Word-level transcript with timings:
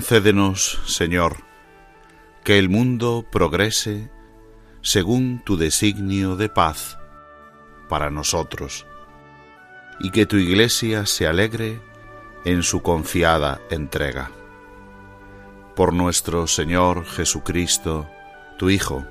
Concédenos, 0.00 0.80
Señor, 0.86 1.44
que 2.42 2.58
el 2.58 2.70
mundo 2.70 3.26
progrese 3.30 4.10
según 4.80 5.42
tu 5.44 5.58
designio 5.58 6.36
de 6.36 6.48
paz 6.48 6.96
para 7.86 8.08
nosotros, 8.08 8.86
y 10.00 10.10
que 10.10 10.24
tu 10.24 10.36
Iglesia 10.36 11.04
se 11.04 11.26
alegre 11.26 11.82
en 12.46 12.62
su 12.62 12.80
confiada 12.80 13.60
entrega. 13.68 14.30
Por 15.76 15.92
nuestro 15.92 16.46
Señor 16.46 17.04
Jesucristo, 17.04 18.08
tu 18.56 18.70
Hijo, 18.70 19.04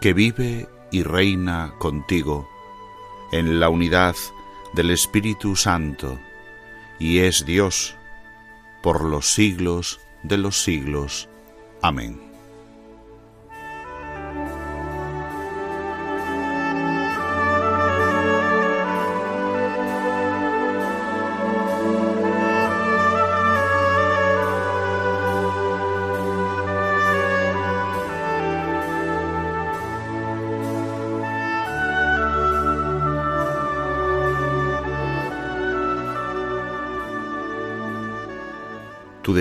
que 0.00 0.12
vive 0.12 0.68
y 0.92 1.02
reina 1.02 1.74
contigo 1.80 2.48
en 3.32 3.58
la 3.58 3.68
unidad 3.68 4.14
del 4.74 4.92
Espíritu 4.92 5.56
Santo, 5.56 6.20
y 7.00 7.18
es 7.18 7.44
Dios, 7.44 7.96
por 8.80 9.02
los 9.02 9.34
siglos 9.34 10.03
de 10.24 10.38
los 10.38 10.56
siglos. 10.56 11.28
Amén. 11.80 12.33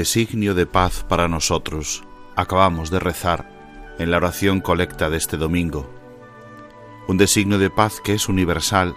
Designio 0.03 0.53
de 0.53 0.65
paz 0.65 1.05
para 1.07 1.29
nosotros, 1.29 2.03
acabamos 2.35 2.91
de 2.91 2.99
rezar 2.99 3.49
en 3.99 4.11
la 4.11 4.17
oración 4.17 4.59
colecta 4.59 5.09
de 5.09 5.15
este 5.15 5.37
domingo. 5.37 5.89
Un 7.07 7.15
designio 7.15 7.57
de 7.57 7.69
paz 7.69 8.01
que 8.03 8.13
es 8.13 8.27
universal 8.27 8.95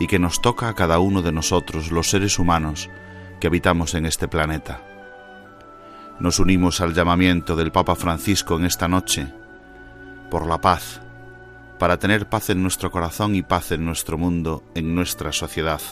y 0.00 0.06
que 0.06 0.18
nos 0.18 0.40
toca 0.40 0.70
a 0.70 0.74
cada 0.74 0.98
uno 0.98 1.20
de 1.20 1.30
nosotros, 1.30 1.92
los 1.92 2.08
seres 2.08 2.38
humanos 2.38 2.88
que 3.38 3.48
habitamos 3.48 3.92
en 3.92 4.06
este 4.06 4.28
planeta. 4.28 4.80
Nos 6.20 6.38
unimos 6.38 6.80
al 6.80 6.94
llamamiento 6.94 7.54
del 7.54 7.70
Papa 7.70 7.94
Francisco 7.94 8.56
en 8.56 8.64
esta 8.64 8.88
noche 8.88 9.30
por 10.30 10.46
la 10.46 10.58
paz, 10.58 11.02
para 11.78 11.98
tener 11.98 12.30
paz 12.30 12.48
en 12.48 12.62
nuestro 12.62 12.90
corazón 12.90 13.34
y 13.34 13.42
paz 13.42 13.72
en 13.72 13.84
nuestro 13.84 14.16
mundo, 14.16 14.64
en 14.74 14.94
nuestra 14.94 15.32
sociedad. 15.32 15.82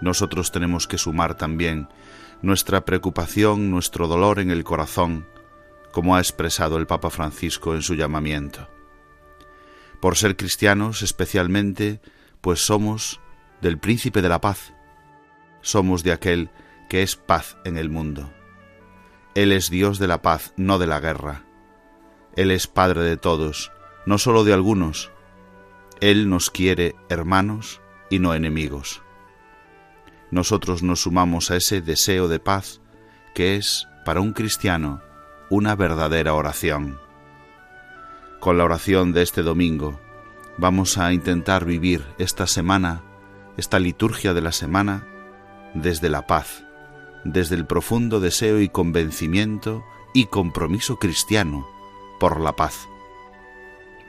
Nosotros 0.00 0.50
tenemos 0.50 0.88
que 0.88 0.98
sumar 0.98 1.36
también 1.36 1.86
nuestra 2.42 2.84
preocupación, 2.84 3.70
nuestro 3.70 4.08
dolor 4.08 4.38
en 4.38 4.50
el 4.50 4.64
corazón, 4.64 5.26
como 5.92 6.16
ha 6.16 6.20
expresado 6.20 6.76
el 6.76 6.86
Papa 6.86 7.10
Francisco 7.10 7.74
en 7.74 7.82
su 7.82 7.94
llamamiento. 7.94 8.68
Por 10.00 10.16
ser 10.16 10.36
cristianos 10.36 11.02
especialmente, 11.02 12.00
pues 12.40 12.64
somos 12.64 13.20
del 13.60 13.78
príncipe 13.78 14.22
de 14.22 14.28
la 14.28 14.40
paz, 14.40 14.74
somos 15.62 16.02
de 16.02 16.12
aquel 16.12 16.50
que 16.88 17.02
es 17.02 17.16
paz 17.16 17.56
en 17.64 17.78
el 17.78 17.88
mundo. 17.88 18.30
Él 19.34 19.52
es 19.52 19.70
Dios 19.70 19.98
de 19.98 20.06
la 20.06 20.22
paz, 20.22 20.52
no 20.56 20.78
de 20.78 20.86
la 20.86 21.00
guerra. 21.00 21.44
Él 22.36 22.50
es 22.50 22.66
Padre 22.66 23.02
de 23.02 23.16
todos, 23.16 23.72
no 24.04 24.18
sólo 24.18 24.44
de 24.44 24.52
algunos. 24.52 25.10
Él 26.00 26.28
nos 26.28 26.50
quiere 26.50 26.94
hermanos 27.08 27.80
y 28.10 28.18
no 28.18 28.34
enemigos 28.34 29.02
nosotros 30.30 30.82
nos 30.82 31.02
sumamos 31.02 31.50
a 31.50 31.56
ese 31.56 31.80
deseo 31.80 32.28
de 32.28 32.40
paz 32.40 32.80
que 33.34 33.56
es, 33.56 33.86
para 34.04 34.20
un 34.20 34.32
cristiano, 34.32 35.02
una 35.50 35.74
verdadera 35.76 36.34
oración. 36.34 36.98
Con 38.40 38.58
la 38.58 38.64
oración 38.64 39.12
de 39.12 39.22
este 39.22 39.42
domingo 39.42 40.00
vamos 40.58 40.98
a 40.98 41.12
intentar 41.12 41.64
vivir 41.64 42.04
esta 42.18 42.46
semana, 42.46 43.02
esta 43.56 43.78
liturgia 43.78 44.34
de 44.34 44.40
la 44.40 44.52
semana, 44.52 45.06
desde 45.74 46.08
la 46.08 46.26
paz, 46.26 46.64
desde 47.24 47.56
el 47.56 47.66
profundo 47.66 48.20
deseo 48.20 48.60
y 48.60 48.68
convencimiento 48.68 49.84
y 50.14 50.26
compromiso 50.26 50.98
cristiano 50.98 51.66
por 52.18 52.40
la 52.40 52.56
paz. 52.56 52.88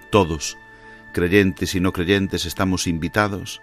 Todos, 0.10 0.58
creyentes 1.14 1.76
y 1.76 1.80
no 1.80 1.92
creyentes, 1.92 2.46
estamos 2.46 2.88
invitados 2.88 3.62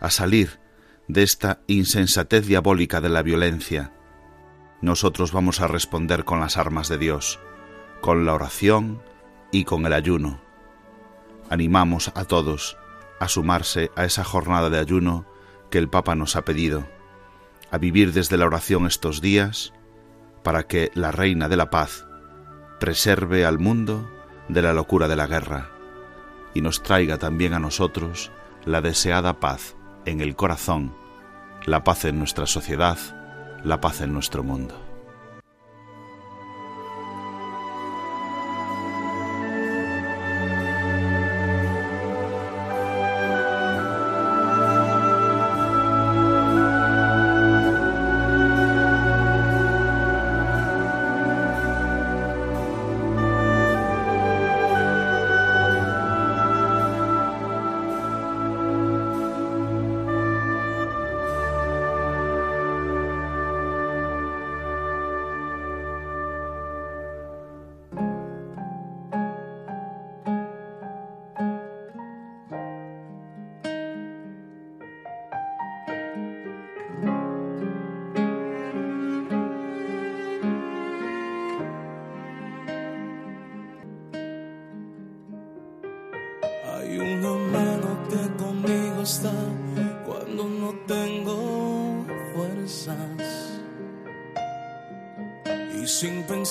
a 0.00 0.10
salir 0.10 0.63
de 1.08 1.22
esta 1.22 1.60
insensatez 1.66 2.46
diabólica 2.46 3.00
de 3.00 3.08
la 3.08 3.22
violencia, 3.22 3.92
nosotros 4.80 5.32
vamos 5.32 5.60
a 5.60 5.66
responder 5.66 6.24
con 6.24 6.40
las 6.40 6.56
armas 6.56 6.88
de 6.88 6.98
Dios, 6.98 7.40
con 8.00 8.24
la 8.24 8.34
oración 8.34 9.02
y 9.50 9.64
con 9.64 9.86
el 9.86 9.92
ayuno. 9.92 10.40
Animamos 11.48 12.12
a 12.14 12.24
todos 12.24 12.76
a 13.20 13.28
sumarse 13.28 13.90
a 13.96 14.04
esa 14.04 14.24
jornada 14.24 14.70
de 14.70 14.78
ayuno 14.78 15.26
que 15.70 15.78
el 15.78 15.88
Papa 15.88 16.14
nos 16.14 16.36
ha 16.36 16.42
pedido, 16.42 16.86
a 17.70 17.78
vivir 17.78 18.12
desde 18.12 18.36
la 18.36 18.46
oración 18.46 18.86
estos 18.86 19.20
días, 19.20 19.72
para 20.42 20.66
que 20.66 20.90
la 20.94 21.12
Reina 21.12 21.48
de 21.48 21.56
la 21.56 21.70
Paz 21.70 22.06
preserve 22.80 23.46
al 23.46 23.58
mundo 23.58 24.10
de 24.48 24.62
la 24.62 24.74
locura 24.74 25.08
de 25.08 25.16
la 25.16 25.26
guerra 25.26 25.70
y 26.52 26.60
nos 26.60 26.82
traiga 26.82 27.18
también 27.18 27.54
a 27.54 27.58
nosotros 27.58 28.30
la 28.64 28.80
deseada 28.80 29.40
paz 29.40 29.74
en 30.04 30.20
el 30.20 30.36
corazón, 30.36 30.94
la 31.66 31.82
paz 31.82 32.04
en 32.04 32.18
nuestra 32.18 32.46
sociedad, 32.46 32.98
la 33.62 33.80
paz 33.80 34.02
en 34.02 34.12
nuestro 34.12 34.42
mundo. 34.42 34.83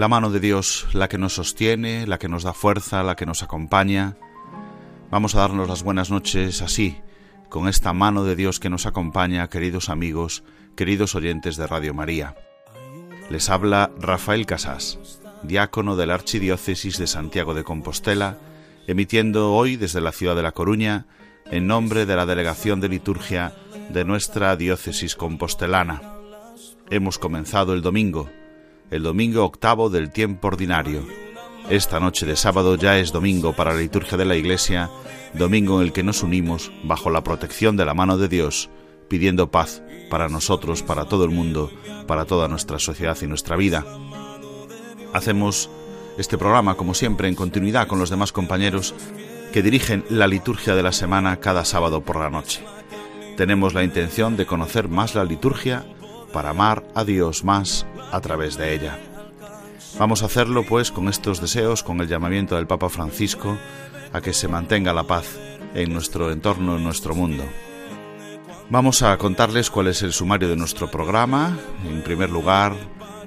La 0.00 0.08
mano 0.08 0.30
de 0.30 0.40
Dios, 0.40 0.88
la 0.94 1.10
que 1.10 1.18
nos 1.18 1.34
sostiene, 1.34 2.06
la 2.06 2.18
que 2.18 2.30
nos 2.30 2.42
da 2.42 2.54
fuerza, 2.54 3.02
la 3.02 3.16
que 3.16 3.26
nos 3.26 3.42
acompaña. 3.42 4.16
Vamos 5.10 5.34
a 5.34 5.40
darnos 5.40 5.68
las 5.68 5.82
buenas 5.82 6.10
noches 6.10 6.62
así, 6.62 6.96
con 7.50 7.68
esta 7.68 7.92
mano 7.92 8.24
de 8.24 8.34
Dios 8.34 8.60
que 8.60 8.70
nos 8.70 8.86
acompaña, 8.86 9.50
queridos 9.50 9.90
amigos, 9.90 10.42
queridos 10.74 11.14
oyentes 11.14 11.58
de 11.58 11.66
Radio 11.66 11.92
María. 11.92 12.34
Les 13.28 13.50
habla 13.50 13.90
Rafael 13.98 14.46
Casás, 14.46 15.20
diácono 15.42 15.96
de 15.96 16.06
la 16.06 16.14
Archidiócesis 16.14 16.96
de 16.96 17.06
Santiago 17.06 17.52
de 17.52 17.64
Compostela, 17.64 18.38
emitiendo 18.86 19.52
hoy 19.52 19.76
desde 19.76 20.00
la 20.00 20.12
ciudad 20.12 20.34
de 20.34 20.42
La 20.42 20.52
Coruña, 20.52 21.08
en 21.50 21.66
nombre 21.66 22.06
de 22.06 22.16
la 22.16 22.24
Delegación 22.24 22.80
de 22.80 22.88
Liturgia 22.88 23.52
de 23.90 24.06
nuestra 24.06 24.56
diócesis 24.56 25.14
compostelana. 25.14 26.00
Hemos 26.88 27.18
comenzado 27.18 27.74
el 27.74 27.82
domingo, 27.82 28.30
el 28.90 29.04
domingo 29.04 29.44
octavo 29.44 29.88
del 29.88 30.10
tiempo 30.10 30.48
ordinario. 30.48 31.06
Esta 31.68 32.00
noche 32.00 32.26
de 32.26 32.34
sábado 32.34 32.74
ya 32.74 32.98
es 32.98 33.12
domingo 33.12 33.52
para 33.54 33.72
la 33.72 33.80
liturgia 33.80 34.18
de 34.18 34.24
la 34.24 34.34
Iglesia, 34.34 34.90
domingo 35.34 35.80
en 35.80 35.86
el 35.86 35.92
que 35.92 36.02
nos 36.02 36.22
unimos 36.22 36.72
bajo 36.82 37.10
la 37.10 37.22
protección 37.22 37.76
de 37.76 37.84
la 37.84 37.94
mano 37.94 38.18
de 38.18 38.28
Dios, 38.28 38.68
pidiendo 39.08 39.50
paz 39.50 39.82
para 40.10 40.28
nosotros, 40.28 40.82
para 40.82 41.04
todo 41.04 41.24
el 41.24 41.30
mundo, 41.30 41.70
para 42.08 42.24
toda 42.24 42.48
nuestra 42.48 42.80
sociedad 42.80 43.16
y 43.22 43.26
nuestra 43.28 43.56
vida. 43.56 43.86
Hacemos 45.12 45.70
este 46.18 46.36
programa, 46.36 46.74
como 46.74 46.94
siempre, 46.94 47.28
en 47.28 47.36
continuidad 47.36 47.86
con 47.86 48.00
los 48.00 48.10
demás 48.10 48.32
compañeros 48.32 48.94
que 49.52 49.62
dirigen 49.62 50.04
la 50.08 50.26
liturgia 50.26 50.74
de 50.74 50.82
la 50.82 50.92
semana 50.92 51.38
cada 51.38 51.64
sábado 51.64 52.00
por 52.00 52.18
la 52.18 52.30
noche. 52.30 52.64
Tenemos 53.36 53.72
la 53.72 53.84
intención 53.84 54.36
de 54.36 54.46
conocer 54.46 54.88
más 54.88 55.14
la 55.14 55.24
liturgia 55.24 55.84
para 56.32 56.50
amar 56.50 56.84
a 56.94 57.04
Dios 57.04 57.44
más 57.44 57.86
a 58.12 58.20
través 58.20 58.56
de 58.56 58.74
ella. 58.74 58.98
Vamos 59.98 60.22
a 60.22 60.26
hacerlo 60.26 60.64
pues 60.64 60.90
con 60.90 61.08
estos 61.08 61.40
deseos, 61.40 61.82
con 61.82 62.00
el 62.00 62.08
llamamiento 62.08 62.56
del 62.56 62.66
Papa 62.66 62.88
Francisco 62.88 63.58
a 64.12 64.20
que 64.20 64.32
se 64.32 64.48
mantenga 64.48 64.92
la 64.92 65.04
paz 65.04 65.38
en 65.74 65.92
nuestro 65.92 66.30
entorno, 66.30 66.76
en 66.76 66.84
nuestro 66.84 67.14
mundo. 67.14 67.44
Vamos 68.70 69.02
a 69.02 69.16
contarles 69.18 69.70
cuál 69.70 69.88
es 69.88 70.02
el 70.02 70.12
sumario 70.12 70.48
de 70.48 70.56
nuestro 70.56 70.90
programa. 70.90 71.58
En 71.88 72.02
primer 72.02 72.30
lugar, 72.30 72.74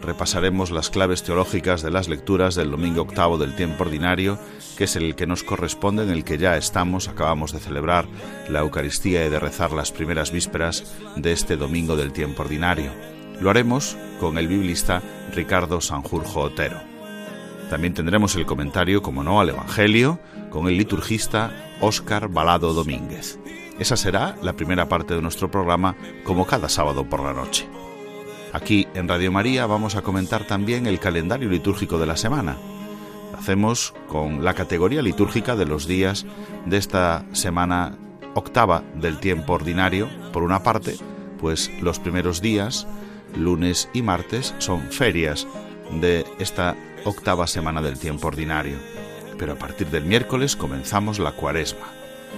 repasaremos 0.01 0.71
las 0.71 0.89
claves 0.89 1.23
teológicas 1.23 1.81
de 1.81 1.91
las 1.91 2.07
lecturas 2.07 2.55
del 2.55 2.71
domingo 2.71 3.01
octavo 3.01 3.37
del 3.37 3.55
tiempo 3.55 3.83
ordinario, 3.83 4.39
que 4.77 4.85
es 4.85 4.95
el 4.95 5.15
que 5.15 5.27
nos 5.27 5.43
corresponde, 5.43 6.03
en 6.03 6.11
el 6.11 6.23
que 6.23 6.37
ya 6.37 6.55
estamos, 6.55 7.07
acabamos 7.07 7.51
de 7.51 7.59
celebrar 7.59 8.07
la 8.47 8.59
Eucaristía 8.59 9.25
y 9.25 9.29
de 9.29 9.39
rezar 9.39 9.71
las 9.73 9.91
primeras 9.91 10.31
vísperas 10.31 10.95
de 11.15 11.31
este 11.31 11.57
domingo 11.57 11.95
del 11.95 12.13
tiempo 12.13 12.43
ordinario. 12.43 12.91
Lo 13.43 13.49
haremos 13.49 13.97
con 14.21 14.37
el 14.37 14.47
biblista 14.47 15.03
Ricardo 15.35 15.81
Sanjurjo 15.81 16.39
Otero. 16.39 16.79
También 17.69 17.93
tendremos 17.93 18.37
el 18.37 18.45
comentario, 18.45 19.01
como 19.01 19.21
no, 19.21 19.41
al 19.41 19.49
Evangelio, 19.49 20.17
con 20.49 20.69
el 20.69 20.77
liturgista 20.77 21.51
Óscar 21.81 22.29
Balado 22.29 22.73
Domínguez. 22.73 23.37
Esa 23.79 23.97
será 23.97 24.37
la 24.41 24.53
primera 24.53 24.87
parte 24.87 25.13
de 25.13 25.21
nuestro 25.21 25.51
programa, 25.51 25.97
como 26.23 26.47
cada 26.47 26.69
sábado 26.69 27.03
por 27.09 27.21
la 27.21 27.33
noche. 27.33 27.67
Aquí 28.53 28.87
en 28.93 29.09
Radio 29.09 29.29
María 29.29 29.65
vamos 29.65 29.97
a 29.97 30.03
comentar 30.03 30.47
también 30.47 30.87
el 30.87 30.99
calendario 30.99 31.49
litúrgico 31.49 31.99
de 31.99 32.05
la 32.05 32.15
semana. 32.15 32.55
Lo 33.33 33.39
hacemos 33.39 33.93
con 34.07 34.45
la 34.45 34.53
categoría 34.53 35.01
litúrgica 35.01 35.57
de 35.57 35.65
los 35.65 35.85
días 35.85 36.25
de 36.65 36.77
esta 36.77 37.25
semana 37.33 37.97
octava 38.35 38.85
del 38.95 39.19
tiempo 39.19 39.51
ordinario. 39.51 40.07
Por 40.31 40.43
una 40.43 40.63
parte, 40.63 40.95
pues 41.41 41.69
los 41.81 41.99
primeros 41.99 42.41
días, 42.41 42.87
lunes 43.35 43.89
y 43.93 44.01
martes, 44.01 44.53
son 44.59 44.81
ferias 44.91 45.47
de 45.91 46.25
esta 46.39 46.75
octava 47.05 47.47
semana 47.47 47.81
del 47.81 47.99
tiempo 47.99 48.27
ordinario. 48.27 48.77
Pero 49.37 49.53
a 49.53 49.57
partir 49.57 49.87
del 49.87 50.05
miércoles 50.05 50.55
comenzamos 50.55 51.19
la 51.19 51.33
cuaresma. 51.33 51.87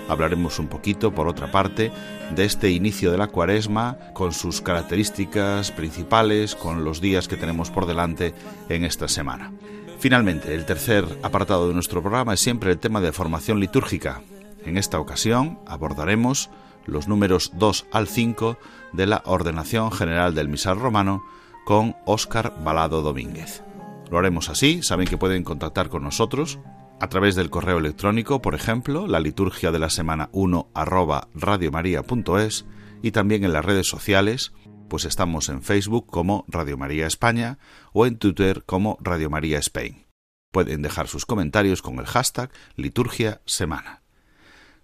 Hablaremos 0.07 0.59
un 0.59 0.67
poquito, 0.67 1.13
por 1.13 1.27
otra 1.27 1.51
parte, 1.51 1.91
de 2.35 2.45
este 2.45 2.69
inicio 2.69 3.11
de 3.11 3.17
la 3.17 3.27
cuaresma, 3.27 3.97
con 4.13 4.33
sus 4.33 4.61
características 4.61 5.71
principales, 5.71 6.55
con 6.55 6.83
los 6.83 7.01
días 7.01 7.27
que 7.27 7.37
tenemos 7.37 7.71
por 7.71 7.85
delante 7.85 8.33
en 8.69 8.85
esta 8.85 9.07
semana. 9.07 9.51
Finalmente, 9.99 10.53
el 10.53 10.65
tercer 10.65 11.05
apartado 11.23 11.67
de 11.67 11.73
nuestro 11.73 12.01
programa 12.01 12.33
es 12.33 12.39
siempre 12.39 12.71
el 12.71 12.77
tema 12.77 13.01
de 13.01 13.11
formación 13.11 13.59
litúrgica. 13.59 14.21
En 14.65 14.77
esta 14.77 14.99
ocasión 14.99 15.59
abordaremos 15.65 16.49
los 16.85 17.07
números 17.07 17.51
2 17.55 17.87
al 17.91 18.07
5 18.07 18.57
de 18.93 19.05
la 19.05 19.21
Ordenación 19.25 19.91
General 19.91 20.33
del 20.33 20.49
Misal 20.49 20.79
Romano 20.79 21.23
con 21.65 21.95
Óscar 22.05 22.53
Balado 22.63 23.01
Domínguez. 23.01 23.63
Lo 24.11 24.19
haremos 24.19 24.49
así, 24.49 24.83
saben 24.83 25.07
que 25.07 25.17
pueden 25.17 25.43
contactar 25.43 25.89
con 25.89 26.03
nosotros 26.03 26.59
a 26.99 27.09
través 27.09 27.35
del 27.35 27.49
correo 27.49 27.77
electrónico, 27.77 28.41
por 28.41 28.55
ejemplo, 28.55 29.07
la 29.07 29.19
liturgia 29.19 29.71
de 29.71 29.79
la 29.79 29.89
semana 29.89 30.29
1 30.31 30.69
arroba 30.73 31.27
radiomaria.es 31.33 32.65
y 33.01 33.11
también 33.11 33.43
en 33.43 33.53
las 33.53 33.65
redes 33.65 33.87
sociales, 33.87 34.53
pues 34.87 35.05
estamos 35.05 35.49
en 35.49 35.61
Facebook 35.61 36.07
como 36.07 36.45
Radio 36.47 36.77
María 36.77 37.07
España 37.07 37.59
o 37.91 38.05
en 38.05 38.17
Twitter 38.17 38.63
como 38.65 38.97
Radio 39.01 39.29
María 39.29 39.59
Spain. 39.59 40.05
Pueden 40.51 40.81
dejar 40.81 41.07
sus 41.07 41.25
comentarios 41.25 41.81
con 41.81 41.99
el 41.99 42.05
hashtag 42.05 42.49
liturgia 42.75 43.41
semana. 43.45 44.03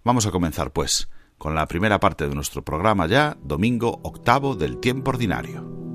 Vamos 0.04 0.26
a 0.26 0.30
comenzar 0.30 0.72
pues 0.72 1.08
con 1.42 1.56
la 1.56 1.66
primera 1.66 1.98
parte 1.98 2.28
de 2.28 2.36
nuestro 2.36 2.62
programa 2.62 3.08
ya, 3.08 3.36
domingo 3.42 3.98
octavo 4.04 4.54
del 4.54 4.78
tiempo 4.78 5.10
ordinario. 5.10 5.91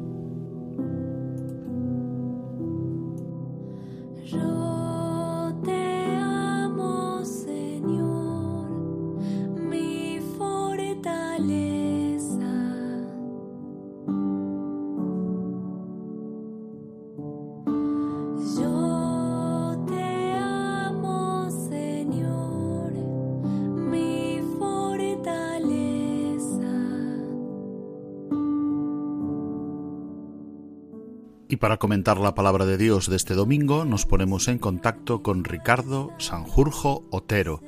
Y 31.57 31.59
para 31.59 31.77
comentar 31.77 32.19
la 32.19 32.35
palabra 32.35 32.67
de 32.67 32.77
Dios 32.77 33.09
de 33.09 33.15
este 33.15 33.33
domingo 33.33 33.83
nos 33.83 34.05
ponemos 34.05 34.47
en 34.47 34.59
contacto 34.59 35.23
con 35.23 35.43
Ricardo 35.43 36.11
Sanjurjo 36.19 37.03
Otero, 37.09 37.63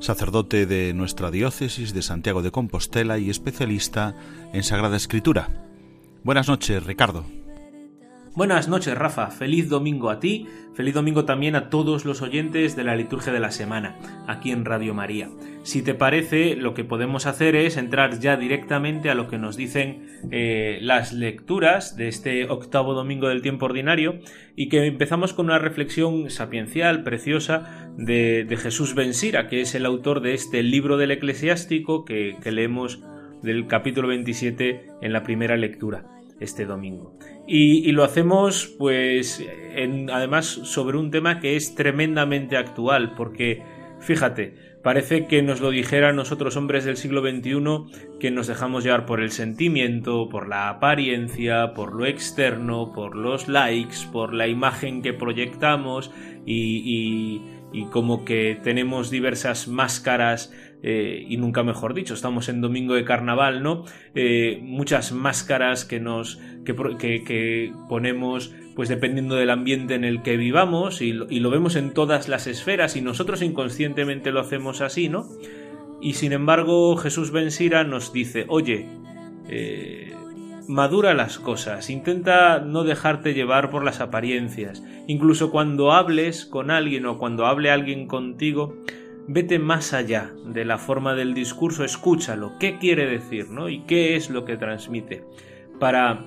sacerdote 0.00 0.66
de 0.66 0.92
nuestra 0.92 1.30
diócesis 1.30 1.94
de 1.94 2.02
Santiago 2.02 2.42
de 2.42 2.50
Compostela 2.50 3.18
y 3.18 3.30
especialista 3.30 4.16
en 4.52 4.64
Sagrada 4.64 4.96
Escritura. 4.96 5.50
Buenas 6.24 6.48
noches, 6.48 6.82
Ricardo. 6.82 7.41
Buenas 8.34 8.66
noches, 8.66 8.96
Rafa. 8.96 9.30
Feliz 9.30 9.68
domingo 9.68 10.08
a 10.08 10.18
ti. 10.18 10.46
Feliz 10.72 10.94
domingo 10.94 11.26
también 11.26 11.54
a 11.54 11.68
todos 11.68 12.06
los 12.06 12.22
oyentes 12.22 12.74
de 12.74 12.82
la 12.82 12.96
liturgia 12.96 13.30
de 13.30 13.40
la 13.40 13.50
semana, 13.50 13.98
aquí 14.26 14.52
en 14.52 14.64
Radio 14.64 14.94
María. 14.94 15.28
Si 15.64 15.82
te 15.82 15.92
parece, 15.92 16.56
lo 16.56 16.72
que 16.72 16.82
podemos 16.82 17.26
hacer 17.26 17.54
es 17.56 17.76
entrar 17.76 18.20
ya 18.20 18.38
directamente 18.38 19.10
a 19.10 19.14
lo 19.14 19.28
que 19.28 19.36
nos 19.36 19.58
dicen 19.58 20.06
eh, 20.30 20.78
las 20.80 21.12
lecturas 21.12 21.94
de 21.94 22.08
este 22.08 22.48
octavo 22.48 22.94
domingo 22.94 23.28
del 23.28 23.42
tiempo 23.42 23.66
ordinario 23.66 24.18
y 24.56 24.70
que 24.70 24.86
empezamos 24.86 25.34
con 25.34 25.46
una 25.46 25.58
reflexión 25.58 26.30
sapiencial, 26.30 27.02
preciosa, 27.02 27.90
de, 27.98 28.46
Jesús 28.58 28.94
Bensira, 28.94 29.46
que 29.46 29.60
es 29.60 29.74
el 29.74 29.84
autor 29.84 30.22
de 30.22 30.32
este 30.32 30.62
libro 30.62 30.96
del 30.96 31.10
eclesiástico 31.10 32.06
que, 32.06 32.38
que 32.42 32.50
leemos 32.50 33.04
del 33.42 33.66
capítulo 33.66 34.08
27 34.08 34.86
en 35.02 35.12
la 35.12 35.22
primera 35.22 35.58
lectura 35.58 36.21
este 36.42 36.66
domingo. 36.66 37.16
Y, 37.46 37.90
lo 37.92 38.04
hacemos, 38.04 38.66
pues, 38.78 39.44
en, 39.74 40.10
además 40.10 40.46
sobre 40.46 40.96
un 40.96 41.10
tema 41.10 41.40
que 41.40 41.56
es 41.56 41.74
tremendamente 41.74 42.56
actual, 42.56 43.14
porque, 43.16 43.62
fíjate, 44.00 44.54
parece 44.82 45.26
que 45.26 45.42
nos 45.42 45.60
lo 45.60 45.70
dijera 45.70 46.12
nosotros 46.12 46.56
hombres 46.56 46.84
del 46.84 46.96
siglo 46.96 47.20
XXI, 47.20 48.18
que 48.20 48.30
nos 48.30 48.46
dejamos 48.46 48.84
llevar 48.84 49.06
por 49.06 49.20
el 49.20 49.30
sentimiento, 49.30 50.28
por 50.28 50.48
la 50.48 50.68
apariencia, 50.68 51.74
por 51.74 51.94
lo 51.94 52.06
externo, 52.06 52.92
por 52.94 53.16
los 53.16 53.48
likes, 53.48 54.06
por 54.12 54.34
la 54.34 54.46
imagen 54.46 55.02
que 55.02 55.12
proyectamos 55.12 56.10
y 56.44 57.40
como 57.90 58.24
que 58.24 58.58
tenemos 58.62 59.10
diversas 59.10 59.68
máscaras 59.68 60.52
eh, 60.84 61.24
y 61.28 61.36
nunca 61.36 61.62
mejor 61.62 61.94
dicho, 61.94 62.12
estamos 62.12 62.48
en 62.48 62.60
domingo 62.60 62.94
de 62.94 63.04
carnaval, 63.04 63.62
¿no? 63.62 63.84
Eh, 64.16 64.58
muchas 64.62 65.12
máscaras 65.12 65.84
que 65.84 66.00
nos 66.00 66.40
que, 66.64 67.72
ponemos 67.88 68.52
pues 68.74 68.88
dependiendo 68.88 69.36
del 69.36 69.50
ambiente 69.50 69.94
en 69.94 70.02
el 70.02 70.22
que 70.22 70.36
vivamos 70.36 71.02
y 71.02 71.12
lo, 71.12 71.50
vemos 71.50 71.76
en 71.76 71.92
todas 71.92 72.28
las 72.28 72.46
esferas 72.46 72.96
y 72.96 73.00
nosotros 73.00 73.42
inconscientemente 73.42 74.32
lo 74.32 74.40
hacemos 74.40 74.80
así, 74.80 75.08
¿no? 75.08 75.28
Y 76.00 76.14
sin 76.14 76.32
embargo 76.32 76.96
Jesús 76.96 77.30
Bensira 77.30 77.84
nos 77.84 78.12
dice, 78.12 78.46
oye, 78.48 78.88
eh, 79.48 80.14
madura 80.66 81.14
las 81.14 81.38
cosas, 81.38 81.90
intenta 81.90 82.58
no 82.58 82.82
dejarte 82.82 83.34
llevar 83.34 83.70
por 83.70 83.84
las 83.84 84.00
apariencias, 84.00 84.82
incluso 85.06 85.50
cuando 85.52 85.92
hables 85.92 86.44
con 86.46 86.70
alguien 86.70 87.06
o 87.06 87.18
cuando 87.18 87.46
hable 87.46 87.70
alguien 87.70 88.06
contigo, 88.06 88.74
vete 89.26 89.58
más 89.58 89.92
allá 89.92 90.32
de 90.46 90.64
la 90.64 90.78
forma 90.78 91.14
del 91.14 91.34
discurso, 91.34 91.84
escúchalo, 91.84 92.52
qué 92.58 92.78
quiere 92.78 93.06
decir, 93.06 93.48
¿no? 93.50 93.68
Y 93.68 93.84
qué 93.84 94.16
es 94.16 94.30
lo 94.30 94.44
que 94.44 94.56
transmite, 94.56 95.24
para 95.78 96.24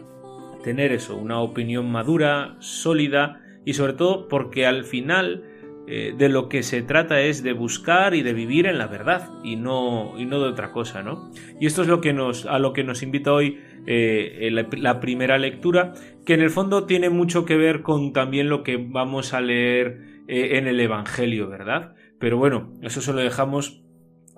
tener 0.63 0.91
eso, 0.91 1.15
una 1.15 1.39
opinión 1.39 1.91
madura, 1.91 2.55
sólida 2.59 3.41
y 3.65 3.73
sobre 3.73 3.93
todo 3.93 4.27
porque 4.27 4.65
al 4.65 4.83
final 4.83 5.43
eh, 5.87 6.15
de 6.17 6.29
lo 6.29 6.49
que 6.49 6.63
se 6.63 6.81
trata 6.81 7.21
es 7.21 7.43
de 7.43 7.53
buscar 7.53 8.15
y 8.15 8.23
de 8.23 8.33
vivir 8.33 8.65
en 8.65 8.79
la 8.79 8.87
verdad 8.87 9.29
y 9.43 9.55
no, 9.55 10.13
y 10.17 10.25
no 10.25 10.41
de 10.41 10.49
otra 10.49 10.71
cosa, 10.71 11.03
¿no? 11.03 11.29
Y 11.59 11.67
esto 11.67 11.83
es 11.83 11.87
lo 11.87 12.01
que 12.01 12.13
nos, 12.13 12.47
a 12.47 12.57
lo 12.57 12.73
que 12.73 12.83
nos 12.83 13.03
invita 13.03 13.31
hoy 13.31 13.59
eh, 13.85 14.49
la, 14.51 14.99
primera 14.99 15.37
lectura, 15.37 15.93
que 16.25 16.33
en 16.33 16.41
el 16.41 16.49
fondo 16.49 16.85
tiene 16.85 17.11
mucho 17.11 17.45
que 17.45 17.55
ver 17.55 17.83
con 17.83 18.13
también 18.13 18.49
lo 18.49 18.63
que 18.63 18.77
vamos 18.77 19.35
a 19.35 19.41
leer 19.41 20.23
eh, 20.27 20.57
en 20.57 20.65
el 20.65 20.79
Evangelio, 20.79 21.47
¿verdad? 21.47 21.93
Pero 22.19 22.38
bueno, 22.38 22.74
eso 22.81 23.01
se 23.01 23.13
lo 23.13 23.19
dejamos 23.19 23.84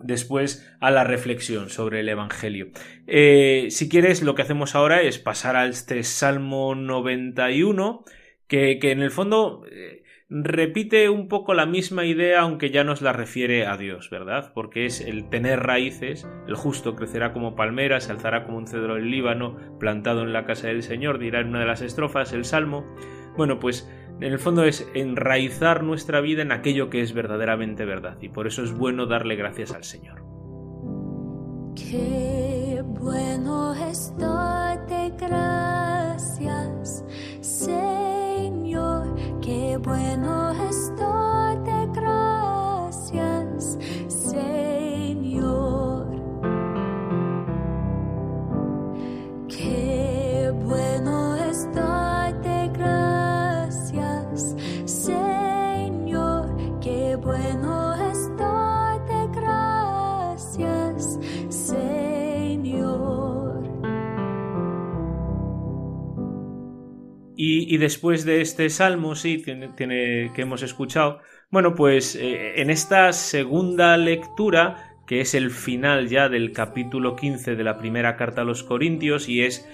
después 0.04 0.70
a 0.80 0.92
la 0.92 1.04
reflexión 1.04 1.70
sobre 1.70 2.02
el 2.02 2.10
Evangelio. 2.10 2.68
Eh, 3.08 3.68
si 3.70 3.90
quieres, 3.90 4.22
lo 4.22 4.36
que 4.36 4.42
hacemos 4.42 4.76
ahora 4.76 5.02
es 5.02 5.20
pasar 5.20 5.56
al 5.56 5.70
este 5.70 6.04
Salmo 6.04 6.76
91, 6.76 8.04
que, 8.48 8.80
que 8.80 8.92
en 8.92 9.02
el 9.02 9.12
fondo 9.12 9.64
eh, 9.72 10.04
repite 10.30 11.10
un 11.10 11.28
poco 11.28 11.54
la 11.54 11.66
misma 11.66 12.06
idea, 12.06 12.42
aunque 12.42 12.70
ya 12.70 12.84
nos 12.84 13.02
la 13.02 13.14
refiere 13.14 13.66
a 13.66 13.78
Dios, 13.78 14.10
¿verdad? 14.10 14.52
Porque 14.54 14.86
es 14.86 15.02
el 15.02 15.30
tener 15.30 15.62
raíces, 15.62 16.28
el 16.48 16.56
justo 16.56 16.96
crecerá 16.96 17.32
como 17.32 17.56
palmera, 17.56 18.02
se 18.02 18.12
alzará 18.12 18.44
como 18.44 18.58
un 18.58 18.68
cedro 18.68 18.96
del 18.96 19.10
Líbano, 19.10 19.58
plantado 19.80 20.24
en 20.24 20.34
la 20.34 20.46
casa 20.46 20.68
del 20.68 20.84
Señor, 20.84 21.20
dirá 21.20 21.40
en 21.40 21.50
una 21.50 21.62
de 21.62 21.66
las 21.66 21.82
estrofas 21.82 22.34
el 22.34 22.46
Salmo. 22.46 22.86
Bueno, 23.38 23.60
pues 23.60 23.90
en 24.20 24.34
el 24.34 24.40
fondo 24.40 24.64
es 24.64 24.88
enraizar 24.94 25.84
nuestra 25.84 26.22
vida 26.22 26.42
en 26.42 26.52
aquello 26.52 26.90
que 26.90 27.02
es 27.02 27.14
verdaderamente 27.14 27.86
verdad 27.86 28.18
y 28.22 28.30
por 28.30 28.48
eso 28.48 28.64
es 28.64 28.72
bueno 28.74 29.06
darle 29.06 29.36
gracias 29.36 29.72
al 29.74 29.84
Señor. 29.84 30.24
Qué 31.76 32.82
bueno 33.00 33.74
es 33.74 34.14
gracias, 35.20 37.06
Señor, 37.42 39.16
qué 39.42 39.78
bueno 39.78 40.54
gracias, 41.94 43.78
Señor. 44.08 44.67
Y, 67.64 67.78
después 67.78 68.26
de 68.26 68.42
este 68.42 68.70
salmo, 68.70 69.16
sí, 69.16 69.42
tiene- 69.76 70.32
que 70.34 70.42
hemos 70.42 70.62
escuchado, 70.64 71.20
bueno, 71.50 71.76
pues 71.76 72.16
eh, 72.16 72.62
en 72.62 72.70
esta 72.70 73.14
segunda 73.14 73.98
lectura, 73.98 74.96
que 75.08 75.22
es 75.22 75.34
el 75.34 75.50
final 75.52 76.10
ya 76.10 76.30
del 76.30 76.52
capítulo 76.52 77.16
15 77.16 77.56
de 77.56 77.64
la 77.64 77.78
primera 77.78 78.18
carta 78.18 78.42
a 78.42 78.46
los 78.46 78.64
Corintios, 78.64 79.30
y 79.30 79.44
es, 79.44 79.68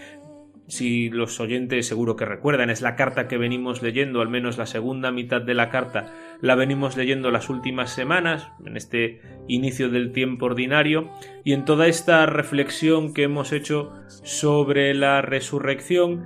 si 0.68 1.10
los 1.10 1.40
oyentes 1.40 1.88
seguro 1.88 2.16
que 2.16 2.26
recuerdan, 2.26 2.70
es 2.70 2.82
la 2.82 2.96
carta 2.96 3.28
que 3.28 3.38
venimos 3.38 3.82
leyendo, 3.82 4.22
al 4.22 4.30
menos 4.30 4.58
la 4.58 4.66
segunda 4.66 5.12
mitad 5.12 5.42
de 5.42 5.56
la 5.56 5.70
carta, 5.70 6.14
la 6.42 6.56
venimos 6.56 6.96
leyendo 6.96 7.32
las 7.32 7.50
últimas 7.50 7.90
semanas, 7.92 8.48
en 8.66 8.78
este 8.78 9.22
inicio 9.48 9.90
del 9.90 10.12
tiempo 10.12 10.46
ordinario, 10.46 11.10
y 11.44 11.54
en 11.54 11.66
toda 11.66 11.88
esta 11.88 12.26
reflexión 12.28 13.14
que 13.14 13.24
hemos 13.24 13.52
hecho 13.52 13.92
sobre 14.08 14.94
la 14.94 15.22
resurrección, 15.22 16.26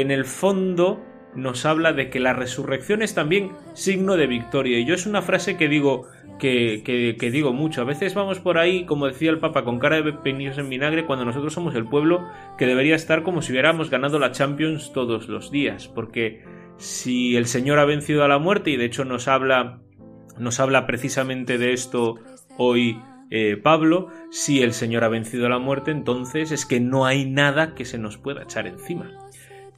en 0.00 0.10
el 0.10 0.24
fondo 0.24 1.04
nos 1.34 1.66
habla 1.66 1.92
de 1.92 2.10
que 2.10 2.20
la 2.20 2.32
resurrección 2.32 3.02
es 3.02 3.14
también 3.14 3.52
signo 3.74 4.16
de 4.16 4.26
victoria. 4.26 4.78
Y 4.78 4.84
yo 4.84 4.94
es 4.94 5.06
una 5.06 5.22
frase 5.22 5.56
que 5.56 5.68
digo, 5.68 6.06
que, 6.38 6.82
que- 6.84 7.30
digo 7.30 7.52
mucho. 7.52 7.82
A 7.82 7.84
veces 7.84 8.14
vamos 8.14 8.40
por 8.40 8.58
ahí, 8.58 8.84
como 8.86 9.06
decía 9.06 9.30
el 9.30 9.38
Papa, 9.38 9.64
con 9.64 9.78
cara 9.78 10.00
de 10.00 10.12
peninos 10.12 10.58
en 10.58 10.68
vinagre, 10.68 11.04
cuando 11.04 11.24
nosotros 11.24 11.52
somos 11.52 11.74
el 11.74 11.84
pueblo 11.84 12.26
que 12.56 12.66
debería 12.66 12.96
estar 12.96 13.22
como 13.22 13.42
si 13.42 13.52
hubiéramos 13.52 13.90
ganado 13.90 14.18
la 14.18 14.32
Champions 14.32 14.92
todos 14.92 15.28
los 15.28 15.50
días. 15.50 15.88
Porque 15.88 16.42
si 16.76 17.36
el 17.36 17.46
Señor 17.46 17.78
ha 17.78 17.84
vencido 17.84 18.24
a 18.24 18.28
la 18.28 18.38
muerte, 18.38 18.70
y 18.70 18.76
de 18.76 18.86
hecho 18.86 19.04
nos 19.04 19.28
habla, 19.28 19.80
nos 20.38 20.60
habla 20.60 20.86
precisamente 20.86 21.58
de 21.58 21.72
esto 21.72 22.16
hoy 22.56 22.98
eh, 23.30 23.56
Pablo, 23.62 24.08
si 24.30 24.62
el 24.62 24.72
Señor 24.72 25.04
ha 25.04 25.08
vencido 25.08 25.46
a 25.46 25.50
la 25.50 25.58
muerte, 25.58 25.90
entonces 25.90 26.50
es 26.50 26.64
que 26.64 26.80
no 26.80 27.04
hay 27.04 27.26
nada 27.26 27.74
que 27.74 27.84
se 27.84 27.98
nos 27.98 28.16
pueda 28.16 28.42
echar 28.42 28.66
encima. 28.66 29.12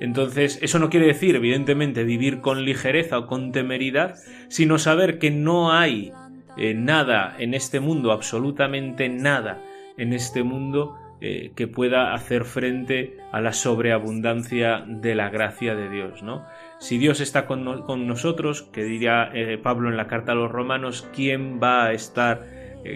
Entonces, 0.01 0.59
eso 0.63 0.79
no 0.79 0.89
quiere 0.91 1.07
decir, 1.07 1.37
evidentemente, 1.37 2.05
vivir 2.05 2.41
con 2.41 2.65
ligereza 2.65 3.19
o 3.19 3.27
con 3.27 3.53
temeridad, 3.53 4.17
sino 4.49 4.79
saber 4.79 5.19
que 5.19 5.31
no 5.31 5.73
hay 5.73 6.13
eh, 6.57 6.75
nada 6.75 7.37
en 7.39 7.55
este 7.55 7.81
mundo, 7.81 8.11
absolutamente 8.11 9.09
nada 9.09 9.63
en 9.99 10.13
este 10.15 10.43
mundo 10.43 10.97
eh, 11.21 11.53
que 11.55 11.69
pueda 11.69 12.15
hacer 12.15 12.45
frente 12.47 13.19
a 13.31 13.43
la 13.43 13.53
sobreabundancia 13.53 14.83
de 14.87 15.15
la 15.15 15.29
gracia 15.29 15.75
de 15.75 15.91
Dios, 15.91 16.23
¿no? 16.23 16.47
Si 16.79 16.97
Dios 16.97 17.21
está 17.21 17.47
con, 17.47 17.63
no- 17.65 17.85
con 17.85 18.07
nosotros, 18.07 18.63
que 18.73 18.83
diría 18.85 19.31
eh, 19.35 19.59
Pablo 19.63 19.91
en 19.91 19.99
la 19.99 20.07
carta 20.07 20.33
a 20.33 20.35
los 20.35 20.51
romanos, 20.51 21.07
¿quién 21.15 21.61
va 21.63 21.85
a 21.85 21.93
estar 21.93 22.47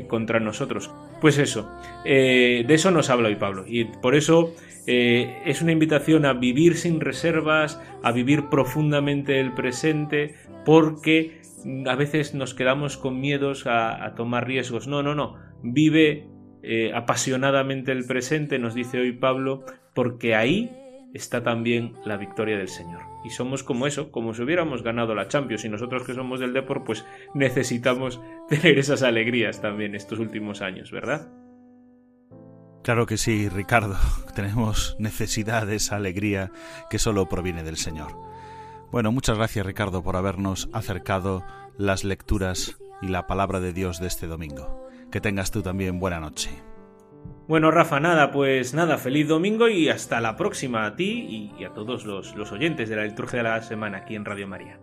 contra 0.08 0.40
nosotros? 0.40 0.90
Pues 1.20 1.38
eso, 1.38 1.70
eh, 2.04 2.64
de 2.66 2.74
eso 2.74 2.90
nos 2.90 3.10
habla 3.10 3.28
hoy 3.28 3.36
Pablo. 3.36 3.64
Y 3.66 3.84
por 3.84 4.14
eso 4.14 4.54
eh, 4.86 5.42
es 5.46 5.62
una 5.62 5.72
invitación 5.72 6.26
a 6.26 6.34
vivir 6.34 6.76
sin 6.76 7.00
reservas, 7.00 7.80
a 8.02 8.12
vivir 8.12 8.48
profundamente 8.50 9.40
el 9.40 9.52
presente, 9.52 10.34
porque 10.64 11.40
a 11.86 11.94
veces 11.94 12.34
nos 12.34 12.54
quedamos 12.54 12.96
con 12.96 13.20
miedos 13.20 13.66
a, 13.66 14.04
a 14.04 14.14
tomar 14.14 14.46
riesgos. 14.46 14.86
No, 14.86 15.02
no, 15.02 15.14
no. 15.14 15.36
Vive 15.62 16.28
eh, 16.66 16.92
apasionadamente 16.94 17.92
el 17.92 18.06
presente, 18.06 18.58
nos 18.58 18.74
dice 18.74 18.98
hoy 18.98 19.12
Pablo, 19.12 19.64
porque 19.94 20.34
ahí 20.34 20.70
está 21.12 21.42
también 21.42 21.92
la 22.06 22.16
victoria 22.16 22.56
del 22.56 22.68
Señor. 22.68 23.13
Y 23.24 23.30
somos 23.30 23.62
como 23.62 23.86
eso, 23.86 24.12
como 24.12 24.34
si 24.34 24.42
hubiéramos 24.42 24.82
ganado 24.82 25.14
la 25.14 25.28
Champions 25.28 25.64
y 25.64 25.70
nosotros 25.70 26.04
que 26.04 26.14
somos 26.14 26.40
del 26.40 26.52
Depor, 26.52 26.84
pues 26.84 27.04
necesitamos 27.34 28.20
tener 28.48 28.78
esas 28.78 29.02
alegrías 29.02 29.60
también 29.60 29.94
estos 29.94 30.18
últimos 30.18 30.60
años, 30.60 30.92
¿verdad? 30.92 31.32
Claro 32.82 33.06
que 33.06 33.16
sí, 33.16 33.48
Ricardo. 33.48 33.96
Tenemos 34.34 34.94
necesidad 34.98 35.66
de 35.66 35.76
esa 35.76 35.96
alegría 35.96 36.52
que 36.90 36.98
solo 36.98 37.28
proviene 37.28 37.62
del 37.64 37.78
Señor. 37.78 38.12
Bueno, 38.92 39.10
muchas 39.10 39.38
gracias 39.38 39.66
Ricardo 39.66 40.02
por 40.02 40.16
habernos 40.16 40.68
acercado 40.72 41.44
las 41.78 42.04
lecturas 42.04 42.76
y 43.02 43.08
la 43.08 43.26
palabra 43.26 43.58
de 43.58 43.72
Dios 43.72 44.00
de 44.00 44.06
este 44.06 44.26
domingo. 44.26 44.86
Que 45.10 45.20
tengas 45.20 45.50
tú 45.50 45.62
también 45.62 45.98
buena 45.98 46.20
noche. 46.20 46.50
Bueno, 47.46 47.70
Rafa, 47.70 48.00
nada, 48.00 48.30
pues 48.30 48.72
nada, 48.72 48.96
feliz 48.96 49.28
domingo 49.28 49.68
y 49.68 49.90
hasta 49.90 50.20
la 50.22 50.36
próxima 50.36 50.86
a 50.86 50.96
ti 50.96 51.52
y 51.58 51.64
a 51.64 51.74
todos 51.74 52.06
los, 52.06 52.34
los 52.36 52.52
oyentes 52.52 52.88
de 52.88 52.96
la 52.96 53.04
liturgia 53.04 53.38
de 53.38 53.42
la 53.42 53.62
semana 53.62 53.98
aquí 53.98 54.14
en 54.14 54.24
Radio 54.24 54.48
María. 54.48 54.80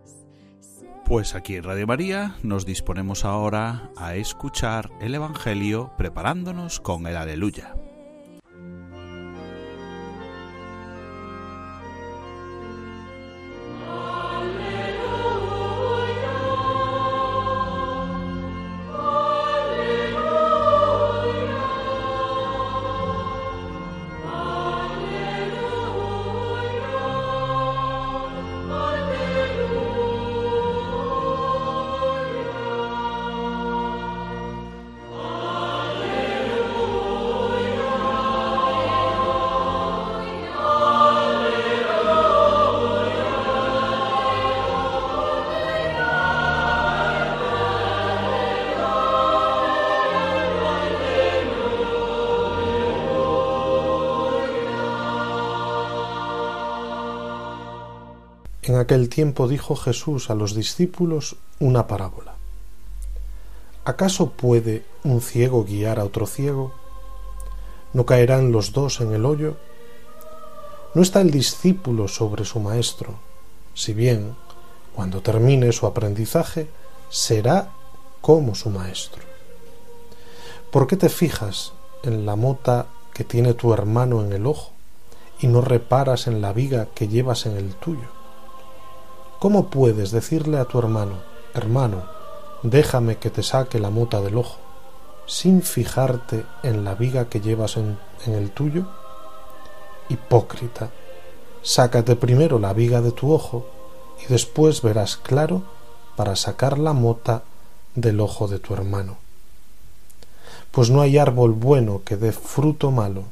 Pues 1.05 1.33
aquí 1.33 1.55
en 1.55 1.63
Radio 1.63 1.87
María 1.87 2.35
nos 2.43 2.65
disponemos 2.65 3.25
ahora 3.25 3.89
a 3.97 4.15
escuchar 4.15 4.91
el 5.01 5.15
Evangelio 5.15 5.91
preparándonos 5.97 6.79
con 6.79 7.07
el 7.07 7.17
aleluya. 7.17 7.73
En 58.71 58.77
aquel 58.77 59.09
tiempo 59.09 59.49
dijo 59.49 59.75
Jesús 59.75 60.29
a 60.29 60.33
los 60.33 60.55
discípulos 60.55 61.35
una 61.59 61.87
parábola. 61.87 62.35
¿Acaso 63.83 64.29
puede 64.29 64.85
un 65.03 65.19
ciego 65.19 65.65
guiar 65.65 65.99
a 65.99 66.05
otro 66.05 66.25
ciego? 66.25 66.71
¿No 67.91 68.05
caerán 68.05 68.53
los 68.53 68.71
dos 68.71 69.01
en 69.01 69.11
el 69.11 69.25
hoyo? 69.25 69.57
No 70.95 71.01
está 71.01 71.19
el 71.19 71.31
discípulo 71.31 72.07
sobre 72.07 72.45
su 72.45 72.61
maestro, 72.61 73.15
si 73.73 73.93
bien, 73.93 74.37
cuando 74.95 75.21
termine 75.21 75.73
su 75.73 75.85
aprendizaje, 75.85 76.69
será 77.09 77.71
como 78.21 78.55
su 78.55 78.69
maestro. 78.69 79.21
¿Por 80.71 80.87
qué 80.87 80.95
te 80.95 81.09
fijas 81.09 81.73
en 82.03 82.25
la 82.25 82.37
mota 82.37 82.85
que 83.13 83.25
tiene 83.25 83.53
tu 83.53 83.73
hermano 83.73 84.23
en 84.23 84.31
el 84.31 84.47
ojo 84.47 84.71
y 85.41 85.47
no 85.47 85.59
reparas 85.59 86.27
en 86.27 86.39
la 86.39 86.53
viga 86.53 86.87
que 86.95 87.09
llevas 87.09 87.45
en 87.45 87.57
el 87.57 87.75
tuyo? 87.75 88.20
¿Cómo 89.41 89.71
puedes 89.71 90.11
decirle 90.11 90.59
a 90.59 90.65
tu 90.65 90.77
hermano, 90.77 91.15
hermano, 91.55 92.03
déjame 92.61 93.17
que 93.17 93.31
te 93.31 93.41
saque 93.41 93.79
la 93.79 93.89
mota 93.89 94.21
del 94.21 94.37
ojo, 94.37 94.59
sin 95.25 95.63
fijarte 95.63 96.45
en 96.61 96.83
la 96.83 96.93
viga 96.93 97.27
que 97.27 97.41
llevas 97.41 97.75
en, 97.75 97.97
en 98.27 98.35
el 98.35 98.51
tuyo? 98.51 98.85
Hipócrita, 100.09 100.91
sácate 101.63 102.15
primero 102.15 102.59
la 102.59 102.71
viga 102.73 103.01
de 103.01 103.13
tu 103.13 103.33
ojo 103.33 103.65
y 104.23 104.31
después 104.31 104.83
verás 104.83 105.17
claro 105.17 105.63
para 106.15 106.35
sacar 106.35 106.77
la 106.77 106.93
mota 106.93 107.41
del 107.95 108.19
ojo 108.19 108.47
de 108.47 108.59
tu 108.59 108.75
hermano. 108.75 109.17
Pues 110.69 110.91
no 110.91 111.01
hay 111.01 111.17
árbol 111.17 111.53
bueno 111.53 112.03
que 112.05 112.15
dé 112.15 112.31
fruto 112.31 112.91
malo, 112.91 113.23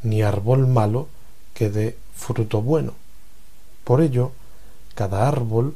ni 0.00 0.22
árbol 0.22 0.68
malo 0.68 1.08
que 1.54 1.70
dé 1.70 1.98
fruto 2.14 2.62
bueno. 2.62 2.92
Por 3.82 4.00
ello, 4.00 4.30
cada 4.94 5.28
árbol 5.28 5.74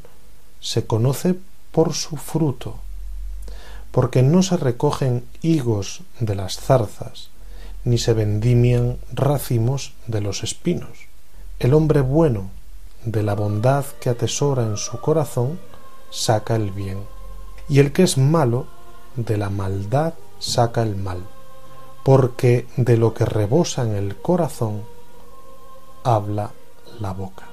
se 0.60 0.86
conoce 0.86 1.36
por 1.72 1.92
su 1.94 2.16
fruto, 2.16 2.76
porque 3.90 4.22
no 4.22 4.42
se 4.42 4.56
recogen 4.56 5.24
higos 5.42 6.02
de 6.20 6.34
las 6.34 6.58
zarzas, 6.58 7.30
ni 7.84 7.98
se 7.98 8.12
vendimian 8.12 8.98
racimos 9.12 9.94
de 10.06 10.20
los 10.20 10.42
espinos. 10.42 11.08
El 11.58 11.74
hombre 11.74 12.00
bueno, 12.00 12.50
de 13.04 13.22
la 13.22 13.34
bondad 13.34 13.84
que 14.00 14.10
atesora 14.10 14.62
en 14.64 14.76
su 14.76 15.00
corazón, 15.00 15.58
saca 16.10 16.56
el 16.56 16.70
bien, 16.70 16.98
y 17.68 17.80
el 17.80 17.92
que 17.92 18.02
es 18.02 18.18
malo, 18.18 18.66
de 19.16 19.36
la 19.36 19.50
maldad 19.50 20.14
saca 20.38 20.82
el 20.82 20.96
mal, 20.96 21.24
porque 22.04 22.66
de 22.76 22.96
lo 22.96 23.14
que 23.14 23.24
rebosa 23.24 23.82
en 23.82 23.96
el 23.96 24.16
corazón, 24.16 24.82
habla 26.04 26.52
la 27.00 27.12
boca. 27.12 27.47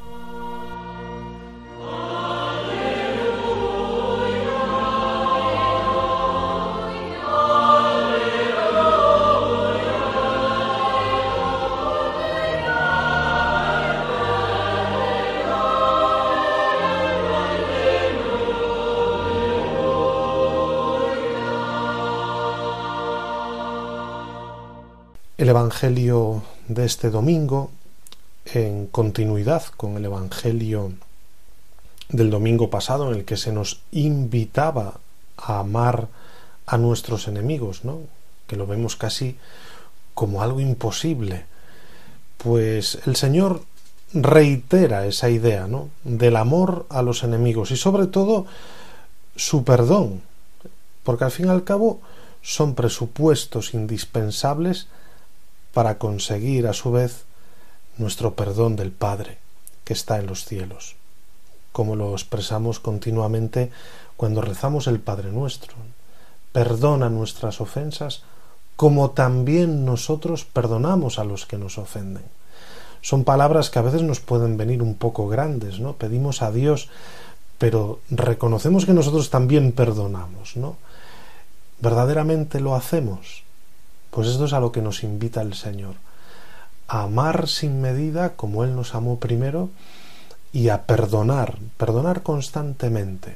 El 25.46 25.50
Evangelio 25.50 26.42
de 26.68 26.86
este 26.86 27.12
domingo, 27.12 27.70
en 28.46 28.88
continuidad 28.88 29.62
con 29.78 29.96
el 29.96 30.06
Evangelio 30.06 30.94
del 32.10 32.32
domingo 32.32 32.72
pasado, 32.72 33.12
en 33.12 33.20
el 33.20 33.26
que 33.26 33.38
se 33.38 33.52
nos 33.52 33.82
invitaba 33.92 35.00
a 35.38 35.60
amar 35.60 36.08
a 36.66 36.80
nuestros 36.80 37.28
enemigos, 37.28 37.86
¿no? 37.86 38.00
que 38.48 38.56
lo 38.56 38.66
vemos 38.66 38.96
casi 38.96 39.38
como 40.16 40.42
algo 40.42 40.62
imposible. 40.62 41.46
Pues 42.38 42.98
el 43.06 43.16
Señor 43.16 43.62
reitera 44.14 45.06
esa 45.06 45.30
idea 45.30 45.68
¿no? 45.68 45.90
del 46.04 46.38
amor 46.38 46.88
a 46.90 47.04
los 47.04 47.24
enemigos 47.24 47.70
y 47.70 47.78
sobre 47.78 48.08
todo 48.08 48.48
su 49.36 49.64
perdón, 49.64 50.24
porque 51.04 51.26
al 51.26 51.32
fin 51.32 51.46
y 51.46 51.50
al 51.50 51.64
cabo 51.64 52.02
son 52.42 52.74
presupuestos 52.74 53.76
indispensables 53.76 54.88
para 55.76 55.98
conseguir 55.98 56.68
a 56.68 56.74
su 56.74 56.94
vez 56.94 57.26
nuestro 57.98 58.34
perdón 58.34 58.78
del 58.78 58.94
Padre 58.94 59.40
que 59.84 59.92
está 59.92 60.20
en 60.20 60.26
los 60.26 60.46
cielos, 60.46 60.96
como 61.74 61.98
lo 61.98 62.14
expresamos 62.14 62.80
continuamente 62.80 63.72
cuando 64.16 64.40
rezamos 64.40 64.88
el 64.88 65.02
Padre 65.02 65.34
nuestro. 65.34 65.74
Perdona 66.54 67.10
nuestras 67.10 67.60
ofensas 67.60 68.24
como 68.78 69.12
también 69.12 69.84
nosotros 69.84 70.46
perdonamos 70.46 71.20
a 71.20 71.26
los 71.26 71.46
que 71.46 71.58
nos 71.58 71.78
ofenden. 71.78 72.24
Son 73.02 73.26
palabras 73.26 73.70
que 73.70 73.80
a 73.80 73.82
veces 73.82 74.02
nos 74.02 74.22
pueden 74.22 74.56
venir 74.56 74.82
un 74.82 74.96
poco 74.96 75.28
grandes, 75.28 75.82
¿no? 75.82 75.98
Pedimos 75.98 76.42
a 76.42 76.52
Dios, 76.52 76.88
pero 77.58 78.00
reconocemos 78.10 78.86
que 78.86 78.94
nosotros 78.94 79.30
también 79.30 79.74
perdonamos, 79.74 80.56
¿no? 80.56 80.78
¿Verdaderamente 81.82 82.62
lo 82.62 82.76
hacemos? 82.76 83.45
Pues 84.16 84.30
esto 84.30 84.46
es 84.46 84.54
a 84.54 84.62
lo 84.62 84.72
que 84.72 84.82
nos 84.82 85.04
invita 85.04 85.42
el 85.42 85.56
Señor. 85.56 85.96
A 86.88 87.04
amar 87.04 87.50
sin 87.50 87.82
medida 87.82 88.38
como 88.38 88.64
Él 88.64 88.74
nos 88.74 88.96
amó 88.96 89.20
primero 89.20 89.70
y 90.54 90.70
a 90.70 90.84
perdonar, 90.84 91.58
perdonar 91.76 92.24
constantemente 92.24 93.36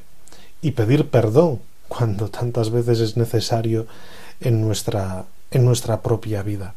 y 0.62 0.72
pedir 0.72 1.10
perdón 1.10 1.60
cuando 1.90 2.30
tantas 2.30 2.70
veces 2.70 3.02
es 3.02 3.18
necesario 3.18 3.88
en 4.40 4.62
nuestra, 4.62 5.26
en 5.52 5.66
nuestra 5.66 6.02
propia 6.02 6.44
vida. 6.44 6.76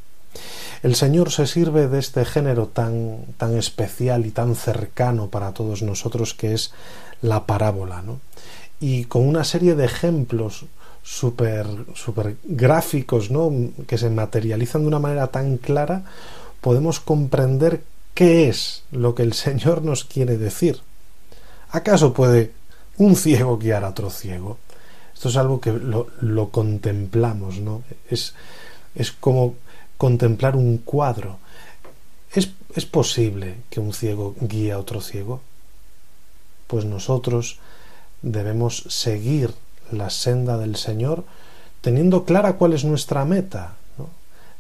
El 0.82 0.96
Señor 0.96 1.30
se 1.30 1.46
sirve 1.46 1.86
de 1.86 2.00
este 2.00 2.24
género 2.24 2.66
tan, 2.66 3.18
tan 3.36 3.56
especial 3.56 4.26
y 4.26 4.32
tan 4.32 4.56
cercano 4.56 5.28
para 5.28 5.52
todos 5.52 5.82
nosotros 5.82 6.34
que 6.34 6.54
es 6.54 6.72
la 7.20 7.46
parábola, 7.46 8.02
¿no? 8.02 8.18
Y 8.80 9.04
con 9.04 9.28
una 9.28 9.44
serie 9.44 9.76
de 9.76 9.84
ejemplos 9.84 10.64
super 11.02 11.66
super 11.94 12.36
gráficos, 12.44 13.30
¿no? 13.30 13.50
que 13.86 13.98
se 13.98 14.10
materializan 14.10 14.82
de 14.82 14.88
una 14.88 14.98
manera 14.98 15.26
tan 15.28 15.58
clara, 15.58 16.04
podemos 16.60 17.00
comprender 17.00 17.82
qué 18.14 18.48
es 18.48 18.84
lo 18.92 19.14
que 19.14 19.22
el 19.22 19.32
Señor 19.32 19.82
nos 19.82 20.04
quiere 20.04 20.38
decir. 20.38 20.80
¿Acaso 21.70 22.12
puede 22.12 22.52
un 22.98 23.16
ciego 23.16 23.58
guiar 23.58 23.84
a 23.84 23.90
otro 23.90 24.10
ciego? 24.10 24.58
Esto 25.14 25.28
es 25.28 25.36
algo 25.36 25.60
que 25.60 25.72
lo, 25.72 26.08
lo 26.20 26.50
contemplamos, 26.50 27.58
¿no? 27.58 27.82
Es, 28.10 28.34
es 28.94 29.12
como 29.12 29.54
contemplar 29.96 30.56
un 30.56 30.78
cuadro. 30.78 31.38
¿Es, 32.32 32.50
¿Es 32.74 32.86
posible 32.86 33.56
que 33.70 33.80
un 33.80 33.92
ciego 33.92 34.34
guíe 34.40 34.72
a 34.72 34.78
otro 34.78 35.00
ciego? 35.00 35.40
Pues 36.66 36.84
nosotros 36.84 37.58
debemos 38.22 38.84
seguir 38.88 39.54
la 39.92 40.10
senda 40.10 40.58
del 40.58 40.76
Señor 40.76 41.24
teniendo 41.82 42.24
clara 42.24 42.54
cuál 42.54 42.72
es 42.72 42.84
nuestra 42.84 43.24
meta. 43.24 43.74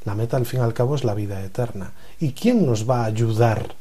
La 0.04 0.14
meta 0.14 0.36
al 0.36 0.46
fin 0.46 0.60
y 0.60 0.62
al 0.64 0.74
cabo 0.74 0.96
es 0.96 1.04
la 1.04 1.14
vida 1.14 1.42
eterna. 1.44 1.92
¿Y 2.18 2.32
quién 2.32 2.66
nos 2.66 2.90
va 2.90 3.02
a 3.02 3.06
ayudar 3.06 3.76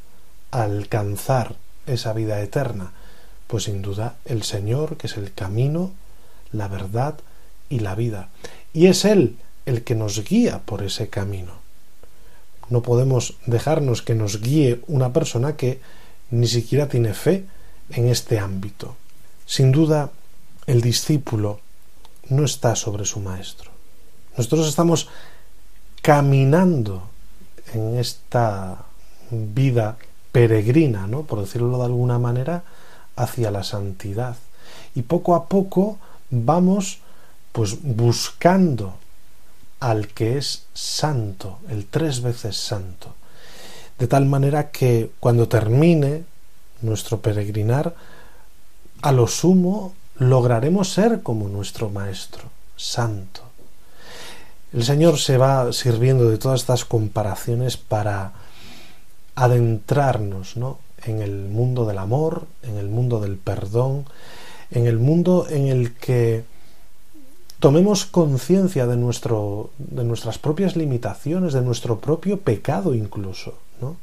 a 0.51 0.63
alcanzar 0.63 1.55
esa 1.87 2.13
vida 2.13 2.39
eterna? 2.41 2.91
Pues 3.47 3.63
sin 3.63 3.81
duda 3.81 4.15
el 4.25 4.43
Señor, 4.43 4.97
que 4.97 5.07
es 5.07 5.17
el 5.17 5.33
camino, 5.33 5.91
la 6.51 6.67
verdad 6.67 7.15
y 7.69 7.79
la 7.79 7.95
vida. 7.95 8.29
Y 8.71 8.85
es 8.85 9.03
Él 9.03 9.37
el 9.65 9.83
que 9.83 9.95
nos 9.95 10.23
guía 10.23 10.59
por 10.59 10.83
ese 10.83 11.09
camino. 11.09 11.53
No 12.69 12.83
podemos 12.83 13.35
dejarnos 13.47 14.03
que 14.03 14.13
nos 14.15 14.41
guíe 14.41 14.81
una 14.87 15.11
persona 15.11 15.57
que 15.57 15.81
ni 16.29 16.47
siquiera 16.47 16.87
tiene 16.87 17.13
fe 17.13 17.45
en 17.89 18.07
este 18.07 18.39
ámbito. 18.39 18.95
Sin 19.45 19.71
duda, 19.71 20.11
el 20.71 20.79
discípulo 20.79 21.59
no 22.29 22.45
está 22.45 22.77
sobre 22.77 23.03
su 23.03 23.19
maestro. 23.19 23.71
Nosotros 24.37 24.69
estamos 24.69 25.09
caminando 26.01 27.09
en 27.73 27.97
esta 27.97 28.85
vida 29.31 29.97
peregrina, 30.31 31.07
¿no? 31.07 31.23
por 31.23 31.41
decirlo 31.41 31.77
de 31.77 31.83
alguna 31.83 32.19
manera, 32.19 32.63
hacia 33.17 33.51
la 33.51 33.65
santidad. 33.65 34.37
Y 34.95 35.01
poco 35.01 35.35
a 35.35 35.49
poco 35.49 35.99
vamos 36.29 36.99
pues 37.51 37.77
buscando 37.81 38.95
al 39.81 40.07
que 40.07 40.37
es 40.37 40.67
santo, 40.73 41.59
el 41.67 41.85
tres 41.85 42.21
veces 42.21 42.55
santo. 42.55 43.13
De 43.99 44.07
tal 44.07 44.25
manera 44.25 44.71
que 44.71 45.11
cuando 45.19 45.49
termine 45.49 46.23
nuestro 46.81 47.19
peregrinar, 47.19 47.93
a 49.01 49.11
lo 49.11 49.27
sumo 49.27 49.95
lograremos 50.21 50.93
ser 50.93 51.23
como 51.23 51.49
nuestro 51.49 51.89
Maestro, 51.89 52.43
santo. 52.77 53.41
El 54.71 54.83
Señor 54.83 55.17
se 55.17 55.37
va 55.37 55.73
sirviendo 55.73 56.29
de 56.29 56.37
todas 56.37 56.61
estas 56.61 56.85
comparaciones 56.85 57.75
para 57.75 58.31
adentrarnos 59.33 60.57
¿no? 60.57 60.77
en 61.05 61.23
el 61.23 61.49
mundo 61.49 61.87
del 61.87 61.97
amor, 61.97 62.45
en 62.61 62.77
el 62.77 62.87
mundo 62.87 63.19
del 63.19 63.37
perdón, 63.37 64.05
en 64.69 64.85
el 64.85 64.99
mundo 64.99 65.47
en 65.49 65.67
el 65.67 65.95
que 65.95 66.43
tomemos 67.59 68.05
conciencia 68.05 68.85
de, 68.85 68.95
de 68.97 70.03
nuestras 70.03 70.37
propias 70.37 70.75
limitaciones, 70.75 71.53
de 71.53 71.61
nuestro 71.63 71.99
propio 71.99 72.39
pecado 72.39 72.93
incluso. 72.93 73.55
¿no? 73.81 73.95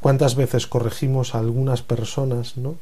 ¿Cuántas 0.00 0.36
veces 0.36 0.68
corregimos 0.68 1.34
a 1.34 1.40
algunas 1.40 1.82
personas 1.82 2.56
¿no? 2.56 2.76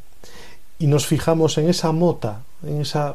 Y 0.83 0.89
nos 0.89 1.07
fijamos 1.07 1.59
en 1.59 1.69
esa 1.69 1.93
mota, 1.93 2.43
en 2.67 2.81
esa, 2.81 3.15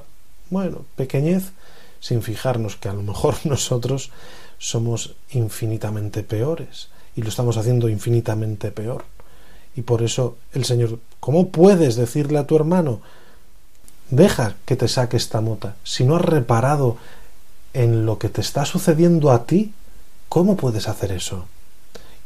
bueno, 0.50 0.86
pequeñez, 0.96 1.52
sin 2.00 2.22
fijarnos 2.22 2.78
que 2.78 2.88
a 2.88 2.94
lo 2.94 3.04
mejor 3.04 3.36
nosotros 3.44 4.10
somos 4.58 5.16
infinitamente 5.32 6.24
peores 6.24 6.88
y 7.18 7.24
lo 7.24 7.28
estamos 7.28 7.58
haciendo 7.58 7.90
infinitamente 7.90 8.72
peor. 8.72 9.04
Y 9.76 9.82
por 9.82 10.02
eso 10.02 10.38
el 10.54 10.64
Señor, 10.64 11.00
¿cómo 11.20 11.50
puedes 11.50 11.98
decirle 11.98 12.38
a 12.38 12.48
tu 12.48 12.56
hermano, 12.56 13.02
deja 14.12 14.56
que 14.64 14.78
te 14.78 14.88
saque 14.88 15.18
esta 15.18 15.42
mota? 15.42 15.76
Si 15.84 16.06
no 16.06 16.16
has 16.16 16.22
reparado 16.22 16.96
en 17.74 18.06
lo 18.06 18.18
que 18.18 18.30
te 18.30 18.40
está 18.40 18.64
sucediendo 18.64 19.30
a 19.30 19.46
ti, 19.46 19.74
¿cómo 20.30 20.56
puedes 20.56 20.88
hacer 20.88 21.12
eso? 21.12 21.48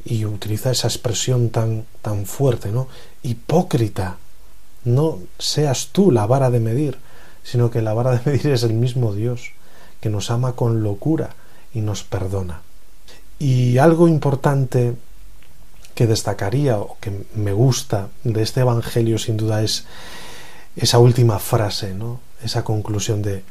Y 0.06 0.24
utiliza 0.26 0.70
esa 0.70 0.88
expresión 0.88 1.50
tan, 1.50 1.88
tan 2.04 2.28
fuerte, 2.28 2.72
¿no? 2.72 2.90
Hipócrita. 3.24 4.20
No 4.84 5.20
seas 5.38 5.90
tú 5.92 6.12
la 6.12 6.26
vara 6.26 6.50
de 6.50 6.60
medir, 6.60 6.98
sino 7.44 7.72
que 7.72 7.82
la 7.82 7.94
vara 7.94 8.18
de 8.18 8.22
medir 8.32 8.52
es 8.52 8.64
el 8.64 8.74
mismo 8.74 9.14
Dios 9.14 9.52
que 10.00 10.10
nos 10.10 10.32
ama 10.32 10.54
con 10.54 10.84
locura 10.84 11.36
y 11.74 11.82
nos 11.82 12.04
perdona. 12.04 12.62
Y 13.40 13.78
algo 13.78 14.08
importante 14.08 14.96
que 15.96 16.08
destacaría 16.08 16.78
o 16.78 16.98
que 17.00 17.26
me 17.36 17.54
gusta 17.54 18.10
de 18.24 18.42
este 18.42 18.62
Evangelio 18.62 19.18
sin 19.18 19.38
duda 19.38 19.62
es 19.62 19.86
esa 20.76 21.00
última 21.00 21.40
frase, 21.40 21.94
¿no? 21.94 22.20
esa 22.44 22.64
conclusión 22.64 23.22
de 23.22 23.44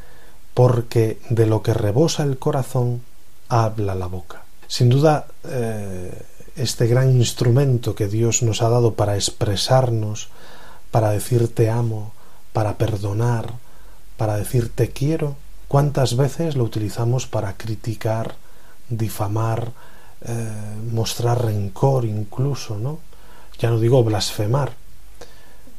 porque 0.54 1.18
de 1.30 1.46
lo 1.46 1.62
que 1.62 1.74
rebosa 1.74 2.24
el 2.24 2.38
corazón 2.38 3.02
habla 3.48 3.94
la 3.94 4.06
boca. 4.06 4.42
Sin 4.66 4.88
duda, 4.88 5.26
eh, 5.44 6.10
este 6.56 6.86
gran 6.86 7.10
instrumento 7.12 7.94
que 7.94 8.08
Dios 8.08 8.42
nos 8.42 8.62
ha 8.62 8.68
dado 8.68 8.94
para 8.94 9.14
expresarnos, 9.14 10.28
para 10.90 11.10
decir 11.10 11.54
te 11.54 11.70
amo, 11.70 12.12
para 12.52 12.76
perdonar, 12.76 13.54
para 14.16 14.36
decir 14.36 14.70
te 14.74 14.90
quiero, 14.90 15.36
¿Cuántas 15.70 16.16
veces 16.16 16.56
lo 16.56 16.64
utilizamos 16.64 17.28
para 17.28 17.52
criticar, 17.56 18.34
difamar, 18.88 19.70
eh, 20.22 20.50
mostrar 20.90 21.44
rencor 21.44 22.04
incluso, 22.06 22.76
¿no? 22.76 22.98
Ya 23.60 23.70
no 23.70 23.78
digo 23.78 24.02
blasfemar. 24.02 24.72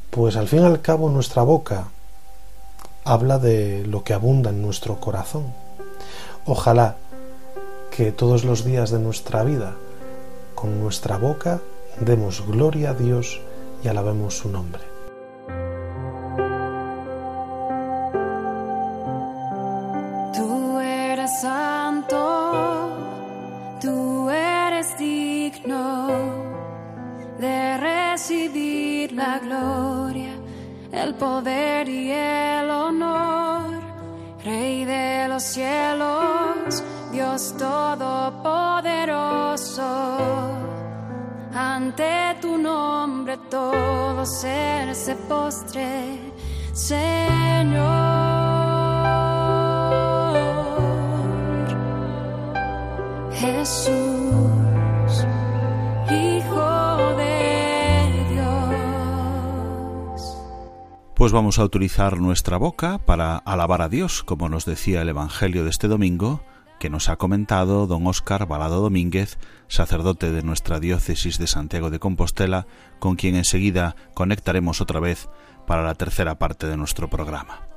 Pues 0.08 0.36
al 0.36 0.48
fin 0.48 0.60
y 0.60 0.64
al 0.64 0.80
cabo 0.80 1.10
nuestra 1.10 1.42
boca 1.42 1.88
habla 3.04 3.38
de 3.38 3.84
lo 3.86 4.02
que 4.02 4.14
abunda 4.14 4.48
en 4.48 4.62
nuestro 4.62 4.98
corazón. 4.98 5.52
Ojalá 6.46 6.96
que 7.94 8.12
todos 8.12 8.44
los 8.44 8.64
días 8.64 8.90
de 8.90 8.98
nuestra 8.98 9.44
vida, 9.44 9.74
con 10.54 10.80
nuestra 10.80 11.18
boca, 11.18 11.60
demos 12.00 12.46
gloria 12.46 12.92
a 12.92 12.94
Dios 12.94 13.42
y 13.84 13.88
alabemos 13.88 14.38
su 14.38 14.48
nombre. 14.48 14.91
El 30.92 31.14
poder 31.14 31.88
y 31.88 32.12
el 32.12 32.70
honor, 32.70 33.80
Rey 34.44 34.84
de 34.84 35.26
los 35.28 35.42
cielos, 35.42 36.84
Dios 37.10 37.56
todopoderoso. 37.58 39.82
Ante 41.54 42.36
tu 42.40 42.56
nombre 42.58 43.36
todo 43.50 44.24
ser 44.24 44.94
se 44.94 45.16
postre, 45.16 46.20
Señor. 46.72 48.22
Jesús, 53.32 54.51
Pues 61.22 61.30
vamos 61.30 61.60
a 61.60 61.64
utilizar 61.64 62.18
nuestra 62.18 62.56
boca 62.56 62.98
para 62.98 63.36
alabar 63.36 63.80
a 63.80 63.88
Dios, 63.88 64.24
como 64.24 64.48
nos 64.48 64.64
decía 64.64 65.02
el 65.02 65.08
Evangelio 65.08 65.62
de 65.62 65.70
este 65.70 65.86
domingo, 65.86 66.42
que 66.80 66.90
nos 66.90 67.08
ha 67.08 67.14
comentado 67.14 67.86
don 67.86 68.08
Óscar 68.08 68.48
Balado 68.48 68.80
Domínguez, 68.80 69.38
sacerdote 69.68 70.32
de 70.32 70.42
nuestra 70.42 70.80
diócesis 70.80 71.38
de 71.38 71.46
Santiago 71.46 71.90
de 71.90 72.00
Compostela, 72.00 72.66
con 72.98 73.14
quien 73.14 73.36
enseguida 73.36 73.94
conectaremos 74.14 74.80
otra 74.80 74.98
vez 74.98 75.28
para 75.64 75.84
la 75.84 75.94
tercera 75.94 76.40
parte 76.40 76.66
de 76.66 76.76
nuestro 76.76 77.08
programa. 77.08 77.68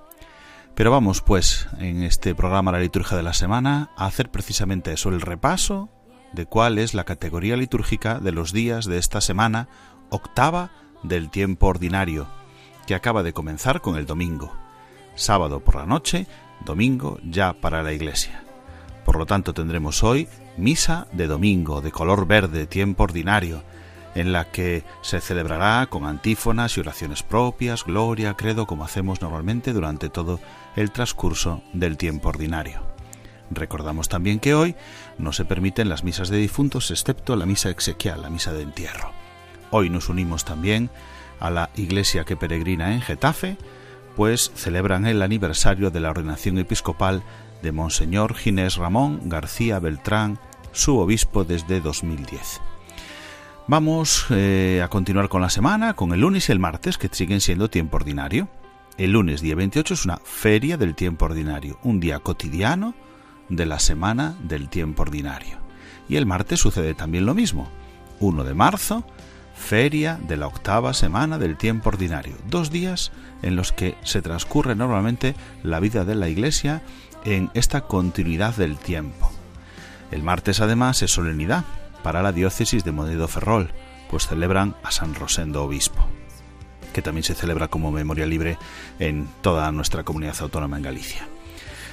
Pero 0.73 0.89
vamos, 0.89 1.21
pues, 1.21 1.67
en 1.77 2.01
este 2.01 2.33
programa 2.33 2.71
La 2.71 2.79
Liturgia 2.79 3.15
de 3.15 3.21
la 3.21 3.33
Semana, 3.33 3.91
a 3.95 4.07
hacer 4.07 4.31
precisamente 4.31 4.91
eso, 4.91 5.09
el 5.09 5.21
repaso 5.21 5.89
de 6.33 6.47
cuál 6.47 6.79
es 6.79 6.95
la 6.95 7.03
categoría 7.03 7.57
litúrgica 7.57 8.19
de 8.19 8.31
los 8.31 8.53
días 8.53 8.85
de 8.85 8.97
esta 8.97 9.21
semana 9.21 9.67
octava 10.09 10.71
del 11.03 11.29
tiempo 11.29 11.67
ordinario 11.67 12.25
que 12.85 12.95
acaba 12.95 13.23
de 13.23 13.33
comenzar 13.33 13.81
con 13.81 13.95
el 13.97 14.05
domingo. 14.05 14.53
Sábado 15.15 15.59
por 15.59 15.75
la 15.75 15.85
noche, 15.85 16.27
domingo 16.65 17.19
ya 17.23 17.53
para 17.53 17.83
la 17.83 17.93
iglesia. 17.93 18.43
Por 19.05 19.17
lo 19.17 19.25
tanto 19.25 19.53
tendremos 19.53 20.03
hoy 20.03 20.27
misa 20.57 21.07
de 21.11 21.27
domingo 21.27 21.81
de 21.81 21.91
color 21.91 22.27
verde, 22.27 22.65
tiempo 22.65 23.03
ordinario, 23.03 23.63
en 24.15 24.31
la 24.31 24.45
que 24.45 24.83
se 25.01 25.19
celebrará 25.19 25.85
con 25.87 26.05
antífonas 26.05 26.77
y 26.77 26.79
oraciones 26.79 27.21
propias, 27.21 27.83
gloria, 27.83 28.35
credo, 28.35 28.65
como 28.65 28.85
hacemos 28.85 29.21
normalmente 29.21 29.73
durante 29.73 30.09
todo 30.09 30.39
el 30.75 30.91
transcurso 30.91 31.61
del 31.73 31.97
tiempo 31.97 32.29
ordinario. 32.29 32.81
Recordamos 33.51 34.09
también 34.09 34.39
que 34.39 34.55
hoy 34.55 34.75
no 35.17 35.33
se 35.33 35.45
permiten 35.45 35.89
las 35.89 36.03
misas 36.03 36.29
de 36.29 36.37
difuntos 36.37 36.89
excepto 36.91 37.35
la 37.35 37.45
misa 37.45 37.69
exequial, 37.69 38.21
la 38.21 38.29
misa 38.29 38.53
de 38.53 38.63
entierro. 38.63 39.11
Hoy 39.69 39.89
nos 39.89 40.09
unimos 40.09 40.45
también 40.45 40.89
a 41.39 41.49
la 41.49 41.69
iglesia 41.75 42.23
que 42.23 42.35
peregrina 42.35 42.93
en 42.93 43.01
Getafe, 43.01 43.57
pues 44.15 44.51
celebran 44.55 45.05
el 45.05 45.21
aniversario 45.21 45.91
de 45.91 45.99
la 45.99 46.09
ordenación 46.09 46.57
episcopal 46.57 47.23
de 47.61 47.71
Monseñor 47.71 48.35
Ginés 48.35 48.77
Ramón 48.77 49.21
García 49.25 49.79
Beltrán 49.79 50.39
su 50.71 50.97
obispo 50.97 51.43
desde 51.43 51.81
2010. 51.81 52.61
Vamos 53.67 54.27
eh, 54.29 54.81
a 54.83 54.89
continuar 54.89 55.27
con 55.27 55.41
la 55.41 55.49
semana, 55.49 55.95
con 55.95 56.13
el 56.13 56.19
lunes 56.19 56.49
y 56.49 56.51
el 56.51 56.59
martes, 56.59 56.97
que 56.97 57.09
siguen 57.11 57.41
siendo 57.41 57.69
tiempo 57.69 57.97
ordinario. 57.97 58.47
El 58.97 59.11
lunes, 59.11 59.41
día 59.41 59.55
28, 59.55 59.95
es 59.95 60.05
una 60.05 60.17
feria 60.23 60.77
del 60.77 60.93
tiempo 60.93 61.25
ordinario, 61.25 61.79
un 61.83 61.99
día 61.99 62.19
cotidiano 62.19 62.93
de 63.49 63.65
la 63.65 63.79
semana 63.79 64.35
del 64.43 64.69
tiempo 64.69 65.01
ordinario. 65.01 65.57
Y 66.07 66.17
el 66.17 66.27
martes 66.27 66.59
sucede 66.59 66.93
también 66.93 67.25
lo 67.25 67.33
mismo. 67.33 67.67
1 68.19 68.43
de 68.43 68.53
marzo, 68.53 69.03
feria 69.55 70.19
de 70.27 70.37
la 70.37 70.47
octava 70.47 70.93
semana 70.93 71.37
del 71.37 71.57
tiempo 71.57 71.89
ordinario. 71.89 72.35
Dos 72.47 72.69
días 72.69 73.11
en 73.41 73.55
los 73.55 73.71
que 73.71 73.95
se 74.03 74.21
transcurre 74.21 74.75
normalmente 74.75 75.35
la 75.63 75.79
vida 75.79 76.05
de 76.05 76.15
la 76.15 76.29
Iglesia 76.29 76.81
en 77.23 77.49
esta 77.53 77.81
continuidad 77.81 78.55
del 78.55 78.77
tiempo. 78.77 79.31
El 80.11 80.21
martes 80.21 80.61
además 80.61 81.01
es 81.01 81.11
solemnidad 81.11 81.65
para 82.03 82.21
la 82.21 82.31
diócesis 82.31 82.83
de 82.83 82.91
Monedo 82.91 83.27
Ferrol, 83.27 83.71
pues 84.09 84.27
celebran 84.27 84.75
a 84.83 84.91
San 84.91 85.15
Rosendo 85.15 85.63
Obispo 85.63 86.07
que 86.95 87.01
también 87.01 87.25
se 87.25 87.35
celebra 87.35 87.67
como 87.67 87.91
memoria 87.91 88.25
libre 88.25 88.57
en 88.99 89.27
toda 89.41 89.69
nuestra 89.73 90.05
comunidad 90.05 90.37
autónoma 90.39 90.77
en 90.77 90.83
Galicia. 90.83 91.27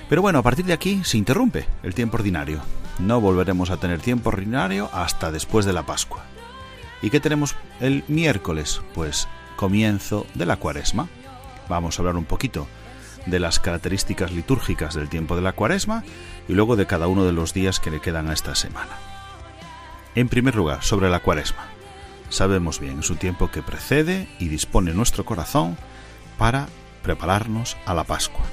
Pero 0.08 0.22
bueno, 0.22 0.38
a 0.38 0.42
partir 0.42 0.64
de 0.64 0.72
aquí 0.72 1.02
se 1.02 1.18
interrumpe 1.18 1.66
el 1.82 1.92
tiempo 1.92 2.18
ordinario. 2.18 2.60
No 3.00 3.20
volveremos 3.20 3.70
a 3.70 3.78
tener 3.78 4.00
tiempo 4.00 4.28
ordinario 4.28 4.88
hasta 4.92 5.32
después 5.32 5.66
de 5.66 5.72
la 5.72 5.82
Pascua. 5.82 6.22
¿Y 7.02 7.10
qué 7.10 7.20
tenemos 7.20 7.56
el 7.80 8.04
miércoles? 8.08 8.80
Pues 8.94 9.28
comienzo 9.56 10.26
de 10.34 10.46
la 10.46 10.56
cuaresma. 10.56 11.08
Vamos 11.68 11.98
a 11.98 12.02
hablar 12.02 12.16
un 12.16 12.24
poquito 12.24 12.66
de 13.26 13.40
las 13.40 13.58
características 13.58 14.32
litúrgicas 14.32 14.94
del 14.94 15.08
tiempo 15.08 15.36
de 15.36 15.42
la 15.42 15.52
cuaresma 15.52 16.04
y 16.48 16.54
luego 16.54 16.76
de 16.76 16.86
cada 16.86 17.08
uno 17.08 17.24
de 17.24 17.32
los 17.32 17.52
días 17.52 17.80
que 17.80 17.90
le 17.90 18.00
quedan 18.00 18.28
a 18.28 18.32
esta 18.32 18.54
semana. 18.54 18.96
En 20.14 20.28
primer 20.28 20.54
lugar, 20.54 20.82
sobre 20.82 21.10
la 21.10 21.20
cuaresma 21.20 21.72
sabemos 22.32 22.80
bien, 22.80 23.00
es 23.00 23.10
un 23.10 23.18
tiempo 23.18 23.50
que 23.50 23.62
precede 23.62 24.26
y 24.38 24.48
dispone 24.48 24.94
nuestro 24.94 25.24
corazón 25.24 25.76
para 26.38 26.66
prepararnos 27.02 27.76
a 27.84 27.94
la 27.94 28.04
Pascua. 28.04 28.44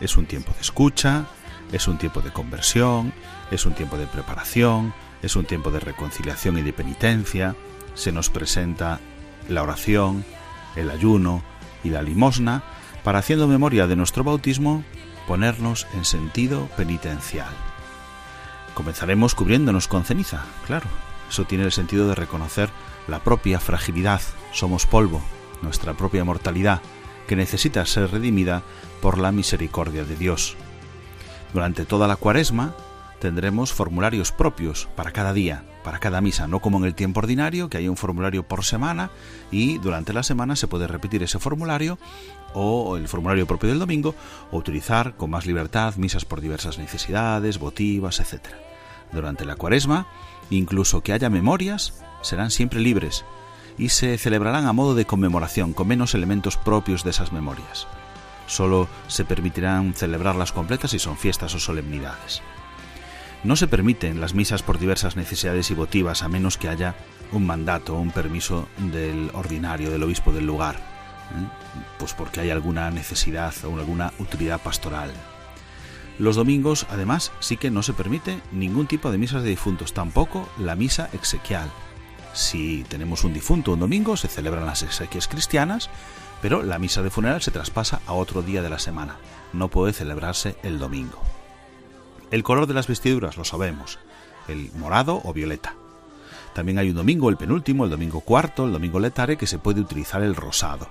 Es 0.00 0.16
un 0.16 0.26
tiempo 0.26 0.52
de 0.52 0.60
escucha, 0.60 1.24
es 1.72 1.88
un 1.88 1.98
tiempo 1.98 2.20
de 2.20 2.32
conversión, 2.32 3.12
es 3.50 3.64
un 3.64 3.72
tiempo 3.72 3.96
de 3.96 4.06
preparación, 4.06 4.92
es 5.22 5.34
un 5.34 5.46
tiempo 5.46 5.70
de 5.70 5.80
reconciliación 5.80 6.58
y 6.58 6.62
de 6.62 6.74
penitencia, 6.74 7.56
se 7.96 8.12
nos 8.12 8.30
presenta 8.30 9.00
la 9.48 9.64
oración, 9.64 10.24
el 10.76 10.90
ayuno 10.90 11.42
y 11.82 11.90
la 11.90 12.02
limosna 12.02 12.62
para 13.02 13.18
haciendo 13.18 13.48
memoria 13.48 13.88
de 13.88 13.96
nuestro 13.96 14.22
bautismo 14.22 14.84
ponernos 15.26 15.88
en 15.94 16.04
sentido 16.04 16.68
penitencial. 16.76 17.52
Comenzaremos 18.74 19.34
cubriéndonos 19.34 19.88
con 19.88 20.04
ceniza, 20.04 20.44
claro. 20.66 20.86
Eso 21.28 21.44
tiene 21.44 21.64
el 21.64 21.72
sentido 21.72 22.08
de 22.08 22.14
reconocer 22.14 22.68
la 23.08 23.20
propia 23.20 23.58
fragilidad, 23.58 24.20
somos 24.52 24.86
polvo, 24.86 25.20
nuestra 25.62 25.94
propia 25.94 26.24
mortalidad, 26.24 26.80
que 27.26 27.34
necesita 27.34 27.84
ser 27.86 28.12
redimida 28.12 28.62
por 29.00 29.18
la 29.18 29.32
misericordia 29.32 30.04
de 30.04 30.14
Dios. 30.14 30.56
Durante 31.52 31.84
toda 31.84 32.06
la 32.06 32.16
cuaresma 32.16 32.74
tendremos 33.18 33.72
formularios 33.72 34.30
propios 34.30 34.88
para 34.94 35.10
cada 35.10 35.32
día, 35.32 35.64
para 35.86 36.00
cada 36.00 36.20
misa, 36.20 36.48
no 36.48 36.58
como 36.58 36.78
en 36.78 36.84
el 36.84 36.96
tiempo 36.96 37.20
ordinario, 37.20 37.70
que 37.70 37.76
hay 37.76 37.86
un 37.86 37.96
formulario 37.96 38.42
por 38.42 38.64
semana 38.64 39.12
y 39.52 39.78
durante 39.78 40.12
la 40.12 40.24
semana 40.24 40.56
se 40.56 40.66
puede 40.66 40.88
repetir 40.88 41.22
ese 41.22 41.38
formulario 41.38 41.96
o 42.54 42.96
el 42.96 43.06
formulario 43.06 43.46
propio 43.46 43.68
del 43.68 43.78
domingo 43.78 44.16
o 44.50 44.56
utilizar 44.56 45.14
con 45.16 45.30
más 45.30 45.46
libertad 45.46 45.94
misas 45.94 46.24
por 46.24 46.40
diversas 46.40 46.78
necesidades, 46.78 47.60
votivas, 47.60 48.18
etc. 48.18 48.48
Durante 49.12 49.44
la 49.44 49.54
cuaresma, 49.54 50.08
incluso 50.50 51.02
que 51.04 51.12
haya 51.12 51.30
memorias, 51.30 52.02
serán 52.20 52.50
siempre 52.50 52.80
libres 52.80 53.24
y 53.78 53.90
se 53.90 54.18
celebrarán 54.18 54.66
a 54.66 54.72
modo 54.72 54.96
de 54.96 55.04
conmemoración, 55.04 55.72
con 55.72 55.86
menos 55.86 56.16
elementos 56.16 56.56
propios 56.56 57.04
de 57.04 57.10
esas 57.10 57.30
memorias. 57.30 57.86
Solo 58.48 58.88
se 59.06 59.24
permitirán 59.24 59.94
celebrarlas 59.94 60.50
completas 60.50 60.90
si 60.90 60.98
son 60.98 61.16
fiestas 61.16 61.54
o 61.54 61.60
solemnidades. 61.60 62.42
No 63.44 63.56
se 63.56 63.68
permiten 63.68 64.20
las 64.20 64.34
misas 64.34 64.62
por 64.62 64.78
diversas 64.78 65.16
necesidades 65.16 65.70
y 65.70 65.74
votivas 65.74 66.22
a 66.22 66.28
menos 66.28 66.58
que 66.58 66.68
haya 66.68 66.94
un 67.32 67.46
mandato 67.46 67.96
o 67.96 68.00
un 68.00 68.10
permiso 68.10 68.68
del 68.78 69.30
ordinario, 69.34 69.90
del 69.90 70.02
obispo 70.02 70.32
del 70.32 70.46
lugar, 70.46 70.76
¿eh? 70.76 71.48
pues 71.98 72.14
porque 72.14 72.40
hay 72.40 72.50
alguna 72.50 72.90
necesidad 72.90 73.54
o 73.64 73.76
alguna 73.76 74.12
utilidad 74.18 74.60
pastoral. 74.60 75.12
Los 76.18 76.36
domingos, 76.36 76.86
además, 76.88 77.30
sí 77.40 77.56
que 77.56 77.70
no 77.70 77.82
se 77.82 77.92
permite 77.92 78.40
ningún 78.52 78.86
tipo 78.86 79.10
de 79.10 79.18
misas 79.18 79.42
de 79.42 79.50
difuntos, 79.50 79.92
tampoco 79.92 80.48
la 80.58 80.74
misa 80.74 81.10
exequial, 81.12 81.70
si 82.36 82.84
tenemos 82.90 83.24
un 83.24 83.32
difunto 83.32 83.72
un 83.72 83.80
domingo, 83.80 84.14
se 84.18 84.28
celebran 84.28 84.66
las 84.66 84.82
exequias 84.82 85.26
cristianas, 85.26 85.88
pero 86.42 86.62
la 86.62 86.78
misa 86.78 87.02
de 87.02 87.08
funeral 87.08 87.40
se 87.40 87.50
traspasa 87.50 88.02
a 88.06 88.12
otro 88.12 88.42
día 88.42 88.60
de 88.60 88.68
la 88.68 88.78
semana. 88.78 89.16
No 89.54 89.68
puede 89.68 89.94
celebrarse 89.94 90.54
el 90.62 90.78
domingo. 90.78 91.22
El 92.30 92.42
color 92.42 92.66
de 92.66 92.74
las 92.74 92.86
vestiduras 92.86 93.36
lo 93.36 93.44
sabemos, 93.44 93.98
el 94.48 94.70
morado 94.72 95.20
o 95.24 95.32
violeta. 95.32 95.74
También 96.54 96.78
hay 96.78 96.90
un 96.90 96.96
domingo, 96.96 97.28
el 97.28 97.36
penúltimo, 97.36 97.84
el 97.84 97.90
domingo 97.90 98.20
cuarto, 98.20 98.64
el 98.64 98.72
domingo 98.72 98.98
letare, 98.98 99.36
que 99.36 99.46
se 99.46 99.58
puede 99.58 99.80
utilizar 99.80 100.22
el 100.22 100.34
rosado. 100.34 100.88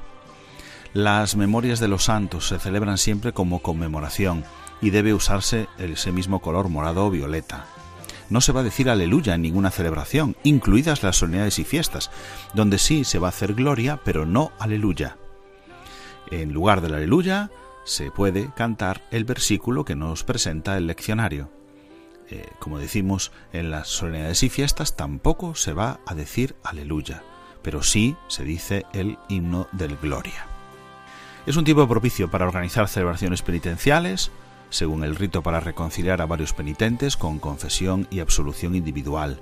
Las 0.93 1.35
memorias 1.35 1.79
de 1.79 1.87
los 1.87 2.05
santos 2.05 2.47
se 2.47 2.59
celebran 2.59 2.97
siempre 2.97 3.33
como 3.33 3.61
conmemoración 3.61 4.45
y 4.81 4.91
debe 4.91 5.13
usarse 5.13 5.67
ese 5.77 6.11
mismo 6.11 6.39
color 6.39 6.69
morado 6.69 7.05
o 7.05 7.11
violeta 7.11 7.65
no 8.29 8.41
se 8.41 8.51
va 8.51 8.61
a 8.61 8.63
decir 8.63 8.89
aleluya 8.89 9.35
en 9.35 9.41
ninguna 9.41 9.71
celebración, 9.71 10.35
incluidas 10.43 11.03
las 11.03 11.17
solemnidades 11.17 11.59
y 11.59 11.63
fiestas, 11.63 12.11
donde 12.53 12.77
sí 12.77 13.03
se 13.03 13.19
va 13.19 13.27
a 13.27 13.29
hacer 13.29 13.53
gloria, 13.53 13.99
pero 14.03 14.25
no 14.25 14.51
aleluya. 14.59 15.17
En 16.31 16.51
lugar 16.53 16.81
del 16.81 16.95
aleluya, 16.95 17.51
se 17.85 18.11
puede 18.11 18.51
cantar 18.55 19.03
el 19.11 19.23
versículo 19.23 19.85
que 19.85 19.95
nos 19.95 20.23
presenta 20.23 20.75
el 20.75 20.87
leccionario. 20.87 21.49
Eh, 22.29 22.49
como 22.59 22.79
decimos, 22.79 23.31
en 23.53 23.69
las 23.69 23.87
solemnidades 23.87 24.41
y 24.43 24.49
fiestas 24.49 24.95
tampoco 24.95 25.55
se 25.55 25.73
va 25.73 25.99
a 26.05 26.15
decir 26.15 26.55
aleluya, 26.63 27.23
pero 27.61 27.83
sí 27.83 28.17
se 28.27 28.43
dice 28.43 28.85
el 28.93 29.17
himno 29.29 29.67
del 29.71 29.95
gloria. 29.97 30.47
Es 31.45 31.55
un 31.55 31.63
tiempo 31.63 31.87
propicio 31.87 32.29
para 32.31 32.47
organizar 32.47 32.87
celebraciones 32.87 33.43
penitenciales, 33.43 34.31
según 34.71 35.03
el 35.03 35.15
rito 35.15 35.43
para 35.43 35.59
reconciliar 35.59 36.19
a 36.21 36.25
varios 36.25 36.53
penitentes 36.53 37.15
con 37.15 37.37
confesión 37.37 38.07
y 38.09 38.19
absolución 38.19 38.75
individual. 38.75 39.39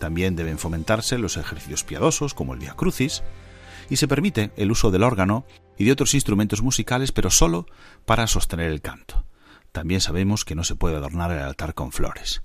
También 0.00 0.34
deben 0.34 0.58
fomentarse 0.58 1.18
los 1.18 1.36
ejercicios 1.36 1.84
piadosos 1.84 2.34
como 2.34 2.52
el 2.52 2.58
Via 2.58 2.74
Crucis, 2.74 3.22
y 3.88 3.96
se 3.96 4.08
permite 4.08 4.50
el 4.56 4.72
uso 4.72 4.90
del 4.90 5.04
órgano 5.04 5.46
y 5.78 5.84
de 5.84 5.92
otros 5.92 6.14
instrumentos 6.14 6.62
musicales, 6.62 7.12
pero 7.12 7.30
solo 7.30 7.66
para 8.04 8.26
sostener 8.26 8.70
el 8.70 8.80
canto. 8.80 9.24
También 9.72 10.00
sabemos 10.00 10.44
que 10.44 10.54
no 10.54 10.64
se 10.64 10.76
puede 10.76 10.96
adornar 10.96 11.30
el 11.30 11.40
altar 11.40 11.74
con 11.74 11.92
flores. 11.92 12.42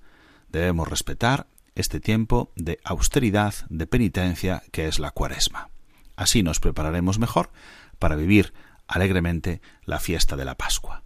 Debemos 0.50 0.88
respetar 0.88 1.48
este 1.76 2.00
tiempo 2.00 2.52
de 2.56 2.80
austeridad, 2.84 3.54
de 3.70 3.88
penitencia 3.88 4.64
que 4.72 4.88
es 4.88 5.00
la 5.00 5.12
cuaresma. 5.12 5.70
Así 6.16 6.44
nos 6.44 6.60
prepararemos 6.60 7.20
mejor 7.20 7.52
para 8.00 8.16
vivir 8.16 8.54
alegremente 8.88 9.62
la 9.86 10.00
fiesta 10.00 10.36
de 10.36 10.46
la 10.46 10.56
Pascua. 10.56 11.04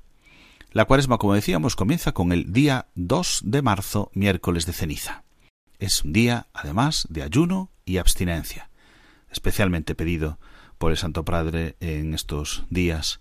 La 0.72 0.86
cuaresma, 0.86 1.18
como 1.18 1.36
decíamos, 1.36 1.76
comienza 1.76 2.12
con 2.12 2.32
el 2.32 2.52
día 2.52 2.88
2 2.96 3.44
de 3.46 3.62
marzo, 3.62 4.12
miércoles 4.14 4.66
de 4.66 4.74
ceniza. 4.74 5.24
Es 5.80 6.04
un 6.04 6.12
día, 6.12 6.48
además, 6.54 7.08
de 7.10 7.24
ayuno 7.24 7.72
y 7.86 7.98
abstinencia, 7.98 8.70
especialmente 9.30 9.96
pedido 9.96 10.40
por 10.78 10.92
el 10.92 10.98
Santo 10.98 11.26
Padre 11.26 11.76
en 11.80 12.14
estos 12.14 12.66
días 12.70 13.20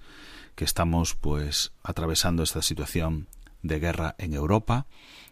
que 0.55 0.65
estamos 0.65 1.15
pues 1.15 1.73
atravesando 1.83 2.43
esta 2.43 2.63
situación 2.63 3.29
de 3.63 3.81
guerra 3.81 4.15
en 4.19 4.35
Europa 4.35 4.87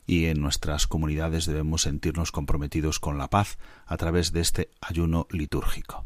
y 0.07 0.27
en 0.27 0.41
nuestras 0.41 0.87
comunidades 0.87 1.47
debemos 1.47 1.83
sentirnos 1.83 2.33
comprometidos 2.33 2.99
con 2.99 3.19
la 3.19 3.29
paz 3.29 3.59
a 3.87 3.97
través 3.97 4.33
de 4.33 4.41
este 4.41 4.71
ayuno 4.81 5.27
litúrgico. 5.31 6.05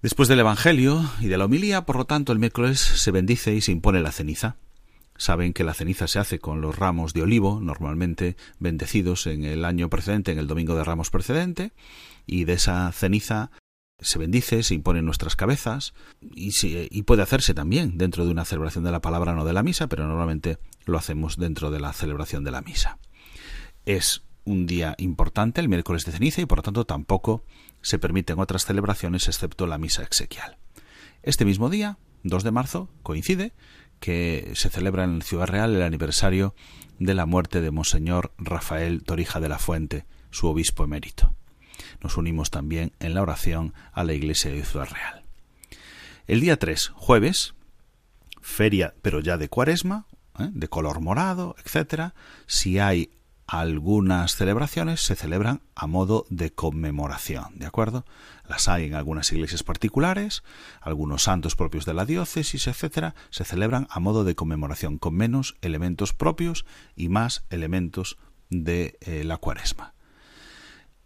Después 0.00 0.28
del 0.28 0.40
Evangelio 0.40 1.02
y 1.20 1.28
de 1.28 1.38
la 1.38 1.46
homilía, 1.46 1.86
por 1.86 1.96
lo 1.96 2.04
tanto, 2.04 2.32
el 2.32 2.38
miércoles 2.38 2.78
se 2.78 3.10
bendice 3.10 3.54
y 3.54 3.60
se 3.60 3.72
impone 3.72 4.00
la 4.00 4.12
ceniza. 4.12 4.56
Saben 5.16 5.52
que 5.52 5.64
la 5.64 5.74
ceniza 5.74 6.08
se 6.08 6.18
hace 6.18 6.38
con 6.38 6.60
los 6.60 6.76
ramos 6.76 7.14
de 7.14 7.22
olivo, 7.22 7.60
normalmente 7.60 8.36
bendecidos 8.58 9.26
en 9.26 9.44
el 9.44 9.64
año 9.64 9.88
precedente, 9.88 10.32
en 10.32 10.38
el 10.38 10.46
domingo 10.46 10.74
de 10.74 10.84
ramos 10.84 11.10
precedente, 11.10 11.72
y 12.26 12.44
de 12.44 12.54
esa 12.54 12.90
ceniza 12.92 13.50
se 14.00 14.18
bendice, 14.18 14.62
se 14.62 14.74
impone 14.74 14.98
en 14.98 15.06
nuestras 15.06 15.36
cabezas, 15.36 15.94
y, 16.20 17.02
puede 17.02 17.22
hacerse 17.22 17.54
también 17.54 17.96
dentro 17.96 18.24
de 18.24 18.30
una 18.30 18.44
celebración 18.44 18.84
de 18.84 18.90
la 18.90 19.00
palabra, 19.00 19.34
no 19.34 19.44
de 19.44 19.52
la 19.52 19.62
misa, 19.62 19.86
pero 19.88 20.06
normalmente 20.06 20.58
lo 20.84 20.98
hacemos 20.98 21.36
dentro 21.36 21.70
de 21.70 21.80
la 21.80 21.92
celebración 21.92 22.44
de 22.44 22.50
la 22.50 22.60
misa. 22.60 22.98
Es 23.86 24.22
un 24.44 24.66
día 24.66 24.94
importante, 24.98 25.60
el 25.60 25.68
miércoles 25.68 26.04
de 26.04 26.12
ceniza, 26.12 26.42
y 26.42 26.46
por 26.46 26.58
lo 26.58 26.62
tanto 26.62 26.84
tampoco 26.84 27.44
se 27.82 27.98
permiten 27.98 28.38
otras 28.38 28.64
celebraciones 28.64 29.28
excepto 29.28 29.66
la 29.66 29.78
misa 29.78 30.02
exequial. 30.02 30.58
Este 31.22 31.44
mismo 31.44 31.70
día, 31.70 31.98
2 32.24 32.44
de 32.44 32.50
marzo, 32.50 32.90
coincide 33.02 33.52
que 34.00 34.52
se 34.54 34.68
celebra 34.68 35.04
en 35.04 35.22
Ciudad 35.22 35.46
Real 35.46 35.74
el 35.74 35.82
aniversario 35.82 36.54
de 36.98 37.14
la 37.14 37.26
muerte 37.26 37.60
de 37.60 37.70
Monseñor 37.70 38.32
Rafael 38.36 39.02
Torija 39.02 39.40
de 39.40 39.48
la 39.48 39.58
Fuente, 39.58 40.04
su 40.30 40.46
obispo 40.46 40.84
emérito. 40.84 41.34
Nos 42.04 42.18
unimos 42.18 42.50
también 42.50 42.92
en 43.00 43.14
la 43.14 43.22
oración 43.22 43.72
a 43.92 44.04
la 44.04 44.12
iglesia 44.12 44.52
de 44.52 44.62
Ciudad 44.62 44.88
Real. 44.90 45.24
El 46.26 46.42
día 46.42 46.58
3, 46.58 46.92
jueves, 46.94 47.54
feria 48.42 48.94
pero 49.00 49.20
ya 49.20 49.38
de 49.38 49.48
cuaresma, 49.48 50.06
¿eh? 50.38 50.50
de 50.52 50.68
color 50.68 51.00
morado, 51.00 51.56
etcétera. 51.64 52.14
Si 52.46 52.78
hay 52.78 53.10
algunas 53.46 54.36
celebraciones 54.36 55.00
se 55.00 55.16
celebran 55.16 55.62
a 55.74 55.86
modo 55.86 56.26
de 56.28 56.52
conmemoración, 56.52 57.58
¿de 57.58 57.64
acuerdo? 57.64 58.04
Las 58.46 58.68
hay 58.68 58.84
en 58.84 58.94
algunas 58.94 59.32
iglesias 59.32 59.62
particulares, 59.62 60.42
algunos 60.82 61.22
santos 61.22 61.56
propios 61.56 61.86
de 61.86 61.94
la 61.94 62.04
diócesis, 62.04 62.66
etcétera, 62.66 63.14
se 63.30 63.44
celebran 63.44 63.86
a 63.88 63.98
modo 63.98 64.24
de 64.24 64.34
conmemoración, 64.34 64.98
con 64.98 65.14
menos 65.14 65.56
elementos 65.62 66.12
propios 66.12 66.66
y 66.96 67.08
más 67.08 67.46
elementos 67.48 68.18
de 68.50 68.98
eh, 69.00 69.24
la 69.24 69.38
cuaresma. 69.38 69.93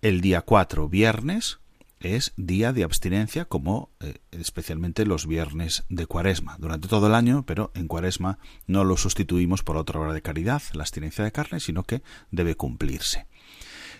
El 0.00 0.20
día 0.20 0.42
4, 0.42 0.88
viernes, 0.88 1.58
es 1.98 2.32
día 2.36 2.72
de 2.72 2.84
abstinencia 2.84 3.46
como 3.46 3.90
eh, 3.98 4.18
especialmente 4.30 5.04
los 5.04 5.26
viernes 5.26 5.82
de 5.88 6.06
cuaresma. 6.06 6.56
Durante 6.60 6.86
todo 6.86 7.08
el 7.08 7.16
año 7.16 7.44
pero 7.44 7.72
en 7.74 7.88
cuaresma 7.88 8.38
no 8.68 8.84
lo 8.84 8.96
sustituimos 8.96 9.64
por 9.64 9.76
otra 9.76 9.98
hora 9.98 10.12
de 10.12 10.22
caridad 10.22 10.62
la 10.72 10.84
abstinencia 10.84 11.24
de 11.24 11.32
carne 11.32 11.58
sino 11.58 11.82
que 11.82 12.02
debe 12.30 12.54
cumplirse. 12.54 13.26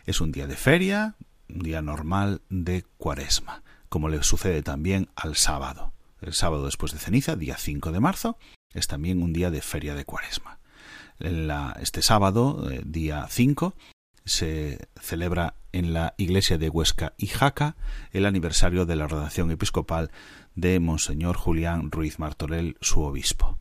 Es 0.07 0.21
un 0.21 0.31
día 0.31 0.47
de 0.47 0.55
feria 0.55 1.17
un 1.49 1.59
día 1.65 1.83
normal 1.83 2.43
de 2.49 2.85
cuaresma 2.99 3.65
como 3.89 4.09
le 4.09 4.23
sucede 4.23 4.63
también 4.63 5.09
al 5.17 5.35
sábado. 5.35 5.93
El 6.21 6.33
sábado 6.35 6.67
después 6.67 6.93
de 6.93 7.01
ceniza 7.01 7.35
día 7.35 7.57
5 7.57 7.91
de 7.91 7.99
marzo 7.99 8.39
es 8.73 8.87
también 8.87 9.21
un 9.21 9.33
día 9.33 9.51
de 9.51 9.63
feria 9.63 9.97
de 9.97 10.05
cuaresma. 10.05 10.61
Este 11.81 12.03
sábado 12.03 12.71
eh, 12.71 12.83
día 12.85 13.27
5 13.29 13.75
se 14.29 14.89
celebra 15.01 15.55
en 15.73 15.93
la 15.93 16.15
iglesia 16.17 16.59
de 16.59 16.69
Huesca 16.69 17.15
y 17.19 17.27
Jaca 17.27 17.77
el 18.13 18.27
aniversario 18.27 18.87
de 18.87 18.97
la 18.97 19.05
ordenación 19.05 19.51
episcopal 19.51 20.11
de 20.55 20.81
Monseñor 20.81 21.37
Julián 21.37 21.91
Ruiz 21.91 22.19
Martorell, 22.19 22.77
su 22.81 23.03
obispo. 23.03 23.59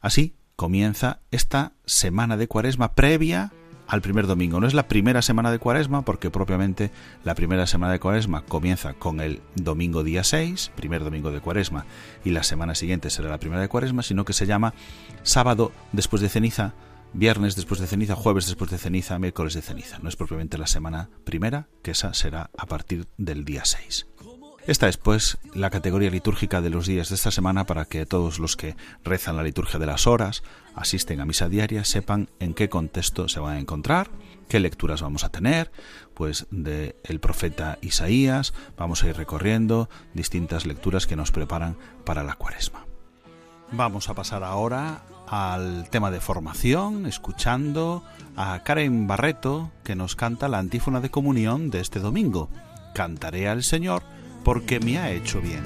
Así 0.00 0.34
comienza 0.56 1.20
esta 1.30 1.72
semana 1.86 2.36
de 2.36 2.48
cuaresma 2.48 2.94
previa 2.94 3.52
al 3.90 4.02
primer 4.02 4.26
domingo. 4.26 4.60
No 4.60 4.66
es 4.66 4.74
la 4.74 4.86
primera 4.86 5.20
semana 5.20 5.50
de 5.50 5.58
cuaresma 5.58 6.02
porque 6.02 6.30
propiamente 6.30 6.90
la 7.24 7.34
primera 7.34 7.66
semana 7.66 7.92
de 7.92 7.98
cuaresma 7.98 8.42
comienza 8.42 8.94
con 8.94 9.20
el 9.20 9.40
domingo 9.56 10.04
día 10.04 10.22
6, 10.22 10.70
primer 10.76 11.02
domingo 11.02 11.32
de 11.32 11.40
cuaresma, 11.40 11.86
y 12.24 12.30
la 12.30 12.44
semana 12.44 12.76
siguiente 12.76 13.10
será 13.10 13.30
la 13.30 13.38
primera 13.38 13.60
de 13.60 13.68
cuaresma, 13.68 14.02
sino 14.02 14.24
que 14.24 14.32
se 14.32 14.46
llama 14.46 14.74
sábado 15.22 15.72
después 15.92 16.22
de 16.22 16.28
ceniza 16.28 16.74
viernes 17.12 17.56
después 17.56 17.80
de 17.80 17.86
ceniza, 17.86 18.14
jueves 18.14 18.46
después 18.46 18.70
de 18.70 18.78
ceniza, 18.78 19.18
miércoles 19.18 19.54
de 19.54 19.62
ceniza. 19.62 19.98
No 19.98 20.08
es 20.08 20.16
propiamente 20.16 20.58
la 20.58 20.66
semana 20.66 21.10
primera, 21.24 21.68
que 21.82 21.92
esa 21.92 22.14
será 22.14 22.50
a 22.56 22.66
partir 22.66 23.08
del 23.16 23.44
día 23.44 23.64
6. 23.64 24.06
Esta 24.66 24.88
es, 24.88 24.98
pues, 24.98 25.38
la 25.54 25.70
categoría 25.70 26.10
litúrgica 26.10 26.60
de 26.60 26.70
los 26.70 26.86
días 26.86 27.08
de 27.08 27.14
esta 27.14 27.30
semana 27.30 27.64
para 27.64 27.86
que 27.86 28.04
todos 28.04 28.38
los 28.38 28.56
que 28.56 28.76
rezan 29.02 29.36
la 29.36 29.42
liturgia 29.42 29.80
de 29.80 29.86
las 29.86 30.06
horas, 30.06 30.42
asisten 30.74 31.20
a 31.20 31.24
misa 31.24 31.48
diaria, 31.48 31.84
sepan 31.84 32.28
en 32.40 32.52
qué 32.54 32.68
contexto 32.68 33.26
se 33.28 33.40
van 33.40 33.56
a 33.56 33.58
encontrar, 33.58 34.10
qué 34.48 34.60
lecturas 34.60 35.00
vamos 35.00 35.24
a 35.24 35.30
tener, 35.30 35.72
pues 36.14 36.46
de 36.50 36.94
el 37.04 37.20
profeta 37.20 37.78
Isaías, 37.80 38.52
vamos 38.76 39.02
a 39.02 39.08
ir 39.08 39.16
recorriendo 39.16 39.88
distintas 40.12 40.66
lecturas 40.66 41.06
que 41.06 41.16
nos 41.16 41.32
preparan 41.32 41.78
para 42.04 42.22
la 42.22 42.34
cuaresma. 42.34 42.86
Vamos 43.72 44.08
a 44.08 44.14
pasar 44.14 44.44
ahora 44.44 45.04
al 45.30 45.88
tema 45.90 46.10
de 46.10 46.20
formación, 46.20 47.06
escuchando 47.06 48.02
a 48.36 48.62
Karen 48.64 49.06
Barreto, 49.06 49.70
que 49.84 49.94
nos 49.94 50.16
canta 50.16 50.48
la 50.48 50.58
antífona 50.58 51.00
de 51.00 51.10
comunión 51.10 51.70
de 51.70 51.80
este 51.80 52.00
domingo. 52.00 52.48
Cantaré 52.94 53.48
al 53.48 53.62
Señor 53.62 54.02
porque 54.44 54.80
me 54.80 54.98
ha 54.98 55.12
hecho 55.12 55.40
bien. 55.40 55.62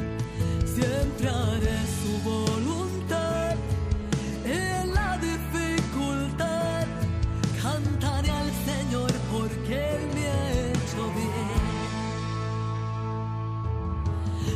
Siempre 0.67 1.29
haré 1.29 1.79
su 2.03 2.21
voluntad 2.29 3.57
en 4.45 4.93
la 4.93 5.17
dificultad. 5.17 6.87
Cantaré 7.63 8.31
al 8.31 8.51
Señor 8.67 9.11
porque 9.33 9.95
Él 9.95 10.03
me 10.15 10.27
ha 10.27 10.53
hecho 10.69 11.11
bien. 11.17 11.55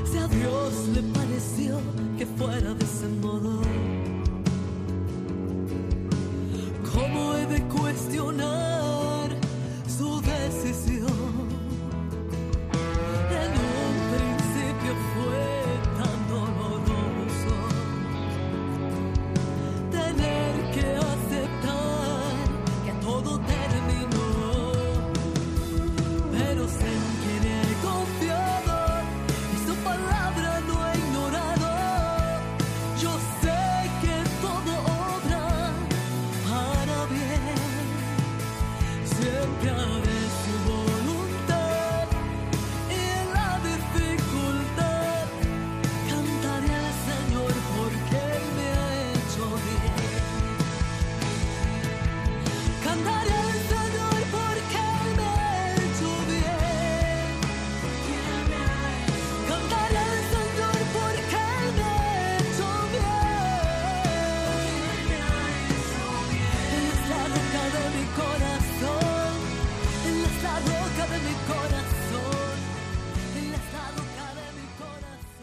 Si 0.05 0.19
a 0.19 0.29
Dios 0.29 0.89
le 0.89 1.03
pareció 1.15 1.81
que 2.19 2.27
fuera 2.27 2.75
de 2.75 2.85
ese 2.85 3.09
modo. 3.09 3.63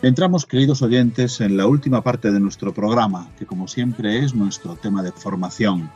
Entramos, 0.06 0.46
queridos 0.46 0.84
oyentes, 0.84 1.42
en 1.42 1.58
la 1.58 1.66
última 1.66 2.04
parte 2.04 2.32
de 2.32 2.40
nuestro 2.40 2.72
programa, 2.72 3.28
que 3.40 3.48
como 3.48 3.68
siempre 3.68 4.20
es 4.20 4.36
nuestro 4.36 4.76
tema 4.76 5.02
de 5.02 5.12
formación. 5.12 5.90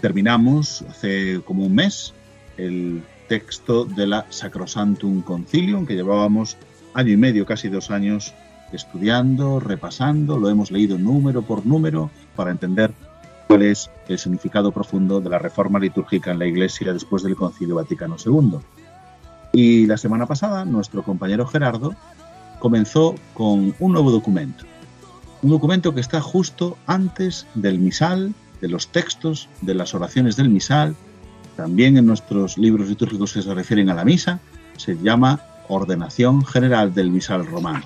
Terminamos 0.00 0.82
hace 0.90 1.40
como 1.44 1.66
un 1.66 1.72
mes 1.72 2.14
el 2.56 3.04
texto 3.28 3.84
de 3.84 4.08
la 4.08 4.26
Sacrosantum 4.28 5.22
Concilium, 5.22 5.86
que 5.86 5.94
llevábamos 5.94 6.56
año 6.94 7.12
y 7.12 7.16
medio, 7.16 7.46
casi 7.46 7.68
dos 7.68 7.92
años, 7.92 8.34
estudiando, 8.72 9.60
repasando, 9.60 10.36
lo 10.36 10.48
hemos 10.48 10.72
leído 10.72 10.98
número 10.98 11.42
por 11.42 11.64
número 11.64 12.10
para 12.34 12.50
entender 12.50 12.92
cuál 13.46 13.62
es 13.62 13.88
el 14.08 14.18
significado 14.18 14.72
profundo 14.72 15.20
de 15.20 15.30
la 15.30 15.38
reforma 15.38 15.78
litúrgica 15.78 16.32
en 16.32 16.40
la 16.40 16.46
Iglesia 16.46 16.92
después 16.92 17.22
del 17.22 17.36
Concilio 17.36 17.76
Vaticano 17.76 18.16
II. 18.18 18.58
Y 19.52 19.86
la 19.86 19.96
semana 19.96 20.26
pasada, 20.26 20.64
nuestro 20.64 21.04
compañero 21.04 21.46
Gerardo 21.46 21.94
comenzó 22.62 23.16
con 23.34 23.74
un 23.80 23.92
nuevo 23.92 24.12
documento. 24.12 24.64
Un 25.42 25.50
documento 25.50 25.92
que 25.92 26.00
está 26.00 26.20
justo 26.20 26.78
antes 26.86 27.48
del 27.56 27.80
misal, 27.80 28.34
de 28.60 28.68
los 28.68 28.86
textos, 28.86 29.48
de 29.62 29.74
las 29.74 29.96
oraciones 29.96 30.36
del 30.36 30.48
misal, 30.48 30.94
también 31.56 31.96
en 31.96 32.06
nuestros 32.06 32.56
libros 32.58 32.88
litúrgicos 32.88 33.32
que 33.32 33.42
se 33.42 33.52
refieren 33.52 33.90
a 33.90 33.94
la 33.94 34.04
misa, 34.04 34.38
se 34.76 34.96
llama 34.96 35.40
Ordenación 35.66 36.44
General 36.44 36.94
del 36.94 37.10
Misal 37.10 37.48
Romano. 37.48 37.84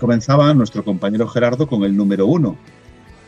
Comenzaba 0.00 0.54
nuestro 0.54 0.86
compañero 0.86 1.28
Gerardo 1.28 1.66
con 1.66 1.84
el 1.84 1.94
número 1.94 2.26
uno, 2.26 2.56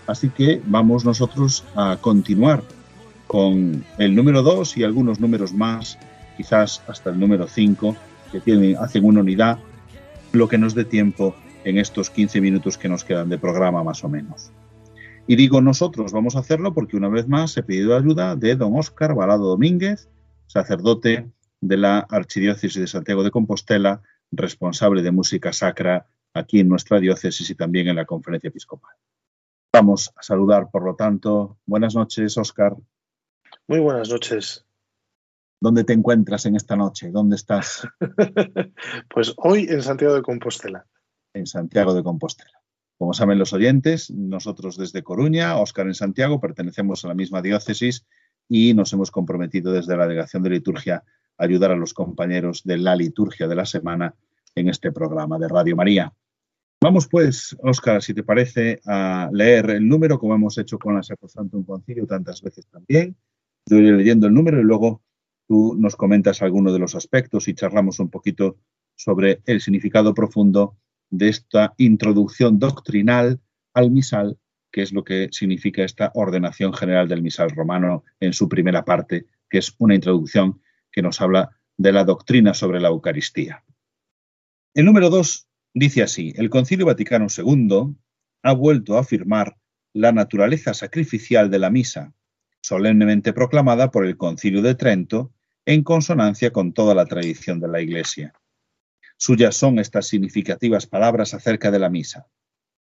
así 0.06 0.30
que 0.30 0.62
vamos 0.64 1.04
nosotros 1.04 1.64
a 1.76 1.98
continuar 2.00 2.62
con 3.26 3.84
el 3.98 4.14
número 4.14 4.42
dos 4.42 4.78
y 4.78 4.82
algunos 4.82 5.20
números 5.20 5.52
más, 5.52 5.98
quizás 6.38 6.80
hasta 6.88 7.10
el 7.10 7.20
número 7.20 7.48
cinco, 7.48 7.94
que 8.32 8.40
tienen, 8.40 8.78
hacen 8.78 9.04
una 9.04 9.20
unidad 9.20 9.58
lo 10.34 10.48
que 10.48 10.58
nos 10.58 10.74
dé 10.74 10.84
tiempo 10.84 11.34
en 11.64 11.78
estos 11.78 12.10
15 12.10 12.40
minutos 12.40 12.78
que 12.78 12.88
nos 12.88 13.04
quedan 13.04 13.28
de 13.28 13.38
programa 13.38 13.82
más 13.82 14.04
o 14.04 14.08
menos. 14.08 14.52
Y 15.26 15.36
digo 15.36 15.60
nosotros 15.60 16.12
vamos 16.12 16.36
a 16.36 16.40
hacerlo 16.40 16.74
porque 16.74 16.96
una 16.96 17.08
vez 17.08 17.28
más 17.28 17.56
he 17.56 17.62
pedido 17.62 17.96
ayuda 17.96 18.36
de 18.36 18.56
don 18.56 18.76
Óscar 18.76 19.14
Balado 19.14 19.46
Domínguez, 19.46 20.08
sacerdote 20.46 21.30
de 21.60 21.76
la 21.76 22.00
Archidiócesis 22.00 22.80
de 22.80 22.86
Santiago 22.86 23.22
de 23.22 23.30
Compostela, 23.30 24.02
responsable 24.30 25.02
de 25.02 25.12
música 25.12 25.52
sacra 25.52 26.06
aquí 26.34 26.60
en 26.60 26.68
nuestra 26.68 27.00
diócesis 27.00 27.48
y 27.48 27.54
también 27.54 27.88
en 27.88 27.96
la 27.96 28.04
conferencia 28.04 28.48
episcopal. 28.48 28.94
Vamos 29.72 30.12
a 30.16 30.22
saludar, 30.22 30.70
por 30.70 30.84
lo 30.84 30.94
tanto. 30.94 31.58
Buenas 31.64 31.94
noches, 31.94 32.36
Óscar. 32.36 32.76
Muy 33.66 33.80
buenas 33.80 34.10
noches. 34.10 34.64
¿Dónde 35.64 35.84
te 35.84 35.94
encuentras 35.94 36.44
en 36.44 36.56
esta 36.56 36.76
noche? 36.76 37.10
¿Dónde 37.10 37.36
estás? 37.36 37.88
pues 39.08 39.32
hoy 39.38 39.66
en 39.70 39.80
Santiago 39.80 40.14
de 40.14 40.20
Compostela. 40.20 40.84
En 41.32 41.46
Santiago 41.46 41.94
de 41.94 42.02
Compostela. 42.02 42.62
Como 42.98 43.14
saben 43.14 43.38
los 43.38 43.54
oyentes, 43.54 44.10
nosotros 44.10 44.76
desde 44.76 45.02
Coruña, 45.02 45.56
Óscar 45.56 45.86
en 45.86 45.94
Santiago, 45.94 46.38
pertenecemos 46.38 47.02
a 47.02 47.08
la 47.08 47.14
misma 47.14 47.40
diócesis 47.40 48.04
y 48.46 48.74
nos 48.74 48.92
hemos 48.92 49.10
comprometido 49.10 49.72
desde 49.72 49.96
la 49.96 50.06
Delegación 50.06 50.42
de 50.42 50.50
Liturgia 50.50 51.02
a 51.38 51.44
ayudar 51.44 51.70
a 51.70 51.76
los 51.76 51.94
compañeros 51.94 52.60
de 52.64 52.76
la 52.76 52.94
liturgia 52.94 53.48
de 53.48 53.54
la 53.54 53.64
semana 53.64 54.14
en 54.54 54.68
este 54.68 54.92
programa 54.92 55.38
de 55.38 55.48
Radio 55.48 55.76
María. 55.76 56.12
Vamos 56.82 57.08
pues, 57.08 57.56
Óscar, 57.62 58.02
si 58.02 58.12
te 58.12 58.22
parece, 58.22 58.82
a 58.84 59.30
leer 59.32 59.70
el 59.70 59.88
número, 59.88 60.18
como 60.18 60.34
hemos 60.34 60.58
hecho 60.58 60.78
con 60.78 60.94
la 60.94 61.02
Sacrosanto 61.02 61.56
un 61.56 61.64
Concilio 61.64 62.06
tantas 62.06 62.42
veces 62.42 62.66
también. 62.66 63.16
Yo 63.64 63.78
iré 63.78 63.92
leyendo 63.92 64.26
el 64.26 64.34
número 64.34 64.60
y 64.60 64.62
luego 64.62 65.00
tú 65.46 65.76
nos 65.78 65.96
comentas 65.96 66.42
algunos 66.42 66.72
de 66.72 66.78
los 66.78 66.94
aspectos 66.94 67.48
y 67.48 67.54
charlamos 67.54 68.00
un 68.00 68.10
poquito 68.10 68.58
sobre 68.96 69.42
el 69.46 69.60
significado 69.60 70.14
profundo 70.14 70.76
de 71.10 71.28
esta 71.28 71.74
introducción 71.78 72.58
doctrinal 72.58 73.40
al 73.72 73.90
misal, 73.90 74.38
que 74.70 74.82
es 74.82 74.92
lo 74.92 75.04
que 75.04 75.28
significa 75.32 75.84
esta 75.84 76.10
ordenación 76.14 76.72
general 76.72 77.08
del 77.08 77.22
misal 77.22 77.50
romano 77.50 78.04
en 78.20 78.32
su 78.32 78.48
primera 78.48 78.84
parte, 78.84 79.26
que 79.48 79.58
es 79.58 79.74
una 79.78 79.94
introducción 79.94 80.60
que 80.90 81.02
nos 81.02 81.20
habla 81.20 81.50
de 81.76 81.92
la 81.92 82.04
doctrina 82.04 82.54
sobre 82.54 82.80
la 82.80 82.88
Eucaristía. 82.88 83.64
El 84.74 84.86
número 84.86 85.10
dos 85.10 85.48
dice 85.72 86.02
así, 86.02 86.32
el 86.36 86.50
Concilio 86.50 86.86
Vaticano 86.86 87.26
II 87.36 87.94
ha 88.42 88.52
vuelto 88.52 88.96
a 88.96 89.00
afirmar 89.00 89.56
la 89.92 90.12
naturaleza 90.12 90.74
sacrificial 90.74 91.50
de 91.50 91.58
la 91.58 91.70
misa, 91.70 92.12
solemnemente 92.60 93.32
proclamada 93.32 93.90
por 93.90 94.06
el 94.06 94.16
Concilio 94.16 94.62
de 94.62 94.74
Trento 94.74 95.33
en 95.66 95.82
consonancia 95.82 96.52
con 96.52 96.72
toda 96.72 96.94
la 96.94 97.06
tradición 97.06 97.58
de 97.60 97.68
la 97.68 97.80
Iglesia. 97.80 98.34
Suyas 99.16 99.56
son 99.56 99.78
estas 99.78 100.06
significativas 100.06 100.86
palabras 100.86 101.32
acerca 101.32 101.70
de 101.70 101.78
la 101.78 101.88
misa. 101.88 102.28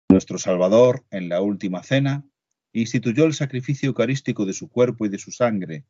Nuestro 0.09 0.39
Salvador, 0.39 1.05
en 1.11 1.29
la 1.29 1.43
última 1.43 1.83
cena, 1.83 2.25
instituyó 2.73 3.25
el 3.25 3.35
sacrificio 3.35 3.89
eucarístico 3.89 4.47
de 4.47 4.55
su 4.55 4.71
cuerpo 4.71 5.05
y 5.05 5.11
de 5.11 5.19
su 5.19 5.31
sangre, 5.31 5.85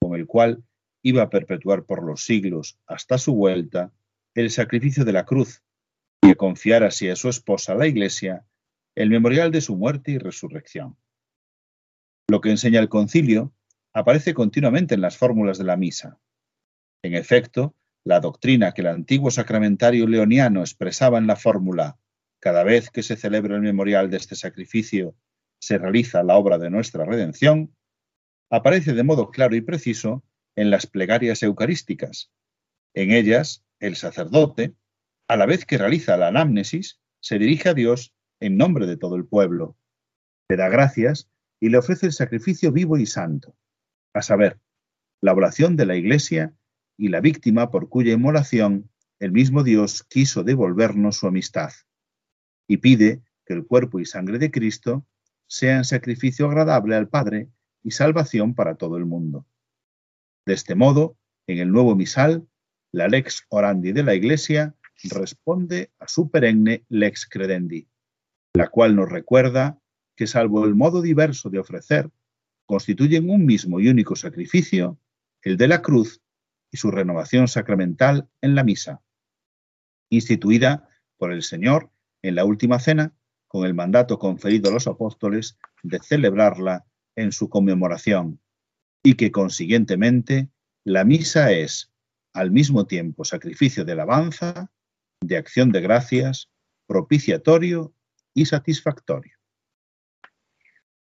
con 0.00 0.14
el 0.14 0.26
cual 0.26 0.62
iba 1.02 1.22
a 1.22 1.30
perpetuar 1.30 1.84
por 1.84 2.04
los 2.04 2.24
siglos, 2.24 2.78
hasta 2.86 3.18
su 3.18 3.34
vuelta, 3.34 3.92
el 4.34 4.50
sacrificio 4.50 5.04
de 5.04 5.12
la 5.12 5.24
cruz, 5.24 5.62
y 6.22 6.30
a 6.30 6.34
confiar 6.36 6.84
así 6.84 7.08
a 7.08 7.16
su 7.16 7.28
esposa, 7.28 7.74
la 7.74 7.88
Iglesia, 7.88 8.46
el 8.94 9.10
memorial 9.10 9.50
de 9.50 9.60
su 9.60 9.76
muerte 9.76 10.12
y 10.12 10.18
resurrección. 10.18 10.96
Lo 12.28 12.40
que 12.40 12.50
enseña 12.50 12.78
el 12.78 12.88
concilio 12.88 13.52
aparece 13.92 14.34
continuamente 14.34 14.94
en 14.94 15.00
las 15.00 15.16
fórmulas 15.16 15.58
de 15.58 15.64
la 15.64 15.76
misa. 15.76 16.18
En 17.02 17.14
efecto, 17.14 17.74
la 18.04 18.20
doctrina 18.20 18.72
que 18.72 18.82
el 18.82 18.88
antiguo 18.88 19.30
sacramentario 19.30 20.06
leoniano 20.06 20.60
expresaba 20.60 21.18
en 21.18 21.26
la 21.26 21.36
fórmula 21.36 21.98
cada 22.40 22.64
vez 22.64 22.90
que 22.90 23.02
se 23.02 23.16
celebra 23.16 23.56
el 23.56 23.62
memorial 23.62 24.10
de 24.10 24.16
este 24.16 24.34
sacrificio, 24.34 25.14
se 25.60 25.76
realiza 25.76 26.22
la 26.22 26.36
obra 26.36 26.56
de 26.56 26.70
nuestra 26.70 27.04
redención, 27.04 27.76
aparece 28.50 28.94
de 28.94 29.02
modo 29.02 29.30
claro 29.30 29.54
y 29.54 29.60
preciso 29.60 30.24
en 30.56 30.70
las 30.70 30.86
plegarias 30.86 31.42
eucarísticas. 31.42 32.32
En 32.94 33.12
ellas, 33.12 33.64
el 33.78 33.96
sacerdote, 33.96 34.74
a 35.28 35.36
la 35.36 35.46
vez 35.46 35.66
que 35.66 35.78
realiza 35.78 36.16
la 36.16 36.28
anamnesis, 36.28 36.98
se 37.20 37.38
dirige 37.38 37.68
a 37.68 37.74
Dios 37.74 38.14
en 38.40 38.56
nombre 38.56 38.86
de 38.86 38.96
todo 38.96 39.16
el 39.16 39.26
pueblo. 39.26 39.76
Le 40.48 40.56
da 40.56 40.68
gracias 40.68 41.30
y 41.60 41.68
le 41.68 41.78
ofrece 41.78 42.06
el 42.06 42.12
sacrificio 42.12 42.72
vivo 42.72 42.96
y 42.96 43.04
santo, 43.04 43.54
a 44.12 44.22
saber, 44.22 44.60
la 45.20 45.32
oración 45.32 45.76
de 45.76 45.86
la 45.86 45.96
Iglesia 45.96 46.54
y 46.96 47.08
la 47.08 47.20
víctima 47.20 47.70
por 47.70 47.88
cuya 47.88 48.12
inmolación 48.12 48.90
el 49.18 49.32
mismo 49.32 49.62
Dios 49.62 50.02
quiso 50.04 50.44
devolvernos 50.44 51.16
su 51.16 51.26
amistad, 51.26 51.70
y 52.66 52.78
pide 52.78 53.22
que 53.44 53.54
el 53.54 53.66
cuerpo 53.66 54.00
y 54.00 54.06
sangre 54.06 54.38
de 54.38 54.50
Cristo 54.50 55.06
sean 55.46 55.84
sacrificio 55.84 56.46
agradable 56.46 56.96
al 56.96 57.08
Padre 57.08 57.50
y 57.82 57.90
salvación 57.90 58.54
para 58.54 58.76
todo 58.76 58.96
el 58.96 59.04
mundo. 59.04 59.46
De 60.46 60.54
este 60.54 60.74
modo, 60.74 61.16
en 61.46 61.58
el 61.58 61.70
nuevo 61.70 61.94
misal, 61.94 62.46
la 62.92 63.08
lex 63.08 63.44
orandi 63.48 63.92
de 63.92 64.02
la 64.02 64.14
Iglesia 64.14 64.74
responde 65.04 65.90
a 65.98 66.08
su 66.08 66.30
perenne 66.30 66.84
lex 66.88 67.26
credendi, 67.28 67.88
la 68.54 68.68
cual 68.68 68.96
nos 68.96 69.08
recuerda 69.08 69.78
que 70.16 70.26
salvo 70.26 70.64
el 70.64 70.74
modo 70.74 71.02
diverso 71.02 71.50
de 71.50 71.58
ofrecer, 71.58 72.10
constituyen 72.70 73.28
un 73.28 73.44
mismo 73.46 73.80
y 73.80 73.88
único 73.88 74.14
sacrificio, 74.14 74.96
el 75.42 75.56
de 75.56 75.66
la 75.66 75.82
cruz 75.82 76.22
y 76.70 76.76
su 76.76 76.92
renovación 76.92 77.48
sacramental 77.48 78.28
en 78.42 78.54
la 78.54 78.62
misa, 78.62 79.02
instituida 80.08 80.88
por 81.16 81.32
el 81.32 81.42
Señor 81.42 81.90
en 82.22 82.36
la 82.36 82.44
última 82.44 82.78
cena 82.78 83.12
con 83.48 83.66
el 83.66 83.74
mandato 83.74 84.20
conferido 84.20 84.70
a 84.70 84.72
los 84.72 84.86
apóstoles 84.86 85.58
de 85.82 85.98
celebrarla 85.98 86.86
en 87.16 87.32
su 87.32 87.48
conmemoración 87.48 88.40
y 89.02 89.14
que 89.14 89.32
consiguientemente 89.32 90.48
la 90.84 91.02
misa 91.04 91.50
es 91.50 91.92
al 92.32 92.52
mismo 92.52 92.86
tiempo 92.86 93.24
sacrificio 93.24 93.84
de 93.84 93.92
alabanza, 93.94 94.70
de 95.20 95.36
acción 95.36 95.72
de 95.72 95.80
gracias, 95.80 96.48
propiciatorio 96.86 97.92
y 98.32 98.46
satisfactorio. 98.46 99.39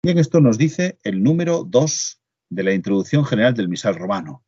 Bien, 0.08 0.20
esto 0.20 0.39
nos 0.39 0.58
dice 0.58 0.97
el 1.03 1.22
número 1.22 1.66
2 1.68 2.22
de 2.47 2.64
la 2.64 2.72
introducción 2.72 3.26
general 3.26 3.53
del 3.55 3.68
misal 3.68 3.95
romano. 3.95 4.45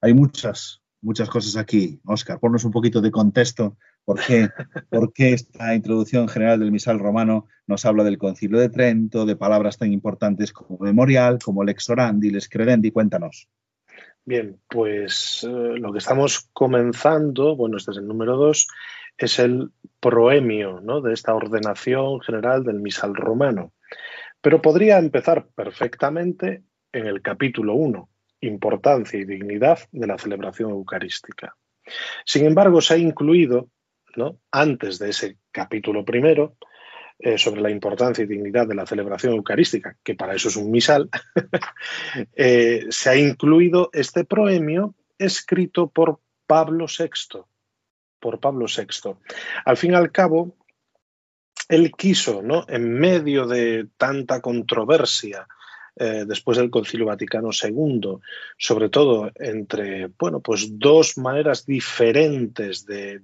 Hay 0.00 0.14
muchas, 0.14 0.84
muchas 1.00 1.28
cosas 1.28 1.56
aquí. 1.56 2.00
Oscar, 2.04 2.38
ponnos 2.38 2.62
un 2.62 2.70
poquito 2.70 3.00
de 3.00 3.10
contexto. 3.10 3.76
¿Por 4.04 4.20
qué, 4.24 4.48
¿Por 4.88 5.12
qué 5.12 5.32
esta 5.32 5.74
introducción 5.74 6.28
general 6.28 6.60
del 6.60 6.70
misal 6.70 7.00
romano 7.00 7.48
nos 7.66 7.84
habla 7.86 8.04
del 8.04 8.18
concilio 8.18 8.60
de 8.60 8.68
Trento, 8.68 9.26
de 9.26 9.34
palabras 9.34 9.78
tan 9.78 9.92
importantes 9.92 10.52
como 10.52 10.78
memorial, 10.78 11.40
como 11.44 11.64
lex 11.64 11.90
orandi, 11.90 12.30
lex 12.30 12.48
credendi? 12.48 12.92
Cuéntanos. 12.92 13.48
Bien, 14.24 14.60
pues 14.70 15.42
eh, 15.42 15.50
lo 15.50 15.90
que 15.90 15.98
estamos 15.98 16.50
comenzando, 16.52 17.56
bueno, 17.56 17.78
este 17.78 17.90
es 17.90 17.96
el 17.96 18.06
número 18.06 18.36
2, 18.36 18.68
es 19.16 19.38
el 19.40 19.72
proemio 19.98 20.80
¿no? 20.80 21.00
de 21.00 21.14
esta 21.14 21.34
ordenación 21.34 22.20
general 22.20 22.62
del 22.62 22.78
misal 22.78 23.16
romano. 23.16 23.72
Pero 24.40 24.62
podría 24.62 24.98
empezar 24.98 25.48
perfectamente 25.54 26.62
en 26.92 27.06
el 27.06 27.22
capítulo 27.22 27.74
1, 27.74 28.08
importancia 28.40 29.18
y 29.18 29.24
dignidad 29.24 29.80
de 29.92 30.06
la 30.06 30.18
celebración 30.18 30.70
eucarística. 30.70 31.56
Sin 32.24 32.46
embargo, 32.46 32.80
se 32.80 32.94
ha 32.94 32.98
incluido, 32.98 33.68
¿no? 34.16 34.38
antes 34.50 34.98
de 34.98 35.10
ese 35.10 35.38
capítulo 35.50 36.04
primero, 36.04 36.56
eh, 37.20 37.36
sobre 37.36 37.60
la 37.60 37.70
importancia 37.70 38.22
y 38.22 38.28
dignidad 38.28 38.68
de 38.68 38.76
la 38.76 38.86
celebración 38.86 39.34
eucarística, 39.34 39.96
que 40.04 40.14
para 40.14 40.36
eso 40.36 40.48
es 40.48 40.56
un 40.56 40.70
misal, 40.70 41.10
eh, 42.36 42.86
se 42.90 43.10
ha 43.10 43.16
incluido 43.16 43.90
este 43.92 44.24
proemio 44.24 44.94
escrito 45.18 45.88
por 45.88 46.20
Pablo 46.46 46.86
VI. 46.86 47.40
Por 48.20 48.38
Pablo 48.38 48.66
VI. 48.66 49.16
Al 49.64 49.76
fin 49.76 49.92
y 49.92 49.94
al 49.96 50.12
cabo, 50.12 50.54
él 51.68 51.92
quiso, 51.96 52.42
¿no? 52.42 52.64
en 52.68 52.92
medio 52.98 53.46
de 53.46 53.86
tanta 53.96 54.40
controversia 54.40 55.46
eh, 56.00 56.24
después 56.26 56.56
del 56.56 56.70
Concilio 56.70 57.06
Vaticano 57.06 57.50
II, 57.50 58.18
sobre 58.56 58.88
todo 58.88 59.32
entre 59.34 60.08
bueno, 60.16 60.38
pues 60.38 60.78
dos 60.78 61.18
maneras 61.18 61.66
diferentes 61.66 62.86
de, 62.86 63.20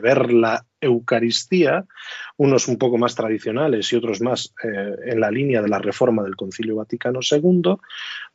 ver 0.00 0.32
la 0.32 0.64
Eucaristía, 0.80 1.84
unos 2.36 2.68
un 2.68 2.78
poco 2.78 2.96
más 2.96 3.16
tradicionales 3.16 3.92
y 3.92 3.96
otros 3.96 4.20
más 4.20 4.54
eh, 4.62 4.94
en 5.06 5.18
la 5.18 5.32
línea 5.32 5.60
de 5.60 5.68
la 5.68 5.80
reforma 5.80 6.22
del 6.22 6.36
Concilio 6.36 6.76
Vaticano 6.76 7.18
II, 7.28 7.74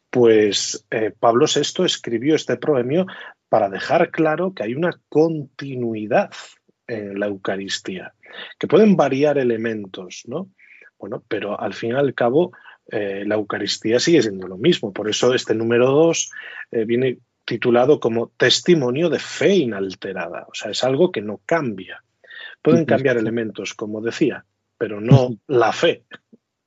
pues 0.09 0.85
eh, 0.91 1.13
Pablo 1.17 1.45
VI 1.47 1.85
escribió 1.85 2.35
este 2.35 2.57
proemio 2.57 3.05
para 3.47 3.69
dejar 3.69 4.11
claro 4.11 4.53
que 4.53 4.63
hay 4.63 4.75
una 4.75 4.99
continuidad 5.07 6.29
en 6.87 7.19
la 7.19 7.27
Eucaristía, 7.27 8.13
que 8.59 8.67
pueden 8.67 8.95
variar 8.95 9.37
elementos, 9.37 10.23
¿no? 10.27 10.49
Bueno, 10.97 11.23
pero 11.27 11.59
al 11.59 11.73
fin 11.73 11.91
y 11.91 11.93
al 11.93 12.13
cabo 12.13 12.51
eh, 12.87 13.23
la 13.25 13.35
Eucaristía 13.35 13.99
sigue 13.99 14.21
siendo 14.21 14.47
lo 14.47 14.57
mismo. 14.57 14.93
Por 14.93 15.09
eso 15.09 15.33
este 15.33 15.55
número 15.55 15.89
2 15.91 16.31
eh, 16.71 16.85
viene 16.85 17.19
titulado 17.45 17.99
como 17.99 18.29
testimonio 18.37 19.09
de 19.09 19.19
fe 19.19 19.55
inalterada. 19.55 20.45
O 20.49 20.53
sea, 20.53 20.71
es 20.71 20.83
algo 20.83 21.11
que 21.11 21.21
no 21.21 21.41
cambia. 21.45 22.03
Pueden 22.61 22.85
cambiar 22.85 23.17
elementos, 23.17 23.73
como 23.73 24.01
decía, 24.01 24.45
pero 24.77 25.01
no 25.01 25.37
la 25.47 25.73
fe. 25.73 26.05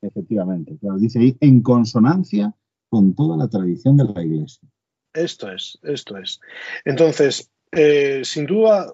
Efectivamente, 0.02 0.76
claro, 0.78 0.98
dice 0.98 1.18
ahí 1.18 1.36
en 1.40 1.62
consonancia 1.62 2.54
con 2.88 3.14
toda 3.14 3.36
la 3.36 3.48
tradición 3.48 3.96
de 3.96 4.04
la 4.04 4.22
Iglesia. 4.22 4.68
Esto 5.14 5.50
es, 5.50 5.78
esto 5.82 6.18
es. 6.18 6.40
Entonces, 6.84 7.50
eh, 7.72 8.20
sin 8.24 8.44
duda, 8.46 8.92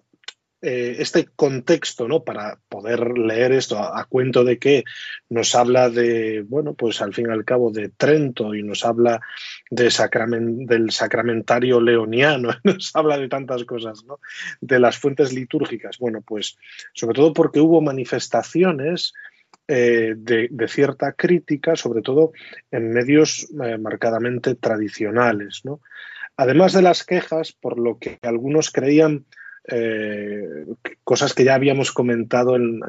eh, 0.65 0.97
este 1.01 1.27
contexto, 1.35 2.07
¿no? 2.07 2.23
Para 2.23 2.57
poder 2.69 3.19
leer 3.19 3.51
esto 3.51 3.79
a, 3.79 4.05
cuento 4.05 4.45
de 4.45 4.61
que 4.61 4.85
nos 5.29 5.57
habla 5.57 5.91
de, 5.91 6.45
bueno, 6.47 6.75
pues 6.75 7.03
al 7.03 7.13
fin 7.13 7.27
y 7.29 7.33
al 7.33 7.45
cabo 7.45 7.73
de 7.73 7.89
Trento 7.89 8.55
y 8.55 8.63
nos 8.63 8.85
habla 8.85 9.21
de 9.71 9.91
del 10.67 10.91
sacramentario 10.93 11.81
leoniano, 11.81 12.51
nos 12.63 12.95
habla 12.95 13.19
de 13.19 13.29
tantas 13.29 13.65
cosas, 13.65 14.05
¿no? 14.05 14.21
De 14.61 14.79
las 14.79 14.99
fuentes 14.99 15.33
litúrgicas. 15.33 15.99
Bueno, 15.99 16.23
pues 16.23 16.57
sobre 16.95 17.17
todo 17.17 17.33
porque 17.33 17.59
hubo 17.59 17.81
manifestaciones 17.81 19.15
eh, 19.67 20.15
de, 20.17 20.69
cierta 20.69 21.13
crítica, 21.15 21.75
sobre 21.75 22.03
todo 22.03 22.31
en 22.71 22.93
medios 22.93 23.49
eh, 23.65 23.79
marcadamente 23.79 24.55
tradicionales, 24.55 25.63
¿no? 25.65 25.81
Además 26.37 26.73
de 26.73 26.83
las 26.83 27.03
quejas, 27.03 27.53
por 27.53 27.81
lo 27.81 27.99
que 27.99 28.21
algunos 28.23 28.71
creían 28.71 29.27
eh, 29.69 30.67
cosas 31.05 31.35
que 31.35 31.45
ya 31.45 31.55
habíamos 31.55 31.93
comentado 31.93 32.57
en, 32.57 32.81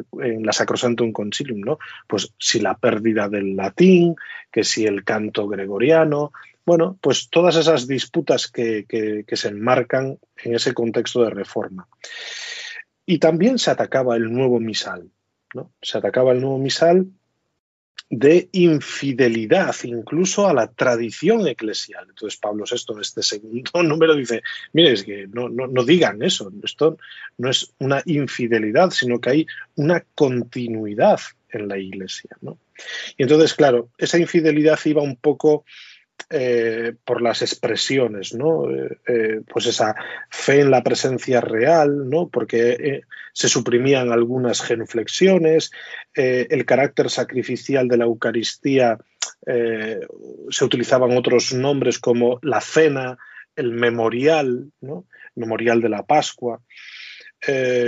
la 0.45 0.53
Sacrosantum 0.53 1.11
Concilium, 1.11 1.61
¿no? 1.61 1.79
Pues 2.07 2.33
si 2.37 2.59
la 2.59 2.77
pérdida 2.77 3.29
del 3.29 3.55
latín, 3.55 4.15
que 4.51 4.63
si 4.63 4.85
el 4.85 5.03
canto 5.03 5.47
gregoriano, 5.47 6.31
bueno, 6.65 6.97
pues 7.01 7.29
todas 7.29 7.55
esas 7.55 7.87
disputas 7.87 8.47
que, 8.47 8.85
que 8.87 9.35
se 9.35 9.49
enmarcan 9.49 10.17
en 10.43 10.55
ese 10.55 10.73
contexto 10.73 11.23
de 11.23 11.29
reforma. 11.29 11.87
Y 13.05 13.19
también 13.19 13.59
se 13.59 13.69
atacaba 13.69 14.15
el 14.15 14.31
nuevo 14.31 14.59
misal, 14.59 15.11
¿no? 15.53 15.71
Se 15.81 15.97
atacaba 15.97 16.31
el 16.31 16.41
nuevo 16.41 16.57
misal 16.57 17.07
de 18.15 18.47
infidelidad 18.51 19.75
incluso 19.85 20.47
a 20.47 20.53
la 20.53 20.67
tradición 20.67 21.47
eclesial. 21.47 22.05
Entonces 22.07 22.39
Pablo 22.39 22.63
VI 22.69 22.93
en 22.93 23.01
este 23.01 23.23
segundo 23.23 23.71
número 23.83 24.15
dice, 24.15 24.43
mire, 24.71 24.93
es 24.93 25.03
que 25.03 25.27
no, 25.27 25.49
no, 25.49 25.83
digan 25.83 26.21
eso, 26.21 26.51
esto 26.63 26.97
no 27.39 27.49
es 27.49 27.73
una 27.79 28.03
infidelidad, 28.05 28.91
sino 28.91 29.19
que 29.19 29.29
hay 29.31 29.47
una 29.75 30.05
continuidad 30.13 31.19
en 31.49 31.67
la 31.67 31.79
iglesia. 31.79 32.29
Y 33.17 33.23
entonces, 33.23 33.55
claro, 33.55 33.89
esa 33.97 34.19
infidelidad 34.19 34.79
iba 34.85 35.01
un 35.01 35.15
poco 35.15 35.65
eh, 36.35 36.93
por 37.05 37.21
las 37.21 37.43
expresiones, 37.43 38.33
¿no? 38.33 38.67
Eh, 38.67 38.97
eh, 39.07 39.41
pues 39.47 39.67
esa 39.67 39.93
fe 40.31 40.61
en 40.61 40.71
la 40.71 40.81
presencia 40.81 41.41
real, 41.41 42.09
¿no? 42.09 42.27
Porque 42.27 43.01
se 43.33 43.49
suprimían 43.49 44.11
algunas 44.11 44.61
genuflexiones, 44.61 45.71
el 46.15 46.65
carácter 46.65 47.11
sacrificial 47.11 47.87
de 47.87 47.97
la 47.97 48.05
Eucaristía, 48.05 48.97
se 49.45 50.65
utilizaban 50.65 51.15
otros 51.17 51.53
nombres 51.53 51.99
como 51.99 52.39
la 52.41 52.61
cena, 52.61 53.17
el 53.55 53.71
memorial, 53.71 54.71
¿no? 54.81 55.05
Memorial 55.35 55.81
de 55.81 55.89
la 55.89 56.03
Pascua. 56.03 56.61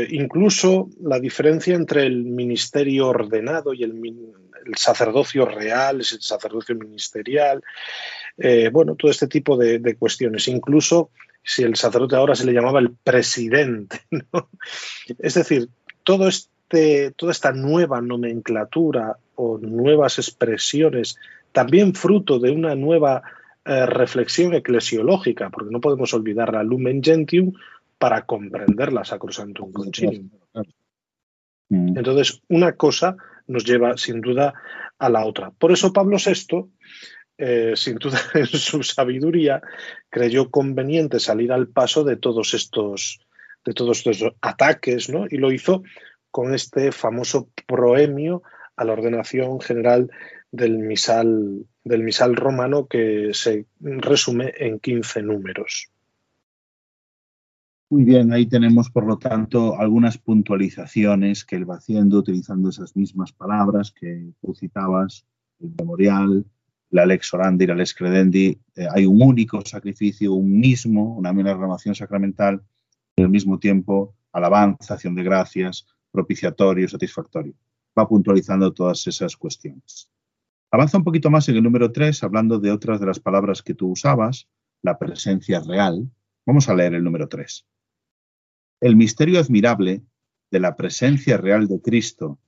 incluso 0.09 0.89
la 1.01 1.19
diferencia 1.19 1.75
entre 1.75 2.05
el 2.05 2.25
ministerio 2.25 3.07
ordenado 3.07 3.73
y 3.73 3.83
el, 3.83 3.93
el 4.65 4.75
sacerdocio 4.75 5.45
real, 5.45 5.97
el 5.97 6.03
sacerdocio 6.03 6.75
ministerial, 6.75 7.63
eh, 8.37 8.69
bueno, 8.71 8.95
todo 8.95 9.11
este 9.11 9.27
tipo 9.27 9.57
de, 9.57 9.95
cuestiones. 9.97 10.47
Incluso 10.47 11.11
si 11.43 11.63
el 11.63 11.75
sacerdote 11.75 12.15
ahora 12.15 12.35
se 12.35 12.45
le 12.45 12.53
llamaba 12.53 12.79
el 12.79 12.91
presidente. 12.91 14.01
Es 15.19 15.35
decir, 15.35 15.69
todo 16.03 16.27
este, 16.27 17.11
toda 17.11 17.31
esta 17.31 17.51
nueva 17.51 18.01
nomenclatura 18.01 19.17
o 19.35 19.57
nuevas 19.57 20.17
expresiones, 20.17 21.17
también 21.51 21.93
fruto 21.93 22.39
de 22.39 22.51
una 22.51 22.75
nueva 22.75 23.21
eh, 23.63 23.85
reflexión 23.85 24.53
eclesiológica, 24.53 25.49
porque 25.49 25.71
no 25.71 25.79
podemos 25.79 26.13
olvidar 26.13 26.53
la 26.53 26.63
Lumen 26.63 27.01
Gentium 27.03 27.53
para 27.97 28.25
comprender 28.25 28.91
la 28.91 29.05
Sacrosantum 29.05 29.71
Concilium. 29.71 30.29
Mm. 31.69 31.97
Entonces, 31.97 32.41
una 32.49 32.73
cosa 32.73 33.17
nos 33.47 33.65
lleva 33.65 33.97
sin 33.97 34.21
duda 34.21 34.53
a 34.97 35.09
la 35.09 35.25
otra. 35.25 35.51
Por 35.51 35.71
eso 35.71 35.93
Pablo 35.93 36.17
VI 36.17 36.69
eh, 37.37 37.73
sin 37.75 37.95
duda 37.95 38.17
en 38.33 38.45
su 38.47 38.83
sabiduría, 38.83 39.61
creyó 40.09 40.49
conveniente 40.49 41.19
salir 41.19 41.51
al 41.51 41.67
paso 41.67 42.03
de 42.03 42.15
todos 42.15 42.53
estos, 42.53 43.19
de 43.65 43.73
todos 43.73 43.97
estos 43.97 44.33
ataques, 44.41 45.09
¿no? 45.09 45.25
Y 45.29 45.37
lo 45.37 45.51
hizo 45.51 45.83
con 46.31 46.53
este 46.53 46.91
famoso 46.91 47.49
proemio 47.67 48.41
a 48.77 48.85
la 48.85 48.93
ordenación 48.93 49.59
general 49.59 50.09
del 50.51 50.77
misal, 50.77 51.65
del 51.83 52.03
misal 52.03 52.35
romano 52.35 52.87
que 52.87 53.29
se 53.33 53.65
resume 53.79 54.53
en 54.57 54.79
15 54.79 55.21
números. 55.21 55.89
Muy 57.95 58.03
bien, 58.03 58.33
ahí 58.33 58.45
tenemos 58.45 58.89
por 58.89 59.05
lo 59.05 59.17
tanto 59.17 59.79
algunas 59.79 60.17
puntualizaciones 60.17 61.45
que 61.45 61.55
él 61.55 61.69
va 61.69 61.75
haciendo 61.75 62.17
utilizando 62.17 62.67
esas 62.67 62.93
mismas 62.93 63.31
palabras 63.31 63.89
que 63.89 64.33
tú 64.41 64.53
citabas, 64.53 65.25
el 65.61 65.71
memorial, 65.79 66.45
la 66.89 67.05
lex 67.05 67.33
orandi, 67.33 67.65
la 67.65 67.73
lex 67.73 67.93
credendi, 67.93 68.59
eh, 68.75 68.87
hay 68.93 69.05
un 69.05 69.21
único 69.21 69.61
sacrificio, 69.65 70.33
un 70.33 70.59
mismo, 70.59 71.15
una 71.15 71.31
misma 71.31 71.53
renovación 71.53 71.95
sacramental, 71.95 72.61
y 73.15 73.21
al 73.21 73.29
mismo 73.29 73.59
tiempo 73.59 74.13
alabanza, 74.33 74.95
acción 74.95 75.15
de 75.15 75.23
gracias, 75.23 75.87
propiciatorio, 76.11 76.89
satisfactorio. 76.89 77.53
Va 77.97 78.09
puntualizando 78.09 78.73
todas 78.73 79.07
esas 79.07 79.37
cuestiones. 79.37 80.09
Avanza 80.69 80.97
un 80.97 81.05
poquito 81.05 81.29
más 81.29 81.47
en 81.47 81.55
el 81.55 81.63
número 81.63 81.93
3, 81.93 82.23
hablando 82.23 82.59
de 82.59 82.71
otras 82.71 82.99
de 82.99 83.05
las 83.05 83.21
palabras 83.21 83.63
que 83.63 83.73
tú 83.73 83.87
usabas, 83.87 84.49
la 84.81 84.99
presencia 84.99 85.61
real. 85.61 86.11
Vamos 86.45 86.67
a 86.67 86.75
leer 86.75 86.93
el 86.95 87.03
número 87.05 87.29
3. 87.29 87.65
El 88.81 88.95
misterio 88.95 89.39
admirable 89.39 90.03
de 90.51 90.59
la 90.59 90.75
presencia 90.75 91.37
real 91.37 91.67
de 91.67 91.81
Cristo 91.81 92.39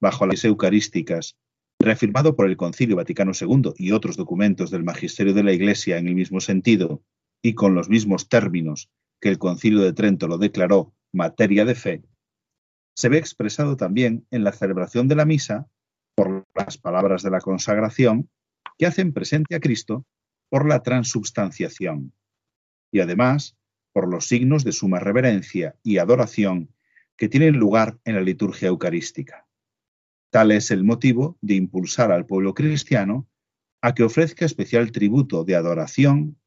bajo 0.00 0.26
las 0.26 0.44
eucarísticas 0.44 1.36
reafirmado 1.78 2.36
por 2.36 2.46
el 2.46 2.56
Concilio 2.56 2.96
Vaticano 2.96 3.32
II 3.38 3.72
y 3.76 3.92
otros 3.92 4.16
documentos 4.16 4.70
del 4.70 4.84
Magisterio 4.84 5.34
de 5.34 5.42
la 5.42 5.52
Iglesia 5.52 5.98
en 5.98 6.08
el 6.08 6.14
mismo 6.14 6.40
sentido 6.40 7.02
y 7.42 7.54
con 7.54 7.74
los 7.74 7.88
mismos 7.88 8.28
términos 8.28 8.90
que 9.20 9.28
el 9.28 9.38
Concilio 9.38 9.80
de 9.80 9.92
Trento 9.92 10.26
lo 10.26 10.38
declaró 10.38 10.94
materia 11.12 11.64
de 11.64 11.74
fe, 11.74 12.02
se 12.96 13.08
ve 13.08 13.18
expresado 13.18 13.76
también 13.76 14.26
en 14.30 14.42
la 14.42 14.52
celebración 14.52 15.06
de 15.06 15.16
la 15.16 15.26
misa 15.26 15.68
por 16.14 16.46
las 16.54 16.78
palabras 16.78 17.22
de 17.22 17.30
la 17.30 17.40
consagración 17.40 18.30
que 18.78 18.86
hacen 18.86 19.12
presente 19.12 19.54
a 19.54 19.60
Cristo 19.60 20.06
por 20.48 20.66
la 20.66 20.82
transubstanciación. 20.82 22.12
Y 22.90 23.00
además 23.00 23.55
por 23.96 24.08
los 24.08 24.28
signos 24.28 24.62
de 24.62 24.72
suma 24.72 24.98
reverencia 25.00 25.74
y 25.82 25.96
adoración 25.96 26.68
que 27.16 27.30
tienen 27.30 27.56
lugar 27.56 27.98
en 28.04 28.16
la 28.16 28.20
liturgia 28.20 28.68
eucarística. 28.68 29.46
Tal 30.28 30.50
es 30.50 30.70
el 30.70 30.84
motivo 30.84 31.38
de 31.40 31.54
impulsar 31.54 32.12
al 32.12 32.26
pueblo 32.26 32.52
cristiano 32.52 33.26
a 33.80 33.94
que 33.94 34.02
ofrezca 34.02 34.44
especial 34.44 34.92
tributo 34.92 35.44
de 35.44 35.56
adoración 35.56 36.38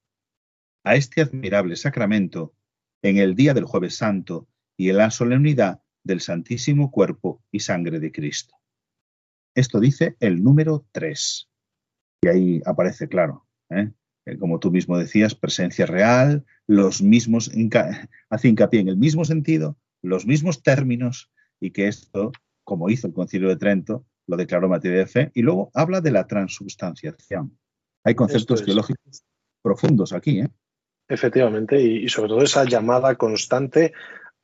a 0.84 0.96
este 0.96 1.22
admirable 1.22 1.76
sacramento 1.76 2.54
en 3.02 3.18
el 3.18 3.34
día 3.34 3.56
del 3.56 3.66
jueves 3.66 3.96
santo 3.96 4.48
y 4.78 4.90
en 4.90 4.98
la 4.98 5.10
solemnidad 5.10 5.82
del 6.04 6.22
Santísimo 6.22 6.92
Cuerpo 6.92 7.42
y 7.52 7.62
Sangre 7.62 8.00
de 8.00 8.12
Cristo. 8.12 8.58
Esto 9.56 9.80
dice 9.80 10.16
el 10.20 10.44
número 10.44 10.86
3. 10.92 11.50
Y 12.22 12.28
ahí 12.28 12.62
aparece 12.64 13.08
claro, 13.08 13.48
¿eh? 13.72 13.90
Eh, 14.26 14.38
como 14.38 14.60
tú 14.60 14.70
mismo 14.70 15.00
decías, 15.00 15.34
presencia 15.34 15.88
real, 15.88 16.46
los 16.70 17.02
mismos, 17.02 17.52
hace 18.30 18.48
hincapié 18.48 18.82
en 18.82 18.90
el 18.90 18.98
mismo 18.98 19.26
sentido, 19.26 19.76
los 20.04 20.28
mismos 20.28 20.62
términos, 20.62 21.32
y 21.60 21.72
que 21.72 21.88
esto 21.88 22.32
como 22.64 22.92
hizo 22.92 23.08
el 23.08 23.14
Concilio 23.14 23.50
de 23.50 23.56
Trento, 23.56 24.06
lo 24.28 24.38
declaró 24.38 24.70
materia 24.70 25.00
de 25.00 25.08
fe, 25.08 25.32
y 25.34 25.42
luego 25.42 25.72
habla 25.74 26.00
de 26.00 26.12
la 26.12 26.28
transubstanciación. 26.28 27.58
Hay 28.04 28.14
conceptos 28.14 28.64
teológicos 28.64 29.24
profundos 29.64 30.14
aquí. 30.14 30.42
¿eh? 30.42 30.50
Efectivamente, 31.08 31.82
y, 31.82 32.08
sobre 32.08 32.30
todo 32.30 32.44
esa 32.44 32.66
llamada 32.66 33.16
constante 33.16 33.92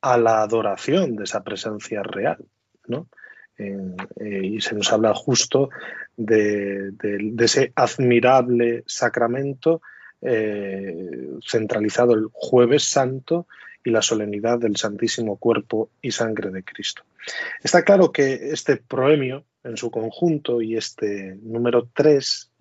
a 0.00 0.18
la 0.18 0.42
adoración 0.42 1.14
de 1.14 1.22
esa 1.22 1.44
presencia 1.44 2.02
real. 2.02 2.44
¿no? 2.88 3.08
Eh, 3.56 3.94
y 4.42 4.60
se 4.60 4.74
nos 4.74 4.92
habla 4.92 5.14
justo 5.14 5.68
de, 6.16 6.92
ese 7.38 7.72
admirable 7.76 8.82
sacramento 8.88 9.80
eh, 10.22 11.30
centralizado 11.46 12.14
el 12.14 12.28
jueves 12.32 12.84
santo 12.84 13.46
y 13.84 13.90
la 13.90 14.02
solemnidad 14.02 14.58
del 14.58 14.76
Santísimo 14.76 15.36
Cuerpo 15.36 15.90
y 16.02 16.10
Sangre 16.10 16.50
de 16.50 16.64
Cristo. 16.64 17.02
Está 17.62 17.84
claro 17.84 18.12
que 18.12 18.50
este 18.50 18.76
proemio 18.76 19.44
en 19.62 19.76
su 19.76 19.90
conjunto 19.90 20.62
y 20.62 20.76
este 20.76 21.36
número 21.42 21.88
3 21.94 22.52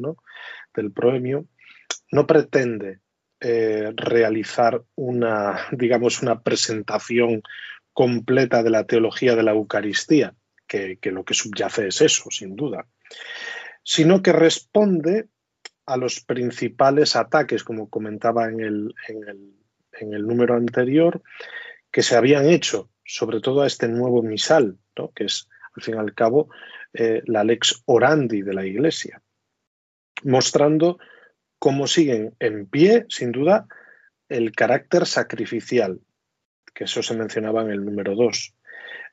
del 0.75 0.91
proemio 0.91 1.45
no 2.11 2.27
pretende 2.27 2.99
eh, 3.39 3.91
realizar 3.95 4.83
una, 4.95 5.67
digamos, 5.71 6.21
una 6.21 6.41
presentación 6.41 7.43
completa 7.93 8.63
de 8.63 8.69
la 8.69 8.85
teología 8.85 9.35
de 9.35 9.43
la 9.43 9.51
Eucaristía, 9.51 10.35
que, 10.67 10.97
lo 11.03 11.23
que 11.23 11.33
subyace 11.33 11.87
es 11.87 12.01
eso, 12.01 12.29
sin 12.29 12.55
duda, 12.55 12.87
sino 13.83 14.21
que 14.21 14.33
responde 14.33 15.27
a 15.85 15.97
los 15.97 16.19
principales 16.21 17.15
ataques, 17.15 17.63
como 17.63 17.89
comentaba 17.89 18.49
en 18.49 18.59
el, 18.61 18.95
número 20.01 20.55
anterior, 20.55 21.21
que 21.91 22.01
se 22.01 22.15
habían 22.15 22.47
hecho, 22.47 22.89
sobre 23.03 23.39
todo 23.39 23.61
a 23.61 23.67
este 23.67 23.87
nuevo 23.87 24.21
misal, 24.21 24.77
¿no? 24.97 25.11
que 25.13 25.25
es 25.25 25.47
al 25.75 25.83
fin 25.83 25.95
y 25.95 25.97
al 25.97 26.13
cabo 26.13 26.49
eh, 26.93 27.21
la 27.25 27.43
lex 27.43 27.83
orandi 27.85 28.41
de 28.41 28.53
la 28.53 28.65
Iglesia, 28.65 29.21
mostrando 30.23 30.97
cómo 31.59 31.87
siguen 31.87 32.35
en 32.39 32.65
pie, 32.67 33.05
sin 33.09 33.31
duda, 33.31 33.67
el 34.29 34.51
carácter 34.53 35.05
sacrificial, 35.05 36.01
que 36.73 36.85
eso 36.85 37.03
se 37.03 37.15
mencionaba 37.15 37.61
en 37.61 37.71
el 37.71 37.85
número 37.85 38.15
2. 38.15 38.53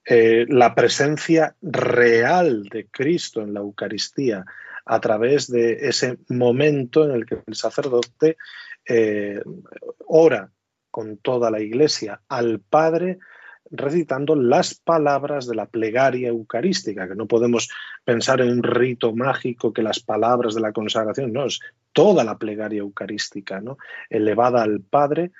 Eh, 0.05 0.47
la 0.49 0.75
presencia 0.75 1.55
real 1.61 2.64
de 2.64 2.89
Cristo 2.89 3.41
en 3.41 3.55
la 3.55 3.61
Eucaristía 3.61 4.45
a 4.85 5.01
través 5.01 5.51
de 5.51 5.89
ese 5.89 6.18
momento 6.28 7.05
en 7.05 7.12
el 7.12 7.26
que 7.26 7.39
el 7.47 7.55
sacerdote 7.55 8.37
eh, 8.89 9.41
ora 10.07 10.51
con 10.91 11.16
toda 11.18 11.51
la 11.51 11.61
iglesia 11.61 12.20
al 12.28 12.61
Padre 12.61 13.18
recitando 13.72 14.37
las 14.37 14.74
palabras 14.74 15.47
de 15.47 15.55
la 15.55 15.66
plegaria 15.66 16.28
eucarística, 16.28 17.09
que 17.09 17.14
no 17.14 17.26
podemos 17.26 17.70
pensar 18.05 18.43
en 18.43 18.51
un 18.51 18.62
rito 18.62 19.14
mágico 19.14 19.72
que 19.72 19.83
las 19.83 20.01
palabras 20.01 20.55
de 20.55 20.61
la 20.61 20.72
consagración, 20.72 21.33
no, 21.33 21.47
es 21.47 21.59
toda 21.93 22.22
la 22.22 22.37
plegaria 22.37 22.80
eucarística, 22.80 23.61
¿no? 23.61 23.78
elevada 24.11 24.62
al 24.62 24.83
Padre, 24.83 25.33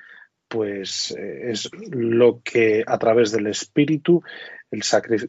pues 0.47 1.11
eh, 1.17 1.51
es 1.51 1.69
lo 1.91 2.41
que 2.43 2.83
a 2.85 2.97
través 2.97 3.31
del 3.31 3.47
Espíritu, 3.47 4.23
el, 4.71 4.81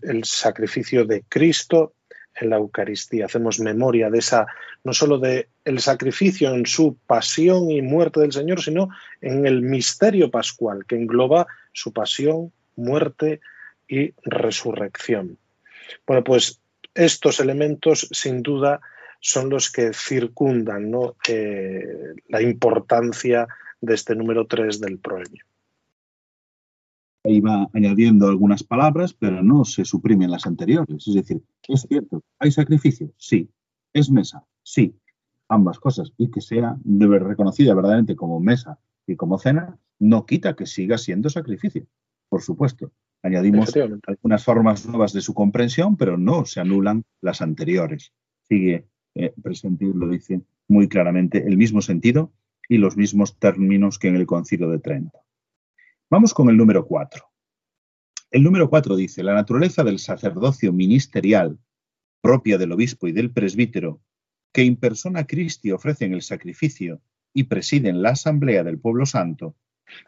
el 0.02 0.24
sacrificio 0.24 1.04
de 1.04 1.24
Cristo 1.28 1.94
en 2.36 2.50
la 2.50 2.56
Eucaristía. 2.56 3.26
Hacemos 3.26 3.60
memoria 3.60 4.10
de 4.10 4.18
esa, 4.18 4.46
no 4.82 4.92
solo 4.92 5.18
de 5.18 5.48
el 5.64 5.80
sacrificio 5.80 6.54
en 6.54 6.66
su 6.66 6.96
pasión 7.06 7.70
y 7.70 7.82
muerte 7.82 8.20
del 8.20 8.32
Señor, 8.32 8.62
sino 8.62 8.88
en 9.20 9.46
el 9.46 9.62
misterio 9.62 10.30
pascual 10.30 10.84
que 10.86 10.96
engloba 10.96 11.46
su 11.72 11.92
pasión, 11.92 12.52
muerte 12.76 13.40
y 13.88 14.12
resurrección. 14.24 15.38
Bueno, 16.06 16.24
pues 16.24 16.60
estos 16.94 17.40
elementos 17.40 18.08
sin 18.12 18.42
duda 18.42 18.80
son 19.20 19.48
los 19.48 19.70
que 19.70 19.92
circundan 19.92 20.92
eh, 21.28 22.14
la 22.28 22.42
importancia 22.42 23.48
de 23.80 23.94
este 23.94 24.14
número 24.14 24.46
3 24.46 24.80
del 24.80 24.98
proemio. 24.98 25.44
Iba 27.24 27.70
añadiendo 27.72 28.28
algunas 28.28 28.62
palabras, 28.62 29.14
pero 29.14 29.42
no 29.42 29.64
se 29.64 29.84
suprimen 29.84 30.30
las 30.30 30.46
anteriores. 30.46 31.08
Es 31.08 31.14
decir, 31.14 31.42
es 31.68 31.86
cierto, 31.88 32.22
¿hay 32.38 32.50
sacrificio? 32.50 33.10
Sí. 33.16 33.48
¿Es 33.92 34.10
mesa? 34.10 34.44
Sí. 34.62 34.94
Ambas 35.48 35.78
cosas. 35.78 36.12
Y 36.18 36.30
que 36.30 36.40
sea 36.40 36.76
reconocida 36.84 37.74
verdaderamente 37.74 38.16
como 38.16 38.40
mesa 38.40 38.78
y 39.06 39.16
como 39.16 39.38
cena, 39.38 39.78
no 39.98 40.26
quita 40.26 40.54
que 40.54 40.66
siga 40.66 40.98
siendo 40.98 41.30
sacrificio 41.30 41.86
por 42.34 42.42
supuesto. 42.42 42.90
Añadimos 43.22 43.72
algunas 44.08 44.42
formas 44.42 44.84
nuevas 44.88 45.12
de 45.12 45.20
su 45.20 45.34
comprensión, 45.34 45.96
pero 45.96 46.18
no 46.18 46.44
se 46.46 46.58
anulan 46.58 47.04
las 47.20 47.42
anteriores. 47.42 48.12
Sigue 48.48 48.88
eh, 49.14 49.32
presente, 49.40 49.86
lo 49.94 50.08
dice 50.08 50.42
muy 50.66 50.88
claramente, 50.88 51.46
el 51.46 51.56
mismo 51.56 51.80
sentido 51.80 52.32
y 52.68 52.78
los 52.78 52.96
mismos 52.96 53.38
términos 53.38 54.00
que 54.00 54.08
en 54.08 54.16
el 54.16 54.26
Concilio 54.26 54.68
de 54.68 54.80
Trento. 54.80 55.20
Vamos 56.14 56.32
con 56.32 56.48
el 56.48 56.56
número 56.56 56.86
4. 56.86 57.24
El 58.30 58.44
número 58.44 58.70
4 58.70 58.94
dice, 58.94 59.24
la 59.24 59.34
naturaleza 59.34 59.82
del 59.82 59.98
sacerdocio 59.98 60.72
ministerial, 60.72 61.58
propia 62.22 62.56
del 62.56 62.70
obispo 62.70 63.08
y 63.08 63.12
del 63.12 63.32
presbítero, 63.32 64.00
que 64.52 64.62
en 64.62 64.76
persona 64.76 65.26
Christi 65.26 65.72
ofrecen 65.72 66.14
el 66.14 66.22
sacrificio 66.22 67.02
y 67.32 67.42
presiden 67.42 68.00
la 68.00 68.10
asamblea 68.10 68.62
del 68.62 68.78
pueblo 68.78 69.06
santo, 69.06 69.56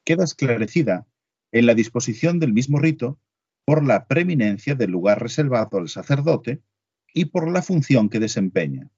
queda 0.04 0.22
esclarecida 0.22 1.08
en 1.50 1.66
la 1.66 1.74
disposición 1.74 2.38
del 2.38 2.52
mismo 2.52 2.78
rito 2.78 3.18
por 3.64 3.84
la 3.84 4.06
preeminencia 4.06 4.76
del 4.76 4.92
lugar 4.92 5.20
reservado 5.20 5.78
al 5.78 5.88
sacerdote 5.88 6.62
y 7.14 7.24
por 7.24 7.50
la 7.50 7.62
función 7.62 8.10
que 8.10 8.20
desempeña. 8.20 8.92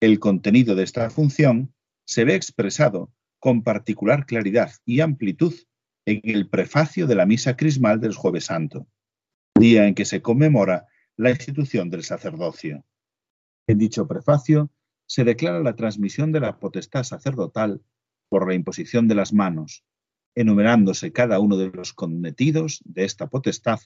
El 0.00 0.18
contenido 0.18 0.74
de 0.74 0.82
esta 0.82 1.08
función 1.08 1.72
se 2.04 2.24
ve 2.24 2.34
expresado 2.34 3.12
con 3.38 3.62
particular 3.62 4.26
claridad 4.26 4.72
y 4.84 5.02
amplitud 5.02 5.54
en 6.06 6.20
el 6.22 6.48
prefacio 6.48 7.06
de 7.06 7.16
la 7.16 7.26
misa 7.26 7.56
crismal 7.56 8.00
del 8.00 8.14
jueves 8.14 8.46
santo, 8.46 8.86
día 9.58 9.86
en 9.86 9.94
que 9.94 10.04
se 10.04 10.22
conmemora 10.22 10.86
la 11.16 11.30
institución 11.30 11.90
del 11.90 12.04
sacerdocio. 12.04 12.84
En 13.66 13.78
dicho 13.78 14.06
prefacio 14.06 14.70
se 15.06 15.24
declara 15.24 15.60
la 15.60 15.74
transmisión 15.74 16.30
de 16.30 16.40
la 16.40 16.58
potestad 16.58 17.02
sacerdotal 17.02 17.82
por 18.28 18.46
la 18.46 18.54
imposición 18.54 19.08
de 19.08 19.16
las 19.16 19.32
manos, 19.32 19.84
enumerándose 20.36 21.12
cada 21.12 21.40
uno 21.40 21.56
de 21.56 21.70
los 21.70 21.92
cometidos 21.92 22.80
de 22.84 23.04
esta 23.04 23.28
potestad, 23.28 23.80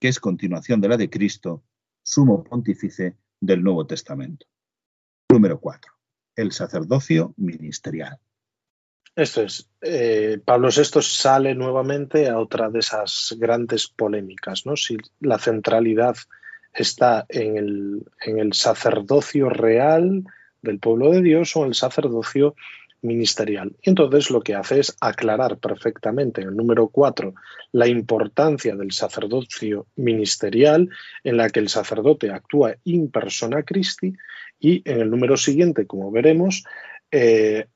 que 0.00 0.08
es 0.08 0.18
continuación 0.18 0.80
de 0.80 0.88
la 0.88 0.96
de 0.96 1.10
Cristo, 1.10 1.62
sumo 2.02 2.42
pontífice 2.42 3.18
del 3.38 3.62
Nuevo 3.62 3.86
Testamento. 3.86 4.46
Número 5.30 5.60
4. 5.60 5.92
El 6.36 6.52
sacerdocio 6.52 7.34
ministerial. 7.36 8.18
Esto 9.16 9.42
es, 9.42 9.68
eh, 9.80 10.38
Pablo 10.44 10.68
VI 10.68 11.02
sale 11.02 11.54
nuevamente 11.54 12.28
a 12.28 12.38
otra 12.38 12.70
de 12.70 12.78
esas 12.78 13.34
grandes 13.38 13.88
polémicas, 13.88 14.64
¿no? 14.66 14.76
Si 14.76 14.96
la 15.20 15.38
centralidad 15.38 16.16
está 16.72 17.26
en 17.28 17.56
el, 17.56 18.04
en 18.24 18.38
el 18.38 18.52
sacerdocio 18.52 19.48
real 19.50 20.24
del 20.62 20.78
pueblo 20.78 21.10
de 21.10 21.22
Dios 21.22 21.56
o 21.56 21.62
en 21.62 21.68
el 21.68 21.74
sacerdocio 21.74 22.54
ministerial. 23.02 23.74
Entonces 23.82 24.30
lo 24.30 24.42
que 24.42 24.54
hace 24.54 24.80
es 24.80 24.96
aclarar 25.00 25.58
perfectamente 25.58 26.42
en 26.42 26.48
el 26.48 26.56
número 26.56 26.88
4 26.88 27.34
la 27.72 27.88
importancia 27.88 28.76
del 28.76 28.92
sacerdocio 28.92 29.86
ministerial 29.96 30.88
en 31.24 31.36
la 31.36 31.48
que 31.48 31.60
el 31.60 31.68
sacerdote 31.68 32.30
actúa 32.30 32.74
in 32.84 33.10
persona 33.10 33.62
Christi 33.62 34.12
y 34.58 34.82
en 34.84 35.00
el 35.00 35.10
número 35.10 35.36
siguiente, 35.36 35.86
como 35.86 36.10
veremos, 36.10 36.64
eh, 37.10 37.66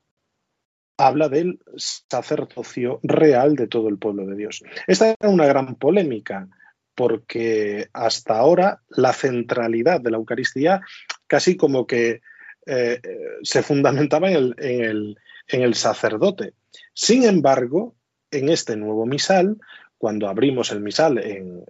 habla 0.97 1.29
del 1.29 1.59
sacerdocio 1.75 2.99
real 3.03 3.55
de 3.55 3.67
todo 3.67 3.89
el 3.89 3.97
pueblo 3.97 4.25
de 4.25 4.35
Dios. 4.35 4.63
Esta 4.87 5.09
era 5.09 5.29
una 5.29 5.45
gran 5.45 5.75
polémica 5.75 6.47
porque 6.95 7.89
hasta 7.93 8.37
ahora 8.37 8.81
la 8.89 9.11
centralidad 9.11 9.99
de 9.99 10.11
la 10.11 10.17
Eucaristía 10.17 10.81
casi 11.27 11.57
como 11.57 11.85
que 11.85 12.21
eh, 12.65 12.99
se 13.43 13.61
fundamentaba 13.61 14.31
en 14.31 14.35
el, 14.59 15.17
en, 15.47 15.61
el, 15.61 15.75
sacerdote. 15.75 16.53
Sin 16.93 17.23
embargo, 17.23 17.95
en 18.31 18.49
este 18.49 18.77
nuevo 18.77 19.05
misal, 19.05 19.57
cuando 19.97 20.27
abrimos 20.29 20.71
el 20.71 20.79
misal 20.79 21.17
en, 21.19 21.65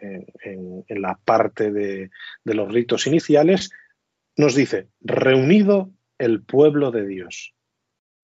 la 0.87 1.19
parte 1.25 1.71
de, 1.71 2.11
los 2.43 2.71
ritos 2.71 3.07
iniciales, 3.07 3.71
nos 4.37 4.55
dice, 4.55 4.87
reunido 5.01 5.91
el 6.17 6.43
pueblo 6.43 6.91
de 6.91 7.05
Dios. 7.07 7.54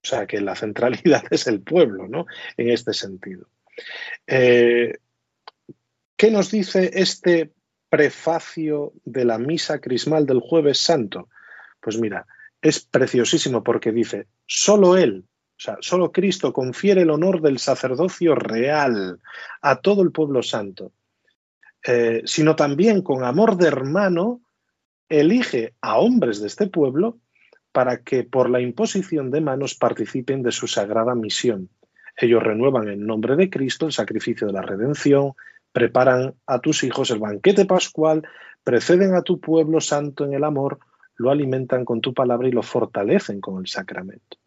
O 0.03 0.07
sea, 0.07 0.25
que 0.25 0.41
la 0.41 0.55
centralidad 0.55 1.23
es 1.31 1.47
el 1.47 1.61
pueblo, 1.61 2.07
¿no? 2.07 2.25
En 2.57 2.69
este 2.69 2.93
sentido. 2.93 3.47
Eh, 4.27 4.97
¿Qué 6.15 6.31
nos 6.31 6.51
dice 6.51 6.91
este 6.93 7.51
prefacio 7.89 8.93
de 9.05 9.25
la 9.25 9.37
misa 9.37 9.79
crismal 9.79 10.25
del 10.25 10.39
jueves 10.39 10.77
santo? 10.77 11.29
Pues 11.79 11.97
mira, 11.97 12.25
es 12.61 12.79
preciosísimo 12.79 13.63
porque 13.63 13.91
dice, 13.91 14.27
solo 14.45 14.97
Él, 14.97 15.25
o 15.61 15.63
sea, 15.63 15.77
solo 15.81 16.11
Cristo 16.11 16.53
confiere 16.53 17.01
el 17.01 17.09
honor 17.09 17.41
del 17.41 17.59
sacerdocio 17.59 18.35
real 18.35 19.19
a 19.61 19.81
todo 19.81 20.01
el 20.03 20.11
pueblo 20.11 20.41
santo, 20.41 20.91
eh, 21.83 22.21
sino 22.25 22.55
también 22.55 23.01
con 23.01 23.23
amor 23.23 23.57
de 23.57 23.67
hermano 23.67 24.41
elige 25.09 25.75
a 25.81 25.97
hombres 25.97 26.39
de 26.41 26.47
este 26.47 26.67
pueblo 26.67 27.19
para 27.71 28.01
que 28.01 28.23
por 28.23 28.49
la 28.49 28.59
imposición 28.59 29.31
de 29.31 29.41
manos 29.41 29.75
participen 29.75 30.43
de 30.43 30.51
su 30.51 30.67
sagrada 30.67 31.15
misión. 31.15 31.69
Ellos 32.17 32.43
renuevan 32.43 32.89
en 32.89 33.05
nombre 33.05 33.35
de 33.35 33.49
Cristo 33.49 33.85
el 33.85 33.93
sacrificio 33.93 34.47
de 34.47 34.53
la 34.53 34.61
redención, 34.61 35.33
preparan 35.71 36.35
a 36.45 36.59
tus 36.59 36.83
hijos 36.83 37.09
el 37.11 37.19
banquete 37.19 37.65
pascual, 37.65 38.23
preceden 38.63 39.15
a 39.15 39.21
tu 39.21 39.39
pueblo 39.39 39.79
santo 39.79 40.25
en 40.25 40.33
el 40.33 40.43
amor, 40.43 40.79
lo 41.15 41.31
alimentan 41.31 41.85
con 41.85 42.01
tu 42.01 42.13
palabra 42.13 42.47
y 42.47 42.51
lo 42.51 42.63
fortalecen 42.63 43.39
con 43.39 43.59
el 43.59 43.67
sacramento. 43.67 44.37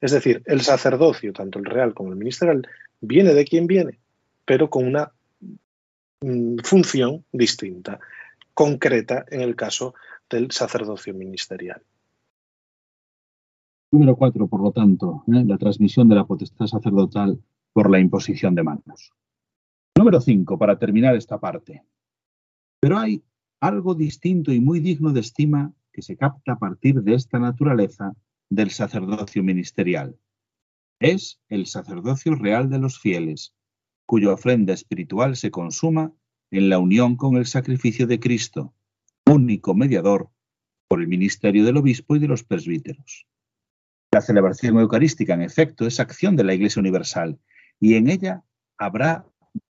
Es 0.00 0.12
decir, 0.12 0.42
el 0.46 0.60
sacerdocio, 0.60 1.32
tanto 1.32 1.58
el 1.58 1.64
real 1.64 1.94
como 1.94 2.10
el 2.10 2.16
ministerial, 2.16 2.68
viene 3.00 3.34
de 3.34 3.44
quien 3.44 3.66
viene, 3.66 3.98
pero 4.44 4.70
con 4.70 4.86
una 4.86 5.10
mm, 6.20 6.58
función 6.62 7.24
distinta, 7.32 7.98
concreta 8.54 9.24
en 9.28 9.40
el 9.40 9.56
caso 9.56 9.94
del 10.30 10.52
sacerdocio 10.52 11.14
ministerial. 11.14 11.82
Número 13.90 14.16
cuatro, 14.16 14.48
por 14.48 14.62
lo 14.62 14.70
tanto, 14.72 15.24
¿eh? 15.28 15.44
la 15.46 15.56
transmisión 15.56 16.08
de 16.08 16.14
la 16.14 16.26
potestad 16.26 16.66
sacerdotal 16.66 17.42
por 17.72 17.90
la 17.90 17.98
imposición 17.98 18.54
de 18.54 18.62
manos. 18.62 19.12
Número 19.96 20.20
cinco, 20.20 20.58
para 20.58 20.78
terminar 20.78 21.16
esta 21.16 21.40
parte. 21.40 21.84
Pero 22.80 22.98
hay 22.98 23.24
algo 23.60 23.94
distinto 23.94 24.52
y 24.52 24.60
muy 24.60 24.80
digno 24.80 25.12
de 25.12 25.20
estima 25.20 25.72
que 25.92 26.02
se 26.02 26.16
capta 26.16 26.52
a 26.52 26.58
partir 26.58 27.02
de 27.02 27.14
esta 27.14 27.38
naturaleza 27.38 28.14
del 28.50 28.70
sacerdocio 28.70 29.42
ministerial. 29.42 30.18
Es 31.00 31.40
el 31.48 31.66
sacerdocio 31.66 32.34
real 32.34 32.68
de 32.68 32.78
los 32.78 32.98
fieles, 32.98 33.54
cuya 34.06 34.32
ofrenda 34.32 34.72
espiritual 34.74 35.36
se 35.36 35.50
consuma 35.50 36.12
en 36.50 36.68
la 36.68 36.78
unión 36.78 37.16
con 37.16 37.36
el 37.36 37.46
sacrificio 37.46 38.06
de 38.06 38.20
Cristo, 38.20 38.74
único 39.26 39.74
mediador 39.74 40.30
por 40.88 41.00
el 41.00 41.08
ministerio 41.08 41.64
del 41.64 41.76
obispo 41.76 42.16
y 42.16 42.18
de 42.18 42.28
los 42.28 42.44
presbíteros. 42.44 43.27
La 44.10 44.22
celebración 44.22 44.78
eucarística, 44.78 45.34
en 45.34 45.42
efecto, 45.42 45.86
es 45.86 46.00
acción 46.00 46.34
de 46.34 46.44
la 46.44 46.54
Iglesia 46.54 46.80
Universal 46.80 47.38
y 47.78 47.94
en 47.94 48.08
ella 48.08 48.42
habrá 48.78 49.26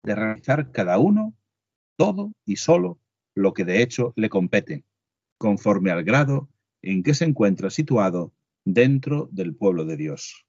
de 0.02 0.14
realizar 0.14 0.70
cada 0.70 0.98
uno 0.98 1.34
todo 1.96 2.32
y 2.44 2.56
solo 2.56 3.00
lo 3.34 3.52
que 3.52 3.64
de 3.64 3.82
hecho 3.82 4.12
le 4.16 4.30
compete, 4.30 4.84
conforme 5.36 5.90
al 5.90 6.04
grado 6.04 6.48
en 6.82 7.02
que 7.02 7.14
se 7.14 7.24
encuentra 7.24 7.70
situado 7.70 8.32
dentro 8.64 9.28
del 9.32 9.54
pueblo 9.54 9.84
de 9.84 9.96
Dios. 9.96 10.46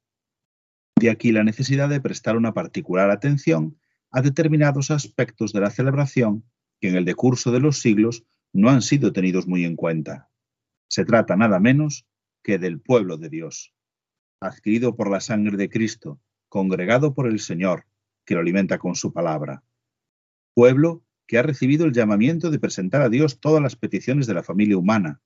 De 1.00 1.10
aquí 1.10 1.32
la 1.32 1.44
necesidad 1.44 1.90
de 1.90 2.02
prestar 2.02 2.38
una 2.38 2.54
particular 2.54 3.10
atención 3.10 3.80
a 4.12 4.22
determinados 4.22 4.92
aspectos 4.92 5.54
de 5.54 5.62
la 5.62 5.72
celebración 5.72 6.44
que 6.80 6.90
en 6.90 6.96
el 6.96 7.06
decurso 7.06 7.52
de 7.52 7.60
los 7.60 7.80
siglos 7.80 8.26
no 8.54 8.70
han 8.70 8.82
sido 8.82 9.12
tenidos 9.12 9.48
muy 9.48 9.66
en 9.66 9.76
cuenta. 9.76 10.30
Se 10.88 11.06
trata 11.06 11.36
nada 11.36 11.60
menos 11.60 12.06
que 12.44 12.58
del 12.58 12.80
pueblo 12.80 13.18
de 13.18 13.30
Dios, 13.30 13.74
adquirido 14.40 14.96
por 14.96 15.10
la 15.10 15.20
sangre 15.22 15.58
de 15.58 15.70
Cristo, 15.70 16.20
congregado 16.50 17.14
por 17.14 17.28
el 17.28 17.40
Señor, 17.40 17.86
que 18.26 18.34
lo 18.34 18.42
alimenta 18.42 18.78
con 18.78 18.96
su 18.96 19.14
palabra. 19.14 19.64
Pueblo 20.54 21.04
que 21.28 21.38
ha 21.38 21.44
recibido 21.44 21.86
el 21.86 21.94
llamamiento 21.94 22.52
de 22.52 22.60
presentar 22.60 23.02
a 23.02 23.10
Dios 23.10 23.40
todas 23.40 23.62
las 23.62 23.76
peticiones 23.76 24.28
de 24.28 24.34
la 24.34 24.44
familia 24.44 24.78
humana. 24.78 25.22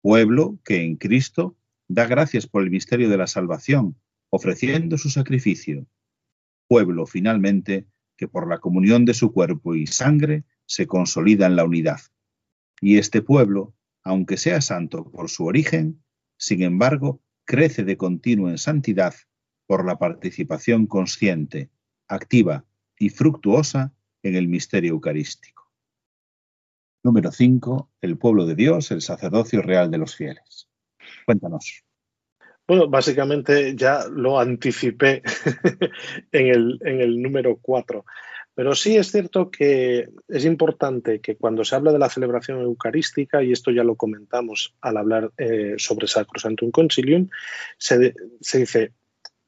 Pueblo 0.00 0.58
que 0.64 0.82
en 0.82 0.96
Cristo 0.96 1.58
da 1.88 2.06
gracias 2.06 2.46
por 2.46 2.62
el 2.62 2.70
misterio 2.70 3.10
de 3.10 3.18
la 3.18 3.26
salvación, 3.26 4.00
ofreciendo 4.30 4.96
su 4.96 5.10
sacrificio. 5.10 5.86
Pueblo, 6.68 7.04
finalmente, 7.04 7.86
que 8.16 8.28
por 8.28 8.48
la 8.48 8.60
comunión 8.60 9.04
de 9.04 9.12
su 9.12 9.32
cuerpo 9.32 9.74
y 9.74 9.86
sangre 9.86 10.44
se 10.66 10.86
consolida 10.86 11.46
en 11.46 11.56
la 11.56 11.64
unidad. 11.64 12.00
Y 12.80 12.96
este 12.96 13.22
pueblo, 13.22 13.74
aunque 14.02 14.36
sea 14.36 14.60
santo 14.60 15.10
por 15.10 15.28
su 15.28 15.44
origen, 15.44 16.02
sin 16.40 16.62
embargo, 16.62 17.20
crece 17.44 17.84
de 17.84 17.98
continuo 17.98 18.48
en 18.48 18.56
santidad 18.56 19.14
por 19.66 19.84
la 19.84 19.98
participación 19.98 20.86
consciente, 20.86 21.70
activa 22.08 22.64
y 22.98 23.10
fructuosa 23.10 23.92
en 24.22 24.36
el 24.36 24.48
misterio 24.48 24.92
eucarístico. 24.92 25.70
Número 27.04 27.30
5. 27.30 27.90
El 28.00 28.16
pueblo 28.16 28.46
de 28.46 28.54
Dios, 28.54 28.90
el 28.90 29.02
sacerdocio 29.02 29.60
real 29.60 29.90
de 29.90 29.98
los 29.98 30.16
fieles. 30.16 30.68
Cuéntanos. 31.26 31.84
Bueno, 32.66 32.88
básicamente 32.88 33.76
ya 33.76 34.06
lo 34.08 34.40
anticipé 34.40 35.22
en, 36.32 36.78
el, 36.80 37.20
número 37.20 37.58
4. 37.60 38.02
Pero 38.54 38.74
sí 38.74 38.96
es 38.96 39.10
cierto 39.10 39.50
que 39.50 40.08
es 40.28 40.44
importante 40.44 41.20
que 41.20 41.36
cuando 41.36 41.64
se 41.64 41.74
habla 41.76 41.92
de 41.92 41.98
la 41.98 42.10
celebración 42.10 42.60
eucarística, 42.60 43.42
y 43.42 43.52
esto 43.52 43.70
ya 43.70 43.84
lo 43.84 43.94
comentamos 43.94 44.74
al 44.80 44.96
hablar 44.96 45.30
eh, 45.38 45.74
sobre 45.78 46.08
Sacrosantum 46.08 46.70
Concilium, 46.70 47.28
se, 47.78 48.14
se 48.40 48.58
dice, 48.58 48.92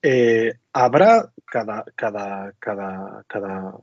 eh, 0.01 0.55
habrá 0.73 1.33
cada, 1.45 1.85
cada, 1.95 2.53
cada, 2.59 3.25
cada 3.27 3.75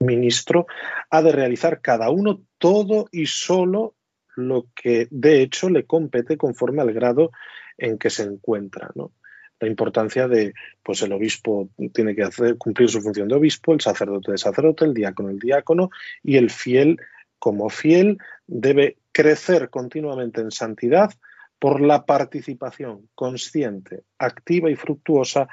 ministro 0.00 0.66
ha 1.10 1.22
de 1.22 1.32
realizar 1.32 1.80
cada 1.80 2.10
uno 2.10 2.42
todo 2.58 3.08
y 3.12 3.26
solo 3.26 3.94
lo 4.36 4.66
que 4.74 5.06
de 5.10 5.42
hecho 5.42 5.68
le 5.68 5.84
compete 5.84 6.36
conforme 6.36 6.80
al 6.82 6.92
grado 6.92 7.30
en 7.76 7.98
que 7.98 8.10
se 8.10 8.22
encuentra. 8.22 8.90
¿no? 8.94 9.12
La 9.60 9.68
importancia 9.68 10.26
de, 10.26 10.54
pues 10.82 11.02
el 11.02 11.12
obispo 11.12 11.68
tiene 11.92 12.14
que 12.14 12.22
hacer, 12.22 12.56
cumplir 12.56 12.88
su 12.88 13.00
función 13.00 13.28
de 13.28 13.36
obispo, 13.36 13.72
el 13.72 13.80
sacerdote 13.80 14.32
de 14.32 14.38
sacerdote, 14.38 14.84
el 14.84 14.94
diácono 14.94 15.30
el 15.30 15.38
diácono 15.38 15.90
y 16.22 16.36
el 16.36 16.50
fiel 16.50 16.98
como 17.38 17.70
fiel 17.70 18.18
debe 18.46 18.98
crecer 19.12 19.70
continuamente 19.70 20.40
en 20.40 20.50
santidad 20.50 21.10
por 21.58 21.80
la 21.80 22.06
participación 22.06 23.08
consciente, 23.14 24.04
activa 24.18 24.70
y 24.70 24.76
fructuosa 24.76 25.48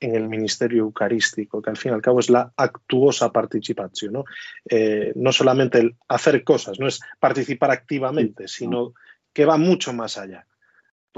en 0.00 0.14
el 0.14 0.28
ministerio 0.28 0.82
eucarístico, 0.82 1.60
que 1.60 1.70
al 1.70 1.76
fin 1.76 1.92
y 1.92 1.94
al 1.94 2.02
cabo 2.02 2.20
es 2.20 2.30
la 2.30 2.52
actuosa 2.56 3.32
participación, 3.32 4.12
¿no? 4.12 4.24
Eh, 4.68 5.12
no 5.16 5.32
solamente 5.32 5.78
el 5.78 5.96
hacer 6.06 6.44
cosas, 6.44 6.78
no 6.78 6.86
es 6.86 7.00
participar 7.18 7.70
activamente, 7.70 8.46
sino 8.46 8.94
que 9.32 9.44
va 9.44 9.56
mucho 9.56 9.92
más 9.92 10.18
allá. 10.18 10.46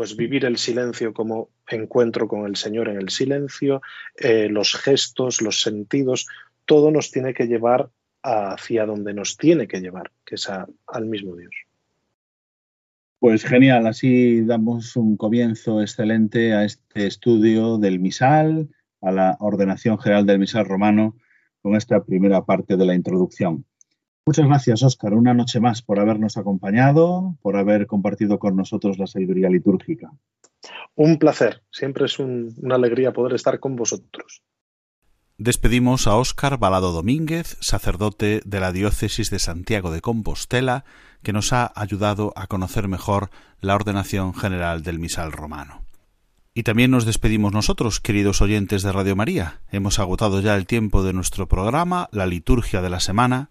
Pues 0.01 0.17
vivir 0.17 0.47
el 0.47 0.57
silencio 0.57 1.13
como 1.13 1.51
encuentro 1.69 2.27
con 2.27 2.47
el 2.47 2.57
Señor 2.57 2.89
en 2.89 2.97
el 2.97 3.11
silencio, 3.11 3.83
eh, 4.17 4.49
los 4.49 4.73
gestos, 4.73 5.43
los 5.43 5.61
sentidos, 5.61 6.27
todo 6.65 6.91
nos 6.91 7.11
tiene 7.11 7.35
que 7.35 7.47
llevar 7.47 7.91
hacia 8.23 8.87
donde 8.87 9.13
nos 9.13 9.37
tiene 9.37 9.69
que 9.69 9.83
llevar, 9.83 10.11
que 10.25 10.37
es 10.37 10.49
al 10.49 11.05
mismo 11.05 11.37
Dios. 11.37 11.55
Pues 13.19 13.45
genial, 13.45 13.87
así 13.87 14.41
damos 14.41 14.97
un 14.97 15.19
comienzo 15.19 15.83
excelente 15.83 16.55
a 16.55 16.65
este 16.65 17.07
estudio 17.07 17.77
del 17.77 18.01
misal, 18.01 18.71
a 19.03 19.13
la 19.13 19.37
ordenación 19.39 19.99
general 19.99 20.25
del 20.25 20.39
misal 20.39 20.65
romano, 20.65 21.15
con 21.61 21.77
esta 21.77 22.03
primera 22.03 22.43
parte 22.47 22.79
de 22.79 22.87
la 22.87 22.95
introducción. 22.95 23.67
Muchas 24.27 24.47
gracias, 24.47 24.83
Óscar, 24.83 25.15
una 25.15 25.35
noche 25.35 25.61
más 25.61 25.83
por 25.83 25.99
habernos 25.99 26.37
acompañado, 26.37 27.37
por 27.43 27.57
haber 27.57 27.87
compartido 27.87 28.39
con 28.39 28.57
nosotros 28.57 28.99
la 28.99 29.07
sabiduría 29.07 29.49
litúrgica. 29.49 30.13
Un 30.95 31.19
placer, 31.19 31.63
siempre 31.71 32.05
es 32.05 32.19
una 32.19 32.75
alegría 32.75 33.13
poder 33.13 33.35
estar 33.35 33.59
con 33.61 33.77
vosotros. 33.77 34.43
Despedimos 35.39 36.07
a 36.07 36.17
Óscar 36.17 36.59
Balado 36.59 36.93
Domínguez, 36.93 37.57
sacerdote 37.61 38.43
de 38.45 38.61
la 38.61 38.73
diócesis 38.73 39.31
de 39.31 39.39
Santiago 39.39 39.91
de 39.91 40.03
Compostela, 40.03 40.85
que 41.23 41.33
nos 41.33 41.55
ha 41.55 41.73
ayudado 41.75 42.35
a 42.37 42.47
conocer 42.47 42.89
mejor 42.89 43.31
la 43.63 43.75
ordenación 43.75 44.35
general 44.35 44.83
del 44.83 44.99
misal 44.99 45.33
romano. 45.33 45.83
Y 46.53 46.63
también 46.63 46.91
nos 46.91 47.07
despedimos 47.07 47.53
nosotros, 47.53 48.01
queridos 48.01 48.43
oyentes 48.43 48.83
de 48.83 48.93
Radio 48.93 49.17
María. 49.17 49.63
Hemos 49.71 49.99
agotado 49.99 50.43
ya 50.43 50.57
el 50.57 50.67
tiempo 50.67 51.03
de 51.03 51.15
nuestro 51.15 51.49
programa, 51.49 52.11
la 52.13 52.27
liturgia 52.27 52.83
de 52.83 52.91
la 52.91 53.01
semana. 53.01 53.49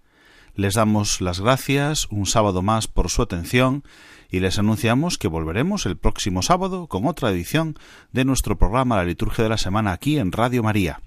Les 0.60 0.74
damos 0.74 1.22
las 1.22 1.40
gracias 1.40 2.08
un 2.12 2.26
sábado 2.26 2.62
más 2.62 2.90
por 2.90 3.10
su 3.10 3.22
atención 3.22 3.86
y 4.30 4.42
les 4.42 4.60
anunciamos 4.60 5.18
que 5.18 5.30
volveremos 5.30 5.86
el 5.86 5.96
próximo 5.96 6.42
sábado 6.42 6.88
con 6.88 7.08
otra 7.08 7.30
edición 7.30 7.80
de 8.12 8.26
nuestro 8.26 8.58
programa 8.58 8.98
La 8.98 9.06
liturgia 9.06 9.46
de 9.46 9.50
la 9.50 9.58
semana 9.58 9.94
aquí 9.94 10.20
en 10.20 10.34
Radio 10.34 10.62
María. 10.62 11.00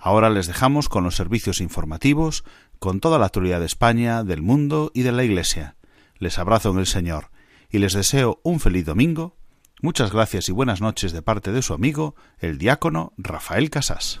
Ahora 0.00 0.30
les 0.30 0.48
dejamos 0.48 0.88
con 0.88 1.04
los 1.04 1.14
servicios 1.14 1.60
informativos, 1.60 2.42
con 2.80 2.98
toda 2.98 3.20
la 3.20 3.26
actualidad 3.26 3.60
de 3.60 3.66
España, 3.66 4.24
del 4.24 4.42
mundo 4.42 4.90
y 4.94 5.02
de 5.02 5.12
la 5.12 5.22
Iglesia. 5.22 5.76
Les 6.18 6.40
abrazo 6.40 6.72
en 6.72 6.78
el 6.80 6.86
Señor 6.86 7.30
y 7.70 7.78
les 7.78 7.92
deseo 7.92 8.40
un 8.42 8.58
feliz 8.58 8.84
domingo. 8.84 9.36
Muchas 9.80 10.10
gracias 10.10 10.48
y 10.48 10.52
buenas 10.52 10.80
noches 10.80 11.12
de 11.12 11.22
parte 11.22 11.52
de 11.52 11.62
su 11.62 11.72
amigo, 11.72 12.16
el 12.40 12.58
diácono 12.58 13.12
Rafael 13.16 13.70
Casas. 13.70 14.20